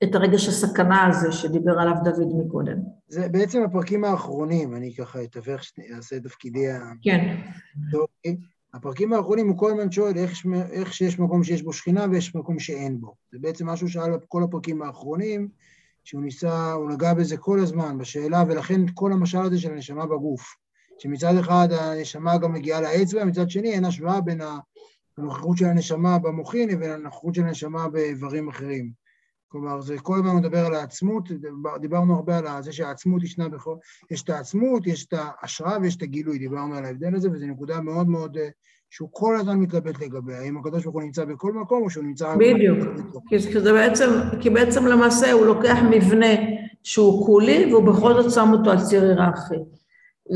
את 0.05 0.15
הרגש 0.15 0.49
הסכנה 0.49 1.07
הזה 1.07 1.33
שדיבר 1.33 1.79
עליו 1.79 1.95
דוד 2.05 2.47
מקודם. 2.47 2.79
זה 3.09 3.29
בעצם 3.29 3.63
הפרקים 3.63 4.05
האחרונים, 4.05 4.77
אני 4.77 4.95
ככה 4.95 5.23
אתווך, 5.23 5.63
אעשה 5.97 6.17
את 6.17 6.23
תפקידי 6.23 6.71
ה... 6.71 6.93
כן. 7.03 7.37
טוב, 7.91 8.07
הפרקים 8.75 9.13
האחרונים 9.13 9.49
הוא 9.49 9.59
כל 9.59 9.71
הזמן 9.71 9.93
שואל 9.93 10.17
איך, 10.17 10.47
איך 10.71 10.95
שיש 10.95 11.19
מקום 11.19 11.45
שיש 11.45 11.63
בו 11.63 11.73
שכינה 11.73 12.07
ויש 12.11 12.35
מקום 12.35 12.59
שאין 12.59 13.01
בו. 13.01 13.15
זה 13.33 13.39
בעצם 13.41 13.67
מה 13.67 13.77
שהוא 13.77 13.89
שאל 13.89 14.17
בכל 14.17 14.43
הפרקים 14.43 14.83
האחרונים, 14.83 15.49
שהוא 16.05 16.23
ניסה, 16.23 16.73
הוא 16.73 16.91
נגע 16.91 17.15
בזה 17.15 17.37
כל 17.37 17.61
הזמן, 17.61 17.99
בשאלה, 17.99 18.45
ולכן 18.49 18.81
כל 18.95 19.13
המשל 19.13 19.39
הזה 19.39 19.59
של 19.59 19.73
הנשמה 19.73 20.07
בגוף. 20.07 20.57
שמצד 20.99 21.35
אחד 21.41 21.69
הנשמה 21.71 22.39
גם 22.39 22.53
מגיעה 22.53 22.81
לאצבע, 22.81 23.25
מצד 23.25 23.51
שני 23.51 23.73
אין 23.73 23.85
השוואה 23.85 24.21
בין 24.21 24.41
הנוכחות 25.19 25.57
של 25.57 25.67
הנשמה 25.67 26.19
במוחין 26.19 26.69
לבין 26.69 26.91
הנוכחות 26.91 27.35
של 27.35 27.43
הנשמה 27.43 27.89
באיברים 27.89 28.49
אחרים. 28.49 29.08
כלומר, 29.49 29.81
זה 29.81 29.99
כל 29.99 30.15
הזמן 30.19 30.37
מדבר 30.37 30.67
על 30.67 30.75
העצמות, 30.75 31.31
דיבר- 31.31 31.79
דיברנו 31.81 32.15
הרבה 32.15 32.39
על 32.39 32.63
זה 32.63 32.73
שהעצמות 32.73 33.23
ישנה 33.23 33.49
בכל... 33.49 33.75
יש 34.11 34.23
את 34.23 34.31
העצמות, 34.31 34.87
יש 34.87 35.07
את 35.07 35.15
ההשראה 35.17 35.79
ויש 35.83 35.97
את 35.97 36.03
הגילוי, 36.03 36.39
דיברנו 36.39 36.75
על 36.75 36.85
ההבדל 36.85 37.15
הזה, 37.15 37.31
וזו 37.33 37.47
נקודה 37.47 37.81
מאוד 37.81 38.09
מאוד, 38.09 38.37
אה, 38.37 38.49
שהוא 38.91 39.09
כל 39.13 39.37
הזמן 39.37 39.57
מתלבט 39.59 40.01
לגביה, 40.01 40.41
האם 40.41 40.59
הקדוש 40.59 40.85
ברוך 40.85 40.95
הוא 40.95 41.03
נמצא 41.03 41.25
בכל 41.25 41.53
מקום 41.53 41.83
או 41.83 41.91
שהוא 41.91 42.05
נמצא... 42.05 42.35
בדיוק. 42.37 42.79
כי 43.29 43.39
כי 43.39 43.61
זה 43.61 43.73
בעצם, 43.73 44.11
כי 44.41 44.51
בעצם 44.51 44.87
למעשה 44.87 45.33
הוא 45.33 45.47
לוקח 45.47 45.79
מבנה 45.91 46.27
שהוא 46.83 47.27
כולי 47.27 47.73
והוא 47.73 47.85
בכל 47.85 48.23
זאת 48.23 48.33
שם 48.33 48.49
אותו 48.53 48.71
על 48.71 48.81
ציר 48.81 49.03
היררכי. 49.03 49.55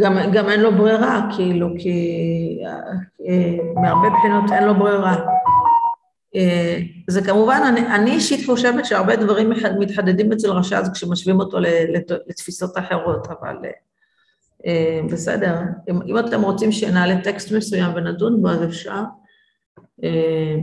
גם, 0.02 0.16
גם 0.32 0.48
אין 0.48 0.60
לו 0.60 0.72
ברירה, 0.72 1.28
כאילו, 1.36 1.68
כי 1.78 2.18
אה, 2.66 2.72
אה, 3.28 3.82
מהרבה 3.82 4.08
בחינות 4.10 4.52
אין 4.52 4.64
לו 4.64 4.74
ברירה. 4.74 5.16
אה, 6.34 6.78
זה 7.08 7.22
כמובן, 7.22 7.60
אני, 7.68 7.86
אני 7.86 8.10
אישית 8.10 8.46
חושבת 8.46 8.84
שהרבה 8.84 9.16
דברים 9.16 9.50
מתחדדים 9.78 10.32
אצל 10.32 10.50
רש"ז 10.50 10.90
כשמשווים 10.94 11.40
אותו 11.40 11.58
לתפיסות 12.28 12.78
אחרות, 12.78 13.26
אבל 13.26 13.56
אה, 13.64 13.70
אה, 14.66 15.00
בסדר. 15.12 15.60
אם, 15.90 16.02
אם 16.02 16.18
אתם 16.18 16.42
רוצים 16.42 16.72
שנעלה 16.72 17.22
טקסט 17.24 17.52
מסוים 17.52 17.94
ונדון 17.96 18.42
בו, 18.42 18.48
אז 18.48 18.64
אפשר. 18.64 19.02
אה, 20.04 20.56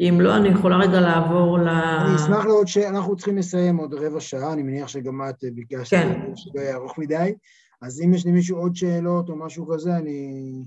אם 0.00 0.18
לא, 0.20 0.36
אני 0.36 0.48
יכולה 0.48 0.76
רגע 0.76 1.00
לעבור 1.00 1.58
ל... 1.58 1.68
אני 1.68 2.16
אשמח 2.16 2.44
לעוד 2.44 2.66
שאנחנו 2.66 3.16
צריכים 3.16 3.38
לסיים 3.38 3.76
עוד 3.76 3.94
רבע 3.94 4.20
שעה, 4.20 4.52
אני 4.52 4.62
מניח 4.62 4.88
שגם 4.88 5.20
את 5.28 5.44
ביקשת 5.54 5.90
כן. 5.90 6.20
שלא 6.34 6.60
יהיה 6.60 6.76
ארוך 6.76 6.98
מדי, 6.98 7.34
אז 7.82 8.02
אם 8.04 8.14
יש 8.14 8.26
למישהו 8.26 8.58
עוד 8.58 8.76
שאלות 8.76 9.28
או 9.28 9.36
משהו 9.36 9.68
כזה, 9.68 9.96
אני 9.96 10.64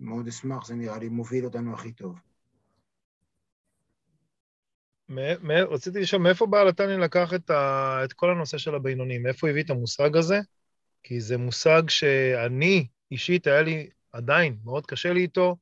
מאוד 0.00 0.28
אשמח, 0.28 0.66
זה 0.66 0.74
נראה 0.74 0.98
לי 0.98 1.08
מוביל 1.08 1.44
אותנו 1.44 1.74
הכי 1.74 1.92
טוב. 1.92 2.29
רציתי 5.70 6.00
לשאול, 6.00 6.22
מאיפה 6.22 6.46
בעל 6.46 6.68
התניא 6.68 6.96
לקח 6.96 7.34
את, 7.34 7.50
ה, 7.50 8.00
את 8.04 8.12
כל 8.12 8.30
הנושא 8.30 8.58
של 8.58 8.74
הבינונים? 8.74 9.22
מאיפה 9.22 9.48
הביא 9.48 9.62
את 9.62 9.70
המושג 9.70 10.16
הזה? 10.16 10.40
כי 11.02 11.20
זה 11.20 11.36
מושג 11.36 11.82
שאני, 11.88 12.86
אישית, 13.10 13.46
היה 13.46 13.62
לי 13.62 13.90
עדיין, 14.12 14.56
מאוד 14.64 14.86
קשה 14.86 15.12
לי 15.12 15.20
איתו. 15.20 15.56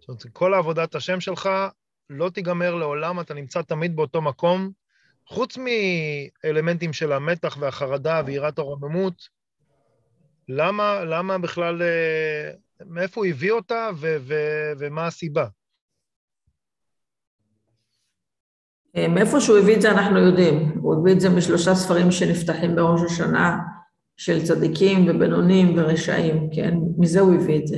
זאת 0.00 0.08
אומרת, 0.08 0.22
כל 0.32 0.54
עבודת 0.54 0.94
השם 0.94 1.20
שלך 1.20 1.48
לא 2.10 2.30
תיגמר 2.30 2.74
לעולם, 2.74 3.20
אתה 3.20 3.34
נמצא 3.34 3.62
תמיד 3.62 3.96
באותו 3.96 4.22
מקום. 4.22 4.70
חוץ 5.26 5.58
מאלמנטים 5.58 6.92
של 6.92 7.12
המתח 7.12 7.56
והחרדה 7.60 8.22
ויראת 8.26 8.58
הרוממות, 8.58 9.28
למה, 10.48 11.04
למה 11.04 11.38
בכלל, 11.38 11.82
אה, 11.82 12.50
מאיפה 12.86 13.20
הוא 13.20 13.26
הביא 13.26 13.52
אותה 13.52 13.90
ו, 13.96 14.16
ו, 14.20 14.34
ומה 14.78 15.06
הסיבה? 15.06 15.42
אה, 15.42 15.48
מאיפה 19.08 19.40
שהוא 19.40 19.58
הביא 19.58 19.76
את 19.76 19.82
זה 19.82 19.90
אנחנו 19.90 20.18
יודעים. 20.18 20.72
הוא 20.80 20.94
הביא 20.94 21.12
את 21.12 21.20
זה 21.20 21.28
משלושה 21.28 21.74
ספרים 21.74 22.10
שנפתחים 22.10 22.76
בראש 22.76 23.00
השנה, 23.12 23.58
של 24.16 24.44
צדיקים 24.44 25.06
ובינונים 25.08 25.74
ורשעים, 25.76 26.48
כן? 26.54 26.74
מזה 26.98 27.20
הוא 27.20 27.34
הביא 27.34 27.58
את 27.58 27.66
זה. 27.66 27.76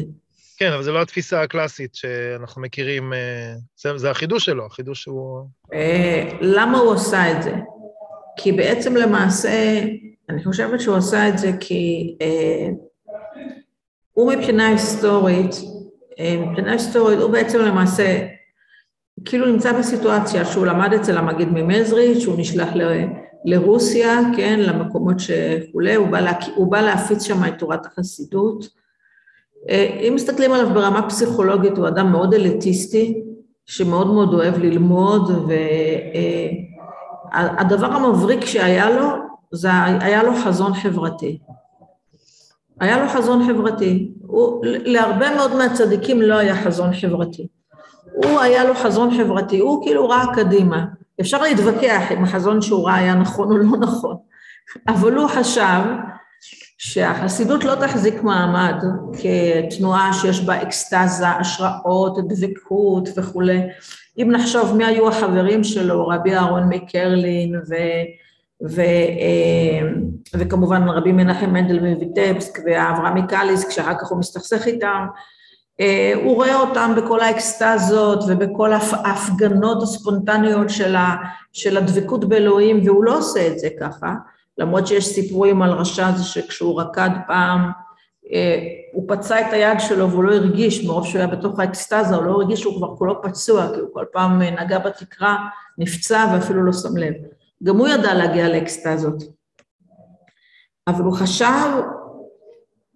כן, 0.56 0.72
אבל 0.72 0.82
זו 0.82 0.92
לא 0.92 1.02
התפיסה 1.02 1.42
הקלאסית 1.42 1.94
שאנחנו 1.94 2.62
מכירים, 2.62 3.12
אה, 3.12 3.54
זה, 3.76 3.98
זה 3.98 4.10
החידוש 4.10 4.44
שלו, 4.44 4.66
החידוש 4.66 5.04
הוא... 5.04 5.40
אה, 5.72 6.30
למה 6.40 6.78
הוא 6.78 6.92
עשה 6.92 7.32
את 7.32 7.42
זה? 7.42 7.54
כי 8.36 8.52
בעצם 8.52 8.96
למעשה, 8.96 9.82
אני 10.28 10.44
חושבת 10.44 10.80
שהוא 10.80 10.96
עשה 10.96 11.28
את 11.28 11.38
זה 11.38 11.50
כי 11.60 12.16
אה, 12.20 12.68
הוא 14.12 14.32
מבחינה 14.32 14.68
היסטורית, 14.68 15.54
אה, 16.18 16.36
מבחינה 16.46 16.72
היסטורית 16.72 17.18
הוא 17.18 17.30
בעצם 17.30 17.58
למעשה 17.58 18.26
כאילו 19.24 19.46
נמצא 19.46 19.72
בסיטואציה 19.78 20.44
שהוא 20.44 20.66
למד 20.66 20.92
אצל 20.92 21.18
המגיד 21.18 21.48
ממזריץ', 21.52 22.18
שהוא 22.18 22.34
נשלח 22.38 22.68
ל- 22.74 23.04
לרוסיה, 23.44 24.20
כן, 24.36 24.60
למקומות 24.60 25.16
שכולי, 25.20 25.94
הוא 25.94 26.08
בא, 26.08 26.20
לה, 26.20 26.32
הוא 26.54 26.70
בא 26.72 26.80
להפיץ 26.80 27.22
שם 27.22 27.44
את 27.44 27.58
תורת 27.58 27.86
החסידות. 27.86 28.68
אה, 29.70 30.00
אם 30.08 30.12
מסתכלים 30.14 30.52
עליו 30.52 30.74
ברמה 30.74 31.08
פסיכולוגית, 31.08 31.78
הוא 31.78 31.88
אדם 31.88 32.12
מאוד 32.12 32.34
אליטיסטי, 32.34 33.24
שמאוד 33.66 34.06
מאוד 34.06 34.34
אוהב 34.34 34.58
ללמוד, 34.58 35.48
והדבר 37.32 37.86
המבריק 37.86 38.44
שהיה 38.44 38.90
לו, 38.90 39.08
זה 39.52 39.68
היה 40.00 40.22
לו 40.22 40.34
חזון 40.44 40.74
חברתי. 40.74 41.38
היה 42.80 43.02
לו 43.02 43.08
חזון 43.08 43.46
חברתי. 43.46 44.12
הוא, 44.26 44.64
להרבה 44.64 45.34
מאוד 45.36 45.56
מהצדיקים 45.56 46.22
לא 46.22 46.34
היה 46.34 46.56
חזון 46.56 46.94
חברתי. 46.94 47.46
הוא 48.14 48.40
היה 48.40 48.64
לו 48.64 48.74
חזון 48.74 49.16
חברתי, 49.16 49.58
הוא 49.58 49.84
כאילו 49.84 50.08
ראה 50.08 50.34
קדימה. 50.34 50.84
אפשר 51.20 51.42
להתווכח 51.42 52.12
אם 52.12 52.24
החזון 52.24 52.62
שהוא 52.62 52.86
ראה 52.86 52.94
היה 52.94 53.14
נכון 53.14 53.52
או 53.52 53.58
לא 53.58 53.78
נכון, 53.78 54.16
אבל 54.88 55.14
הוא 55.14 55.28
חשב 55.28 55.80
שהחסידות 56.78 57.64
לא 57.64 57.74
תחזיק 57.74 58.22
מעמד 58.22 58.84
כתנועה 59.12 60.12
שיש 60.12 60.40
בה 60.40 60.62
אקסטזה, 60.62 61.28
השראות, 61.28 62.18
דבקות 62.28 63.08
וכולי, 63.16 63.60
אם 64.18 64.30
נחשוב 64.30 64.76
מי 64.76 64.84
היו 64.84 65.08
החברים 65.08 65.64
שלו, 65.64 66.08
רבי 66.08 66.34
אהרון 66.34 66.68
מקרלין 66.68 67.56
ו... 67.56 67.74
ו, 68.68 68.80
אה, 68.80 69.88
וכמובן 70.34 70.88
רבי 70.88 71.12
מנחם 71.12 71.50
מנדל 71.50 71.80
מויטבסק 71.80 72.58
ואברהם 72.66 73.14
מקליסק, 73.14 73.70
שאחר 73.70 73.94
כך 73.94 74.10
הוא 74.10 74.18
מסתכסך 74.18 74.66
איתם, 74.66 75.06
הוא 76.24 76.34
רואה 76.34 76.60
אותם 76.60 76.92
בכל 76.96 77.20
האקסטזות 77.20 78.24
ובכל 78.28 78.72
ההפגנות 78.72 79.82
הספונטניות 79.82 80.70
של, 80.70 80.96
של 81.52 81.76
הדבקות 81.76 82.24
באלוהים, 82.24 82.80
והוא 82.84 83.04
לא 83.04 83.18
עושה 83.18 83.46
את 83.46 83.58
זה 83.58 83.68
ככה, 83.80 84.14
למרות 84.58 84.86
שיש 84.86 85.06
סיפורים 85.06 85.62
על 85.62 85.70
רשע 85.70 86.12
זה 86.16 86.24
שכשהוא 86.24 86.80
רקד 86.80 87.10
פעם, 87.26 87.70
אה, 88.32 88.58
הוא 88.92 89.04
פצע 89.08 89.40
את 89.40 89.52
היד 89.52 89.80
שלו 89.80 90.10
והוא 90.10 90.24
לא 90.24 90.34
הרגיש, 90.34 90.84
מרוב 90.84 91.06
שהוא 91.06 91.18
היה 91.18 91.26
בתוך 91.26 91.60
האקסטזה, 91.60 92.14
הוא 92.16 92.24
לא 92.24 92.32
הרגיש 92.32 92.60
שהוא 92.60 92.76
כבר 92.76 92.96
כולו 92.96 93.22
פצוע, 93.22 93.68
כי 93.74 93.80
הוא 93.80 93.88
כל 93.92 94.04
פעם 94.12 94.42
נגע 94.42 94.78
בתקרה, 94.78 95.36
נפצע 95.78 96.26
ואפילו 96.32 96.64
לא 96.64 96.72
שם 96.72 96.96
לב. 96.96 97.14
גם 97.62 97.76
הוא 97.76 97.88
ידע 97.88 98.14
להגיע 98.14 98.48
לאקסטזות. 98.48 99.22
אבל 100.88 101.04
הוא 101.04 101.14
חשב, 101.14 101.80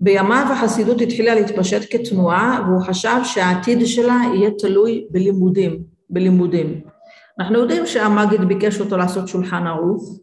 בימיו 0.00 0.46
החסידות 0.52 1.00
התחילה 1.00 1.34
להתפשט 1.34 1.82
כתנועה, 1.90 2.64
והוא 2.66 2.82
חשב 2.82 3.16
שהעתיד 3.24 3.86
שלה 3.86 4.20
יהיה 4.34 4.50
תלוי 4.58 5.06
בלימודים, 5.10 5.82
בלימודים. 6.10 6.80
אנחנו 7.40 7.58
יודעים 7.58 7.86
שהמגיד 7.86 8.40
ביקש 8.40 8.80
אותו 8.80 8.96
לעשות 8.96 9.28
שולחן 9.28 9.66
ערוך, 9.66 10.18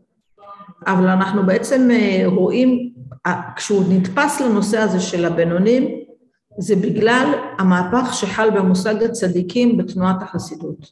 אבל 0.87 1.07
אנחנו 1.07 1.45
בעצם 1.45 1.91
אה, 1.91 2.23
רואים, 2.25 2.91
כשהוא 3.55 3.83
נתפס 3.89 4.41
לנושא 4.41 4.77
הזה 4.77 4.99
של 4.99 5.25
הבינונים, 5.25 6.05
זה 6.57 6.75
בגלל 6.75 7.31
המהפך 7.57 8.13
שחל 8.13 8.49
במושג 8.49 9.03
הצדיקים 9.03 9.77
בתנועת 9.77 10.21
החסידות. 10.21 10.91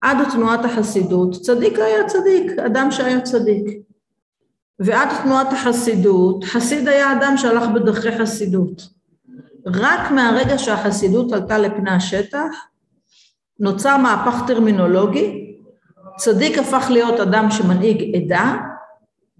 עד 0.00 0.16
תנועת 0.32 0.64
החסידות, 0.64 1.32
צדיק 1.32 1.78
היה 1.78 2.06
צדיק, 2.06 2.58
אדם 2.58 2.90
שהיה 2.90 3.20
צדיק. 3.20 3.89
ועד 4.80 5.08
תנועת 5.22 5.52
החסידות, 5.52 6.44
חסיד 6.44 6.88
היה 6.88 7.12
אדם 7.12 7.34
שהלך 7.36 7.68
בדרכי 7.74 8.18
חסידות. 8.18 8.88
רק 9.66 10.10
מהרגע 10.10 10.58
שהחסידות 10.58 11.32
עלתה 11.32 11.58
לפני 11.58 11.90
השטח, 11.90 12.48
נוצר 13.60 13.96
מהפך 13.96 14.42
טרמינולוגי, 14.46 15.54
צדיק 16.16 16.58
הפך 16.58 16.86
להיות 16.90 17.20
אדם 17.20 17.50
שמנהיג 17.50 18.16
עדה, 18.16 18.56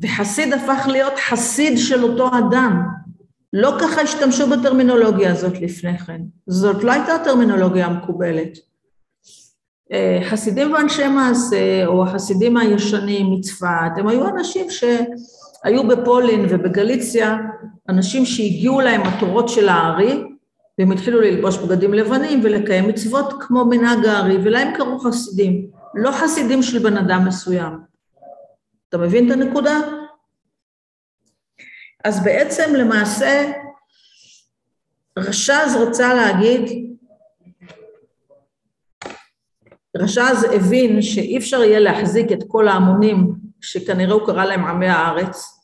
וחסיד 0.00 0.52
הפך 0.52 0.86
להיות 0.88 1.12
חסיד 1.28 1.78
של 1.78 2.02
אותו 2.02 2.28
אדם. 2.38 2.82
לא 3.52 3.72
ככה 3.80 4.00
השתמשו 4.00 4.46
בטרמינולוגיה 4.50 5.32
הזאת 5.32 5.58
לפני 5.60 5.98
כן. 5.98 6.20
זאת 6.46 6.84
לא 6.84 6.92
הייתה 6.92 7.14
הטרמינולוגיה 7.14 7.86
המקובלת. 7.86 8.58
אה, 9.92 10.18
חסידים 10.24 10.72
ואנשי 10.72 11.08
מעשה, 11.08 11.86
או 11.86 12.04
החסידים 12.04 12.56
הישנים 12.56 13.32
מצפת, 13.32 13.90
הם 13.96 14.08
היו 14.08 14.28
אנשים 14.28 14.66
שהיו 14.70 15.88
בפולין 15.88 16.46
ובגליציה, 16.48 17.36
אנשים 17.88 18.24
שהגיעו 18.26 18.80
להם 18.80 19.00
התורות 19.02 19.48
של 19.48 19.68
הארי, 19.68 20.24
והם 20.78 20.92
התחילו 20.92 21.20
ללבוש 21.20 21.58
בגדים 21.58 21.94
לבנים 21.94 22.40
ולקיים 22.44 22.88
מצוות 22.88 23.34
כמו 23.40 23.64
מנהג 23.64 24.06
הארי, 24.06 24.38
ולהם 24.44 24.74
קראו 24.76 24.98
חסידים, 24.98 25.66
לא 25.94 26.12
חסידים 26.12 26.62
של 26.62 26.78
בן 26.78 26.96
אדם 26.96 27.24
מסוים. 27.28 27.72
אתה 28.88 28.98
מבין 28.98 29.26
את 29.26 29.36
הנקודה? 29.36 29.78
אז 32.04 32.24
בעצם 32.24 32.74
למעשה 32.74 33.52
רש"ז 35.18 35.76
רצה 35.80 36.14
להגיד 36.14 36.89
רש"ז 39.96 40.46
הבין 40.52 41.02
שאי 41.02 41.38
אפשר 41.38 41.62
יהיה 41.62 41.80
להחזיק 41.80 42.32
את 42.32 42.44
כל 42.48 42.68
ההמונים 42.68 43.32
שכנראה 43.60 44.14
הוא 44.14 44.26
קרא 44.26 44.44
להם 44.44 44.64
עמי 44.64 44.88
הארץ, 44.88 45.60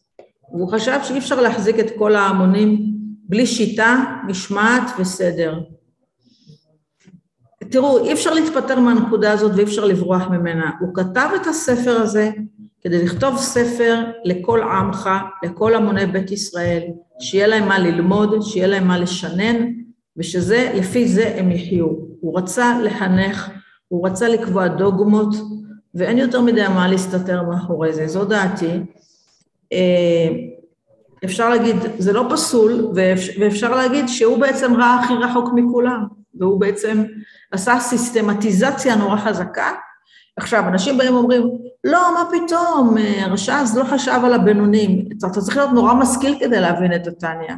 והוא 0.52 0.72
חשב 0.72 0.98
שאי 1.02 1.18
אפשר 1.18 1.40
להחזיק 1.40 1.78
את 1.78 1.90
כל 1.98 2.16
ההמונים 2.16 2.96
בלי 3.28 3.46
שיטה, 3.46 4.04
משמעת 4.26 4.82
וסדר. 4.98 5.60
תראו, 7.70 8.04
אי 8.04 8.12
אפשר 8.12 8.34
להתפטר 8.34 8.80
מהנקודה 8.80 9.32
הזאת 9.32 9.52
ואי 9.54 9.64
אפשר 9.64 9.84
לברוח 9.84 10.28
ממנה. 10.28 10.70
הוא 10.80 10.94
כתב 10.94 11.28
את 11.42 11.46
הספר 11.46 11.90
הזה 11.90 12.30
כדי 12.80 13.04
לכתוב 13.04 13.36
ספר 13.36 14.04
לכל 14.24 14.62
עמך, 14.62 15.10
לכל 15.42 15.74
המוני 15.74 16.06
בית 16.06 16.30
ישראל, 16.30 16.82
שיהיה 17.20 17.46
להם 17.46 17.68
מה 17.68 17.78
ללמוד, 17.78 18.42
שיהיה 18.42 18.66
להם 18.66 18.86
מה 18.86 18.98
לשנן, 18.98 19.56
ושזה, 20.16 20.72
לפי 20.74 21.08
זה 21.08 21.34
הם 21.36 21.50
יחיו. 21.50 21.86
הוא 22.20 22.38
רצה 22.38 22.78
לחנך 22.82 23.50
הוא 23.88 24.06
רצה 24.06 24.28
לקבוע 24.28 24.68
דוגמות, 24.68 25.36
ואין 25.94 26.18
יותר 26.18 26.40
מדי 26.40 26.68
מה 26.68 26.88
להסתתר 26.88 27.42
מאחורי 27.42 27.92
זה, 27.92 28.06
זו 28.06 28.24
דעתי. 28.24 28.80
אה, 29.72 30.28
אפשר 31.24 31.48
להגיד, 31.48 31.76
זה 31.98 32.12
לא 32.12 32.26
פסול, 32.30 32.92
ואפשר 33.38 33.74
להגיד 33.74 34.08
שהוא 34.08 34.38
בעצם 34.38 34.74
ראה 34.74 35.00
הכי 35.00 35.14
רחוק 35.14 35.48
מכולם, 35.54 36.06
והוא 36.34 36.60
בעצם 36.60 37.04
עשה 37.52 37.80
סיסטמטיזציה 37.80 38.96
נורא 38.96 39.16
חזקה. 39.16 39.70
עכשיו, 40.36 40.68
אנשים 40.68 40.98
באים 40.98 41.14
ואומרים, 41.14 41.42
לא, 41.84 42.14
מה 42.14 42.24
פתאום, 42.30 42.98
אה, 42.98 43.26
רש"ז 43.30 43.78
לא 43.78 43.84
חשב 43.84 44.20
על 44.24 44.34
הבינונים. 44.34 45.08
אתה 45.18 45.28
צריך 45.28 45.56
להיות 45.56 45.70
נורא 45.70 45.94
משכיל 45.94 46.36
כדי 46.40 46.60
להבין 46.60 46.94
את 46.94 47.06
התניא. 47.06 47.54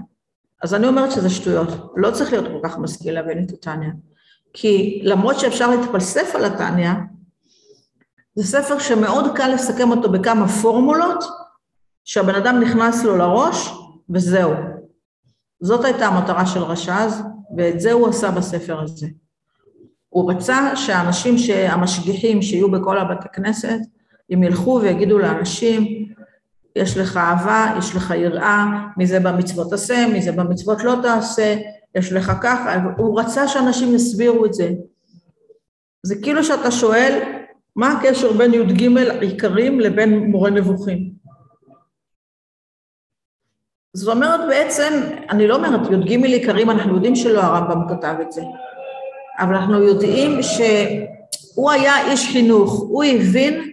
אז 0.62 0.74
אני 0.74 0.87
אומרת 0.87 1.12
שזה 1.12 1.31
שטויות, 1.31 1.68
לא 1.97 2.11
צריך 2.11 2.33
להיות 2.33 2.47
כל 2.47 2.68
כך 2.68 2.79
משכיל 2.79 3.14
להבין 3.14 3.45
את 3.45 3.51
התניא. 3.53 3.89
כי 4.53 5.01
למרות 5.05 5.41
שאפשר 5.41 5.71
להתפלסף 5.71 6.35
על 6.35 6.45
התניא, 6.45 6.91
זה 8.35 8.45
ספר 8.45 8.79
שמאוד 8.79 9.37
קל 9.37 9.49
לסכם 9.55 9.91
אותו 9.91 10.13
בכמה 10.13 10.49
פורמולות, 10.49 11.25
שהבן 12.05 12.35
אדם 12.35 12.61
נכנס 12.61 13.05
לו 13.05 13.17
לראש, 13.17 13.73
וזהו. 14.11 14.53
זאת 15.61 15.85
הייתה 15.85 16.07
המטרה 16.07 16.47
של 16.47 16.63
רש"ז, 16.63 17.23
ואת 17.57 17.81
זה 17.81 17.93
הוא 17.93 18.09
עשה 18.09 18.31
בספר 18.31 18.81
הזה. 18.81 19.07
הוא 20.09 20.33
רצה 20.33 20.77
שהאנשים, 20.77 21.35
המשגיחים 21.69 22.43
שיהיו 22.43 22.71
בכל 22.71 22.99
הבתי 22.99 23.29
כנסת, 23.33 23.79
הם 24.31 24.43
ילכו 24.43 24.81
ויגידו 24.83 25.19
לאנשים, 25.19 26.09
יש 26.77 26.97
לך 26.97 27.17
אהבה, 27.17 27.75
יש 27.79 27.95
לך 27.97 28.15
יראה, 28.17 28.65
מזה 28.97 29.21
במצוות 29.21 29.71
תעשה, 29.71 30.07
מזה 30.15 30.33
במצוות 30.33 30.85
לא 30.85 30.95
תעשה, 31.03 31.57
יש 31.99 32.13
לך 32.13 32.33
ככה, 32.43 32.75
הוא 32.97 33.21
רצה 33.21 33.49
שאנשים 33.49 33.95
יסבירו 33.95 34.47
את 34.47 34.55
זה. 34.55 34.71
זה 36.03 36.15
כאילו 36.23 36.45
שאתה 36.45 36.71
שואל, 36.71 37.23
מה 37.77 37.93
הקשר 37.93 38.33
בין 38.33 38.55
י"ג 38.55 38.99
עיקרים 39.21 39.81
לבין 39.81 40.31
מורה 40.31 40.51
נבוכים? 40.51 41.11
זאת 43.97 44.15
אומרת 44.15 44.41
בעצם, 44.49 45.03
אני 45.31 45.47
לא 45.47 45.57
אומרת 45.57 45.91
י"ג 45.91 46.25
עיקרים, 46.25 46.71
אנחנו 46.71 46.95
יודעים 46.95 47.17
שלא 47.17 47.41
הרמב"ם 47.41 47.89
כתב 47.89 48.15
את 48.23 48.33
זה, 48.33 48.43
אבל 49.39 49.55
אנחנו 49.55 49.83
יודעים 49.83 50.43
שהוא 50.43 51.71
היה 51.71 52.11
איש 52.11 52.33
חינוך, 52.33 52.81
הוא 52.81 53.05
הבין 53.05 53.73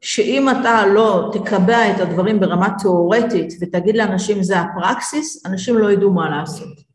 שאם 0.00 0.48
אתה 0.50 0.86
לא 0.86 1.30
תקבע 1.32 1.90
את 1.90 2.00
הדברים 2.00 2.40
ברמה 2.40 2.68
תיאורטית 2.78 3.54
ותגיד 3.60 3.96
לאנשים 3.96 4.42
זה 4.42 4.60
הפרקסיס, 4.60 5.46
אנשים 5.46 5.78
לא 5.78 5.92
ידעו 5.92 6.12
מה 6.12 6.30
לעשות. 6.30 6.85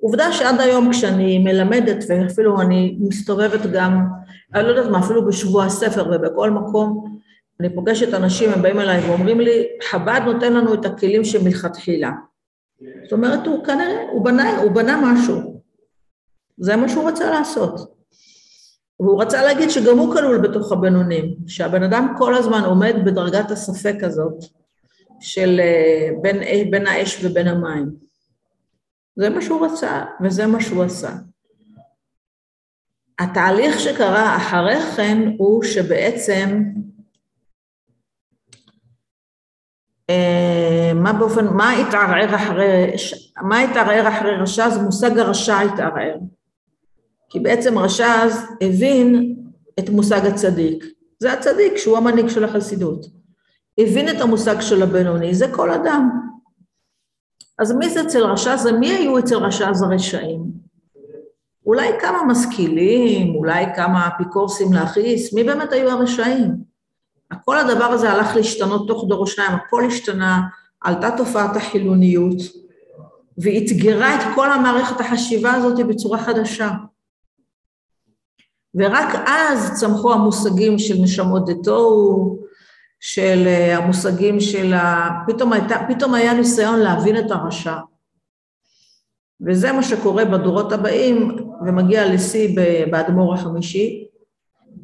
עובדה 0.00 0.32
שעד 0.32 0.60
היום 0.60 0.90
כשאני 0.92 1.38
מלמדת, 1.38 2.04
ואפילו 2.08 2.60
אני 2.60 2.96
מסתובבת 3.00 3.60
גם, 3.72 4.06
אני 4.54 4.62
לא 4.62 4.68
יודעת 4.68 4.90
מה, 4.90 4.98
אפילו 4.98 5.26
בשבוע 5.26 5.64
הספר 5.64 6.10
ובכל 6.12 6.50
מקום, 6.50 7.16
אני 7.60 7.74
פוגשת 7.74 8.14
אנשים, 8.14 8.50
הם 8.50 8.62
באים 8.62 8.80
אליי 8.80 9.00
ואומרים 9.00 9.40
לי, 9.40 9.66
חב"ד 9.90 10.20
נותן 10.26 10.52
לנו 10.52 10.74
את 10.74 10.84
הכלים 10.84 11.24
שמלכתחילה. 11.24 12.10
זאת 13.02 13.12
אומרת, 13.12 13.46
הוא 13.46 13.64
כנראה, 13.64 14.02
הוא 14.12 14.24
בנה, 14.24 14.58
הוא 14.58 14.70
בנה 14.70 15.00
משהו. 15.04 15.62
זה 16.58 16.76
מה 16.76 16.88
שהוא 16.88 17.08
רצה 17.08 17.30
לעשות. 17.30 17.96
והוא 19.00 19.22
רצה 19.22 19.44
להגיד 19.44 19.70
שגם 19.70 19.98
הוא 19.98 20.14
כלול 20.14 20.38
בתוך 20.38 20.72
הבינונים, 20.72 21.34
שהבן 21.46 21.82
אדם 21.82 22.14
כל 22.18 22.34
הזמן 22.34 22.64
עומד 22.64 22.94
בדרגת 23.04 23.50
הספק 23.50 23.96
הזאת 24.02 24.44
של 25.20 25.60
אה, 25.60 26.08
בין, 26.22 26.70
בין 26.70 26.86
האש 26.86 27.24
ובין 27.24 27.48
המים. 27.48 28.05
זה 29.16 29.30
מה 29.30 29.42
שהוא 29.42 29.66
רצה, 29.66 30.04
וזה 30.20 30.46
מה 30.46 30.60
שהוא 30.60 30.84
עשה. 30.84 31.10
התהליך 33.18 33.80
שקרה 33.80 34.36
אחרי 34.36 34.80
כן 34.96 35.18
הוא 35.38 35.64
שבעצם, 35.64 36.62
אה, 40.10 40.92
מה 40.94 41.12
באופן, 41.12 41.46
מה 41.46 41.72
התערער 41.72 42.34
אחרי, 42.34 42.94
מה 43.42 43.60
התערער 43.60 44.08
אחרי 44.08 44.36
רש"ז? 44.36 44.78
מושג 44.84 45.18
הרשע 45.18 45.60
התערער. 45.60 46.16
כי 47.30 47.40
בעצם 47.40 47.78
רש"ז 47.78 48.42
הבין 48.60 49.36
את 49.78 49.88
מושג 49.88 50.26
הצדיק. 50.26 50.84
זה 51.18 51.32
הצדיק 51.32 51.76
שהוא 51.76 51.96
המנהיג 51.96 52.28
של 52.28 52.44
החסידות. 52.44 53.06
הבין 53.78 54.08
את 54.08 54.20
המושג 54.20 54.60
של 54.60 54.82
הבינוני, 54.82 55.34
זה 55.34 55.46
כל 55.52 55.70
אדם. 55.70 56.35
אז 57.58 57.72
מי 57.72 57.90
זה 57.90 58.02
אצל 58.02 58.24
רש"ז? 58.24 58.66
מי 58.66 58.90
היו 58.90 59.18
אצל 59.18 59.36
רש"ז 59.36 59.82
הרשעים? 59.82 60.66
אולי 61.66 61.88
כמה 62.00 62.24
משכילים, 62.24 63.34
אולי 63.34 63.64
כמה 63.76 64.08
אפיקורסים 64.08 64.72
להכעיס, 64.72 65.34
מי 65.34 65.44
באמת 65.44 65.72
היו 65.72 65.90
הרשעים? 65.90 66.66
כל 67.44 67.58
הדבר 67.58 67.84
הזה 67.84 68.10
הלך 68.10 68.36
להשתנות 68.36 68.88
תוך 68.88 69.04
דור 69.08 69.18
או 69.18 69.26
שניים, 69.26 69.52
הכל 69.52 69.84
השתנה, 69.84 70.40
עלתה 70.80 71.16
תופעת 71.16 71.56
החילוניות, 71.56 72.36
ואתגרה 73.38 74.14
את 74.14 74.20
כל 74.34 74.52
המערכת 74.52 75.00
החשיבה 75.00 75.52
הזאת 75.52 75.86
בצורה 75.86 76.18
חדשה. 76.18 76.70
ורק 78.74 79.14
אז 79.26 79.80
צמחו 79.80 80.12
המושגים 80.12 80.78
של 80.78 80.94
נשמות 81.02 81.50
דתוהו, 81.50 82.45
של 83.00 83.42
אה, 83.46 83.76
המושגים 83.76 84.40
של 84.40 84.74
ה... 84.74 85.08
פתאום, 85.26 85.52
הייתה, 85.52 85.76
פתאום 85.88 86.14
היה 86.14 86.34
ניסיון 86.34 86.78
להבין 86.78 87.16
את 87.18 87.30
הרשע. 87.30 87.76
וזה 89.46 89.72
מה 89.72 89.82
שקורה 89.82 90.24
בדורות 90.24 90.72
הבאים, 90.72 91.36
ומגיע 91.66 92.14
לשיא 92.14 92.58
באדמו"ר 92.90 93.34
החמישי, 93.34 94.06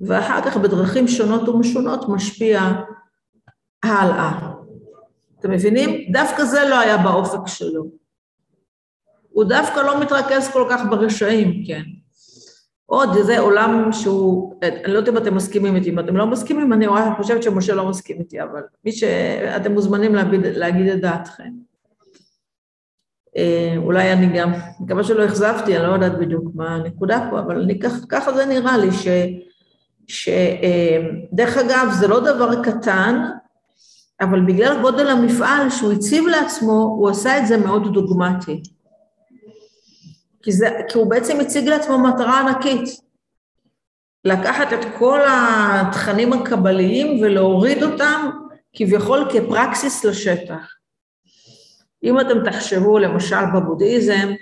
ואחר 0.00 0.42
כך 0.44 0.56
בדרכים 0.56 1.08
שונות 1.08 1.48
ומשונות 1.48 2.08
משפיע 2.08 2.60
הלאה. 3.82 4.52
אתם 5.40 5.50
מבינים? 5.50 6.12
דווקא 6.12 6.44
זה 6.44 6.68
לא 6.68 6.80
היה 6.80 6.96
באופק 6.96 7.46
שלו. 7.46 7.84
הוא 9.30 9.44
דווקא 9.44 9.80
לא 9.80 10.00
מתרכז 10.00 10.48
כל 10.52 10.66
כך 10.70 10.80
ברשעים, 10.90 11.64
כן. 11.66 11.82
עוד 12.86 13.22
זה 13.22 13.38
עולם 13.38 13.92
שהוא, 13.92 14.54
אני 14.62 14.92
לא 14.92 14.98
יודעת 14.98 15.14
אם 15.14 15.22
אתם 15.22 15.34
מסכימים 15.34 15.76
איתי, 15.76 15.90
אם 15.90 15.98
אתם 15.98 16.16
לא 16.16 16.26
מסכימים, 16.26 16.72
אני 16.72 16.86
חושבת 17.16 17.42
שמשה 17.42 17.74
לא 17.74 17.88
מסכים 17.88 18.18
איתי, 18.18 18.42
אבל 18.42 18.62
מי 18.84 18.92
שאתם 18.92 19.72
מוזמנים 19.72 20.14
להגיד, 20.14 20.40
להגיד 20.44 20.88
את 20.88 21.00
דעתכם. 21.00 21.52
אה, 23.36 23.74
אולי 23.76 24.12
אני 24.12 24.38
גם, 24.38 24.52
מקווה 24.80 25.04
שלא 25.04 25.24
אכזבתי, 25.24 25.76
אני 25.76 25.86
לא 25.86 25.92
יודעת 25.92 26.18
בדיוק 26.18 26.44
מה 26.54 26.74
הנקודה 26.74 27.28
פה, 27.30 27.38
אבל 27.40 27.62
אני, 27.62 27.80
כך, 27.80 27.92
ככה 28.08 28.32
זה 28.32 28.46
נראה 28.46 28.78
לי, 28.78 28.92
ש, 28.92 29.08
שדרך 30.06 31.56
אה, 31.56 31.62
אגב, 31.62 31.92
זה 32.00 32.08
לא 32.08 32.20
דבר 32.20 32.62
קטן, 32.62 33.22
אבל 34.20 34.40
בגלל 34.40 34.82
גודל 34.82 35.08
המפעל 35.08 35.70
שהוא 35.70 35.92
הציב 35.92 36.26
לעצמו, 36.26 36.96
הוא 36.98 37.10
עשה 37.10 37.38
את 37.38 37.46
זה 37.46 37.56
מאוד 37.56 37.94
דוגמטי. 37.94 38.62
כי, 40.42 40.52
זה, 40.52 40.68
כי 40.88 40.98
הוא 40.98 41.10
בעצם 41.10 41.40
הציג 41.40 41.68
לעצמו 41.68 41.98
מטרה 41.98 42.40
ענקית. 42.40 43.00
לקחת 44.24 44.72
את 44.72 44.84
כל 44.98 45.20
התכנים 45.28 46.32
הקבליים 46.32 47.22
ולהוריד 47.22 47.82
אותם 47.82 48.30
כביכול 48.72 49.28
כפרקסיס 49.32 50.04
לשטח. 50.04 50.74
אם 52.04 52.20
אתם 52.20 52.50
תחשבו 52.50 52.98
למשל 52.98 53.44
בבודהיזם, 53.54 54.32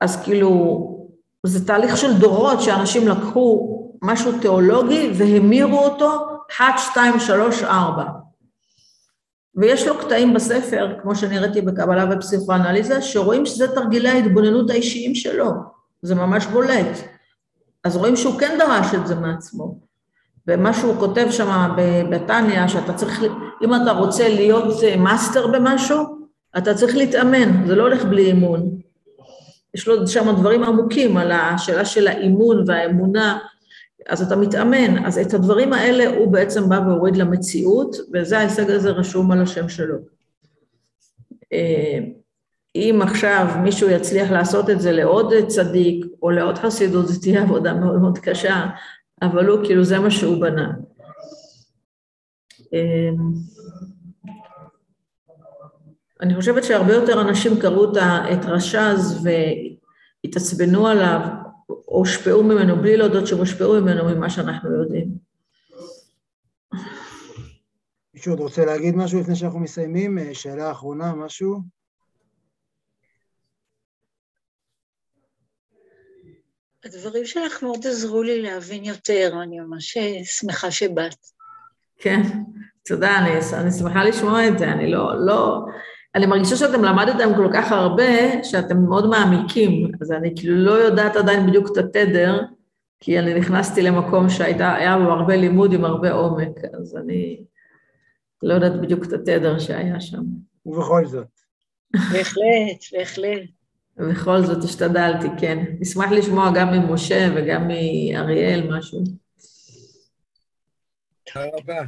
אז 0.00 0.22
כאילו, 0.24 0.90
זה 1.46 1.66
תהליך 1.66 1.96
של 1.96 2.18
דורות 2.18 2.62
שאנשים 2.62 3.08
לקחו 3.08 3.74
משהו 4.02 4.38
תיאולוגי 4.40 5.10
והמירו 5.14 5.78
אותו 5.78 6.26
1, 6.50 6.64
2, 6.78 7.20
3, 7.20 7.62
4. 7.62 8.04
ויש 9.56 9.86
לו 9.86 9.98
קטעים 9.98 10.34
בספר, 10.34 10.94
כמו 11.02 11.14
שנראיתי 11.14 11.60
בקבלה 11.60 12.06
ופסיכואנליזה, 12.10 13.02
שרואים 13.02 13.46
שזה 13.46 13.74
תרגילי 13.74 14.08
ההתבוננות 14.08 14.70
האישיים 14.70 15.14
שלו, 15.14 15.50
זה 16.02 16.14
ממש 16.14 16.46
בולט. 16.46 16.98
אז 17.84 17.96
רואים 17.96 18.16
שהוא 18.16 18.38
כן 18.38 18.58
דרש 18.58 18.94
את 18.94 19.06
זה 19.06 19.14
מעצמו. 19.14 19.78
ומה 20.46 20.72
שהוא 20.72 20.94
כותב 20.98 21.26
שם 21.30 21.74
בתניא, 22.10 22.68
שאתה 22.68 22.92
צריך, 22.92 23.22
אם 23.62 23.74
אתה 23.74 23.92
רוצה 23.92 24.28
להיות 24.28 24.74
מאסטר 24.98 25.46
במשהו, 25.46 26.24
אתה 26.58 26.74
צריך 26.74 26.96
להתאמן, 26.96 27.66
זה 27.66 27.74
לא 27.74 27.82
הולך 27.82 28.04
בלי 28.04 28.26
אימון. 28.26 28.70
יש 29.74 29.88
לו 29.88 30.06
שם 30.06 30.34
דברים 30.36 30.64
עמוקים 30.64 31.16
על 31.16 31.32
השאלה 31.32 31.84
של 31.84 32.06
האימון 32.06 32.64
והאמונה, 32.66 33.38
אז 34.08 34.22
אתה 34.22 34.36
מתאמן. 34.36 35.04
אז 35.04 35.18
את 35.18 35.34
הדברים 35.34 35.72
האלה 35.72 36.16
הוא 36.18 36.32
בעצם 36.32 36.68
בא 36.68 36.80
והוריד 36.86 37.16
למציאות, 37.16 37.96
וזה 38.12 38.38
ההישג 38.38 38.70
הזה 38.70 38.90
רשום 38.90 39.32
על 39.32 39.42
השם 39.42 39.68
שלו. 39.68 39.96
אה, 41.52 41.98
אם 42.74 43.00
עכשיו 43.02 43.46
מישהו 43.62 43.90
יצליח 43.90 44.30
לעשות 44.30 44.70
את 44.70 44.80
זה 44.80 44.92
לעוד 44.92 45.32
צדיק 45.46 46.06
או 46.22 46.30
לעוד 46.30 46.58
חסידות, 46.58 47.08
זו 47.08 47.20
תהיה 47.20 47.42
עבודה 47.42 47.74
מאוד 47.74 48.00
מאוד 48.00 48.18
קשה, 48.18 48.66
אבל 49.22 49.46
הוא, 49.46 49.64
כאילו, 49.64 49.84
זה 49.84 49.98
מה 49.98 50.10
שהוא 50.10 50.40
בנה. 50.40 50.72
אה, 52.74 53.10
אני 56.20 56.34
חושבת 56.34 56.64
שהרבה 56.64 56.92
יותר 56.92 57.20
אנשים 57.20 57.60
קראו 57.60 57.92
את 58.32 58.44
רש"ז 58.44 59.26
והתעצבנו 60.24 60.86
עליו, 60.86 61.20
הושפעו 61.66 62.42
ממנו, 62.42 62.76
בלי 62.76 62.96
להודות 62.96 63.26
שהם 63.26 63.38
הושפעו 63.38 63.80
ממנו 63.80 64.04
ממה 64.04 64.30
שאנחנו 64.30 64.82
יודעים. 64.82 65.08
מישהו 68.14 68.32
עוד 68.32 68.40
רוצה 68.40 68.64
להגיד 68.64 68.96
משהו 68.96 69.20
לפני 69.20 69.36
שאנחנו 69.36 69.60
מסיימים? 69.60 70.18
אה, 70.18 70.34
שאלה 70.34 70.70
אחרונה, 70.70 71.14
משהו? 71.14 71.60
הדברים 76.84 77.24
שלך 77.24 77.62
מאוד 77.62 77.86
עזרו 77.86 78.22
לי 78.22 78.42
להבין 78.42 78.84
יותר, 78.84 79.30
אני 79.42 79.60
ממש 79.60 79.96
אה, 79.96 80.24
שמחה 80.24 80.70
שבאת. 80.70 81.16
כן, 81.98 82.20
תודה, 82.86 83.18
אני, 83.18 83.30
אני 83.60 83.70
שמחה 83.70 84.04
לשמוע 84.04 84.48
את 84.48 84.58
זה, 84.58 84.64
אני 84.64 84.90
לא, 84.90 85.26
לא, 85.26 85.66
אני 86.14 86.26
מרגישה 86.26 86.56
שאתם 86.56 86.84
למדתם 86.84 87.34
כל 87.36 87.48
כך 87.54 87.72
הרבה, 87.72 88.44
שאתם 88.44 88.76
מאוד 88.76 89.06
מעמיקים, 89.06 89.92
אז 90.00 90.12
אני 90.12 90.32
כאילו 90.36 90.56
לא 90.56 90.72
יודעת 90.72 91.16
עדיין 91.16 91.46
בדיוק 91.46 91.68
את 91.72 91.76
התדר, 91.76 92.42
כי 93.00 93.18
אני 93.18 93.34
נכנסתי 93.34 93.82
למקום 93.82 94.28
שהיה 94.28 94.98
בו 94.98 95.10
הרבה 95.12 95.36
לימוד 95.36 95.72
עם 95.72 95.84
הרבה 95.84 96.12
עומק, 96.12 96.64
אז 96.80 96.96
אני 96.96 97.44
לא 98.42 98.54
יודעת 98.54 98.80
בדיוק 98.80 99.04
את 99.04 99.12
התדר 99.12 99.58
שהיה 99.58 100.00
שם. 100.00 100.22
ובכל 100.66 101.06
זאת. 101.06 101.26
בהחלט, 101.94 102.84
בהחלט. 102.92 103.48
ובכל 103.96 104.42
זאת 104.42 104.64
השתדלתי, 104.64 105.28
כן. 105.38 105.64
נשמח 105.80 106.10
לשמוע 106.10 106.50
גם 106.54 106.68
ממשה 106.70 107.28
וגם 107.36 107.68
מאריאל 107.68 108.76
משהו. 108.78 109.04
תודה 111.24 111.46
רבה. 111.56 111.82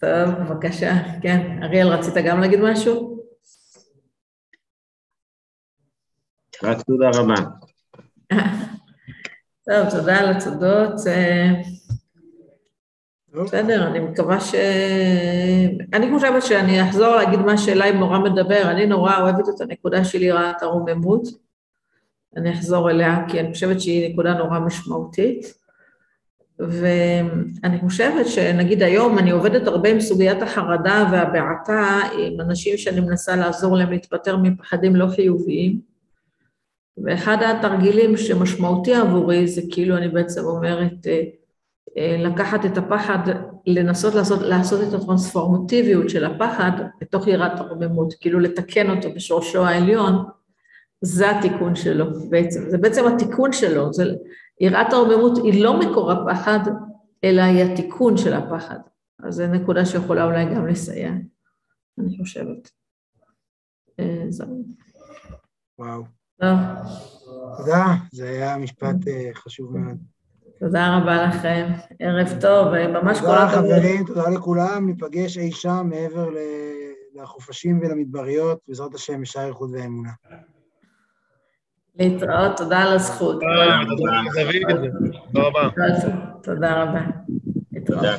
טוב, 0.00 0.34
בבקשה. 0.40 0.92
כן, 1.22 1.62
אריאל, 1.62 1.88
רצית 1.88 2.14
גם 2.26 2.40
להגיד 2.40 2.60
משהו? 2.60 3.22
רק 6.62 6.82
תודה 6.82 7.10
רבה. 7.14 7.34
טוב, 9.68 9.90
תודה 9.90 10.18
על 10.18 10.36
התודות. 10.36 11.06
אה, 11.06 11.52
בסדר, 13.44 13.86
אני 13.86 13.98
מקווה 13.98 14.40
ש... 14.40 14.54
אני 15.92 16.10
חושבת 16.14 16.42
שאני 16.42 16.88
אחזור 16.88 17.16
להגיד 17.16 17.38
מה 17.38 17.58
שאליי 17.58 17.92
נורא 17.92 18.18
מדבר, 18.18 18.62
אני 18.70 18.86
נורא 18.86 19.20
אוהבת 19.20 19.48
את 19.48 19.60
הנקודה 19.60 20.04
של 20.04 20.22
יראת 20.22 20.62
הרוממות. 20.62 21.22
אני 22.36 22.52
אחזור 22.52 22.90
אליה, 22.90 23.24
כי 23.28 23.40
אני 23.40 23.52
חושבת 23.52 23.80
שהיא 23.80 24.12
נקודה 24.12 24.34
נורא 24.34 24.58
משמעותית. 24.58 25.61
ואני 26.68 27.80
חושבת 27.80 28.26
שנגיד 28.26 28.82
היום 28.82 29.18
אני 29.18 29.30
עובדת 29.30 29.66
הרבה 29.66 29.88
עם 29.88 30.00
סוגיית 30.00 30.42
החרדה 30.42 31.08
והבעתה, 31.12 32.00
עם 32.18 32.40
אנשים 32.40 32.76
שאני 32.76 33.00
מנסה 33.00 33.36
לעזור 33.36 33.76
להם 33.76 33.90
להתפטר 33.90 34.36
מפחדים 34.36 34.96
לא 34.96 35.06
חיוביים. 35.06 35.92
ואחד 37.04 37.36
התרגילים 37.42 38.16
שמשמעותי 38.16 38.94
עבורי 38.94 39.46
זה 39.46 39.62
כאילו 39.70 39.96
אני 39.96 40.08
בעצם 40.08 40.44
אומרת, 40.44 41.06
אה, 41.06 41.22
אה, 41.98 42.16
לקחת 42.18 42.66
את 42.66 42.78
הפחד, 42.78 43.18
לנסות 43.66 44.14
לעשות, 44.14 44.42
לעשות 44.42 44.88
את 44.88 44.94
הטרנספורמטיביות 44.94 46.10
של 46.10 46.24
הפחד 46.24 46.70
בתוך 47.00 47.28
יראת 47.28 47.60
הרוממות, 47.60 48.14
כאילו 48.20 48.40
לתקן 48.40 48.90
אותו 48.90 49.14
בשורשו 49.14 49.66
העליון, 49.66 50.24
זה 51.00 51.30
התיקון 51.30 51.74
שלו 51.74 52.06
בעצם, 52.30 52.70
זה 52.70 52.78
בעצם 52.78 53.06
התיקון 53.06 53.52
שלו, 53.52 53.92
זה 53.92 54.04
יראת 54.62 54.92
הרוממות 54.92 55.38
היא 55.44 55.64
לא 55.64 55.80
מקור 55.80 56.12
הפחד, 56.12 56.58
אלא 57.24 57.42
היא 57.42 57.64
התיקון 57.64 58.16
של 58.16 58.34
הפחד. 58.34 58.78
אז 59.22 59.34
זו 59.34 59.46
נקודה 59.46 59.84
שיכולה 59.84 60.24
אולי 60.24 60.54
גם 60.54 60.66
לסייע, 60.66 61.10
אני 61.98 62.18
חושבת. 62.18 62.70
אה, 64.00 64.24
זהו. 64.28 64.64
וואו. 65.78 66.02
טוב. 66.40 66.58
תודה, 67.56 67.84
זה 68.12 68.28
היה 68.28 68.56
משפט 68.56 69.08
אה, 69.08 69.30
חשוב 69.34 69.78
מאוד. 69.78 69.96
תודה 70.58 70.98
רבה 70.98 71.26
לכם, 71.26 71.72
ערב 71.98 72.40
טוב, 72.40 72.68
ממש 72.88 73.20
כל 73.20 73.26
הכבוד. 73.26 73.64
תודה 73.64 73.76
חברים, 73.76 74.06
תודה 74.06 74.28
לכולם, 74.28 74.86
ניפגש 74.86 75.38
אי 75.38 75.52
שם 75.52 75.86
מעבר 75.90 76.28
לחופשים 77.14 77.80
ולמדבריות, 77.80 78.58
בעזרת 78.68 78.94
השם, 78.94 79.20
בשער 79.20 79.48
איכות 79.48 79.70
ואמונה. 79.72 80.10
להתראות, 81.98 82.56
תודה 82.56 82.78
על 82.78 82.92
הזכות. 82.94 83.40
תודה 85.32 85.42
רבה. 85.48 85.68
תודה 86.42 86.82
רבה. 86.82 87.00
תודה. 87.86 88.16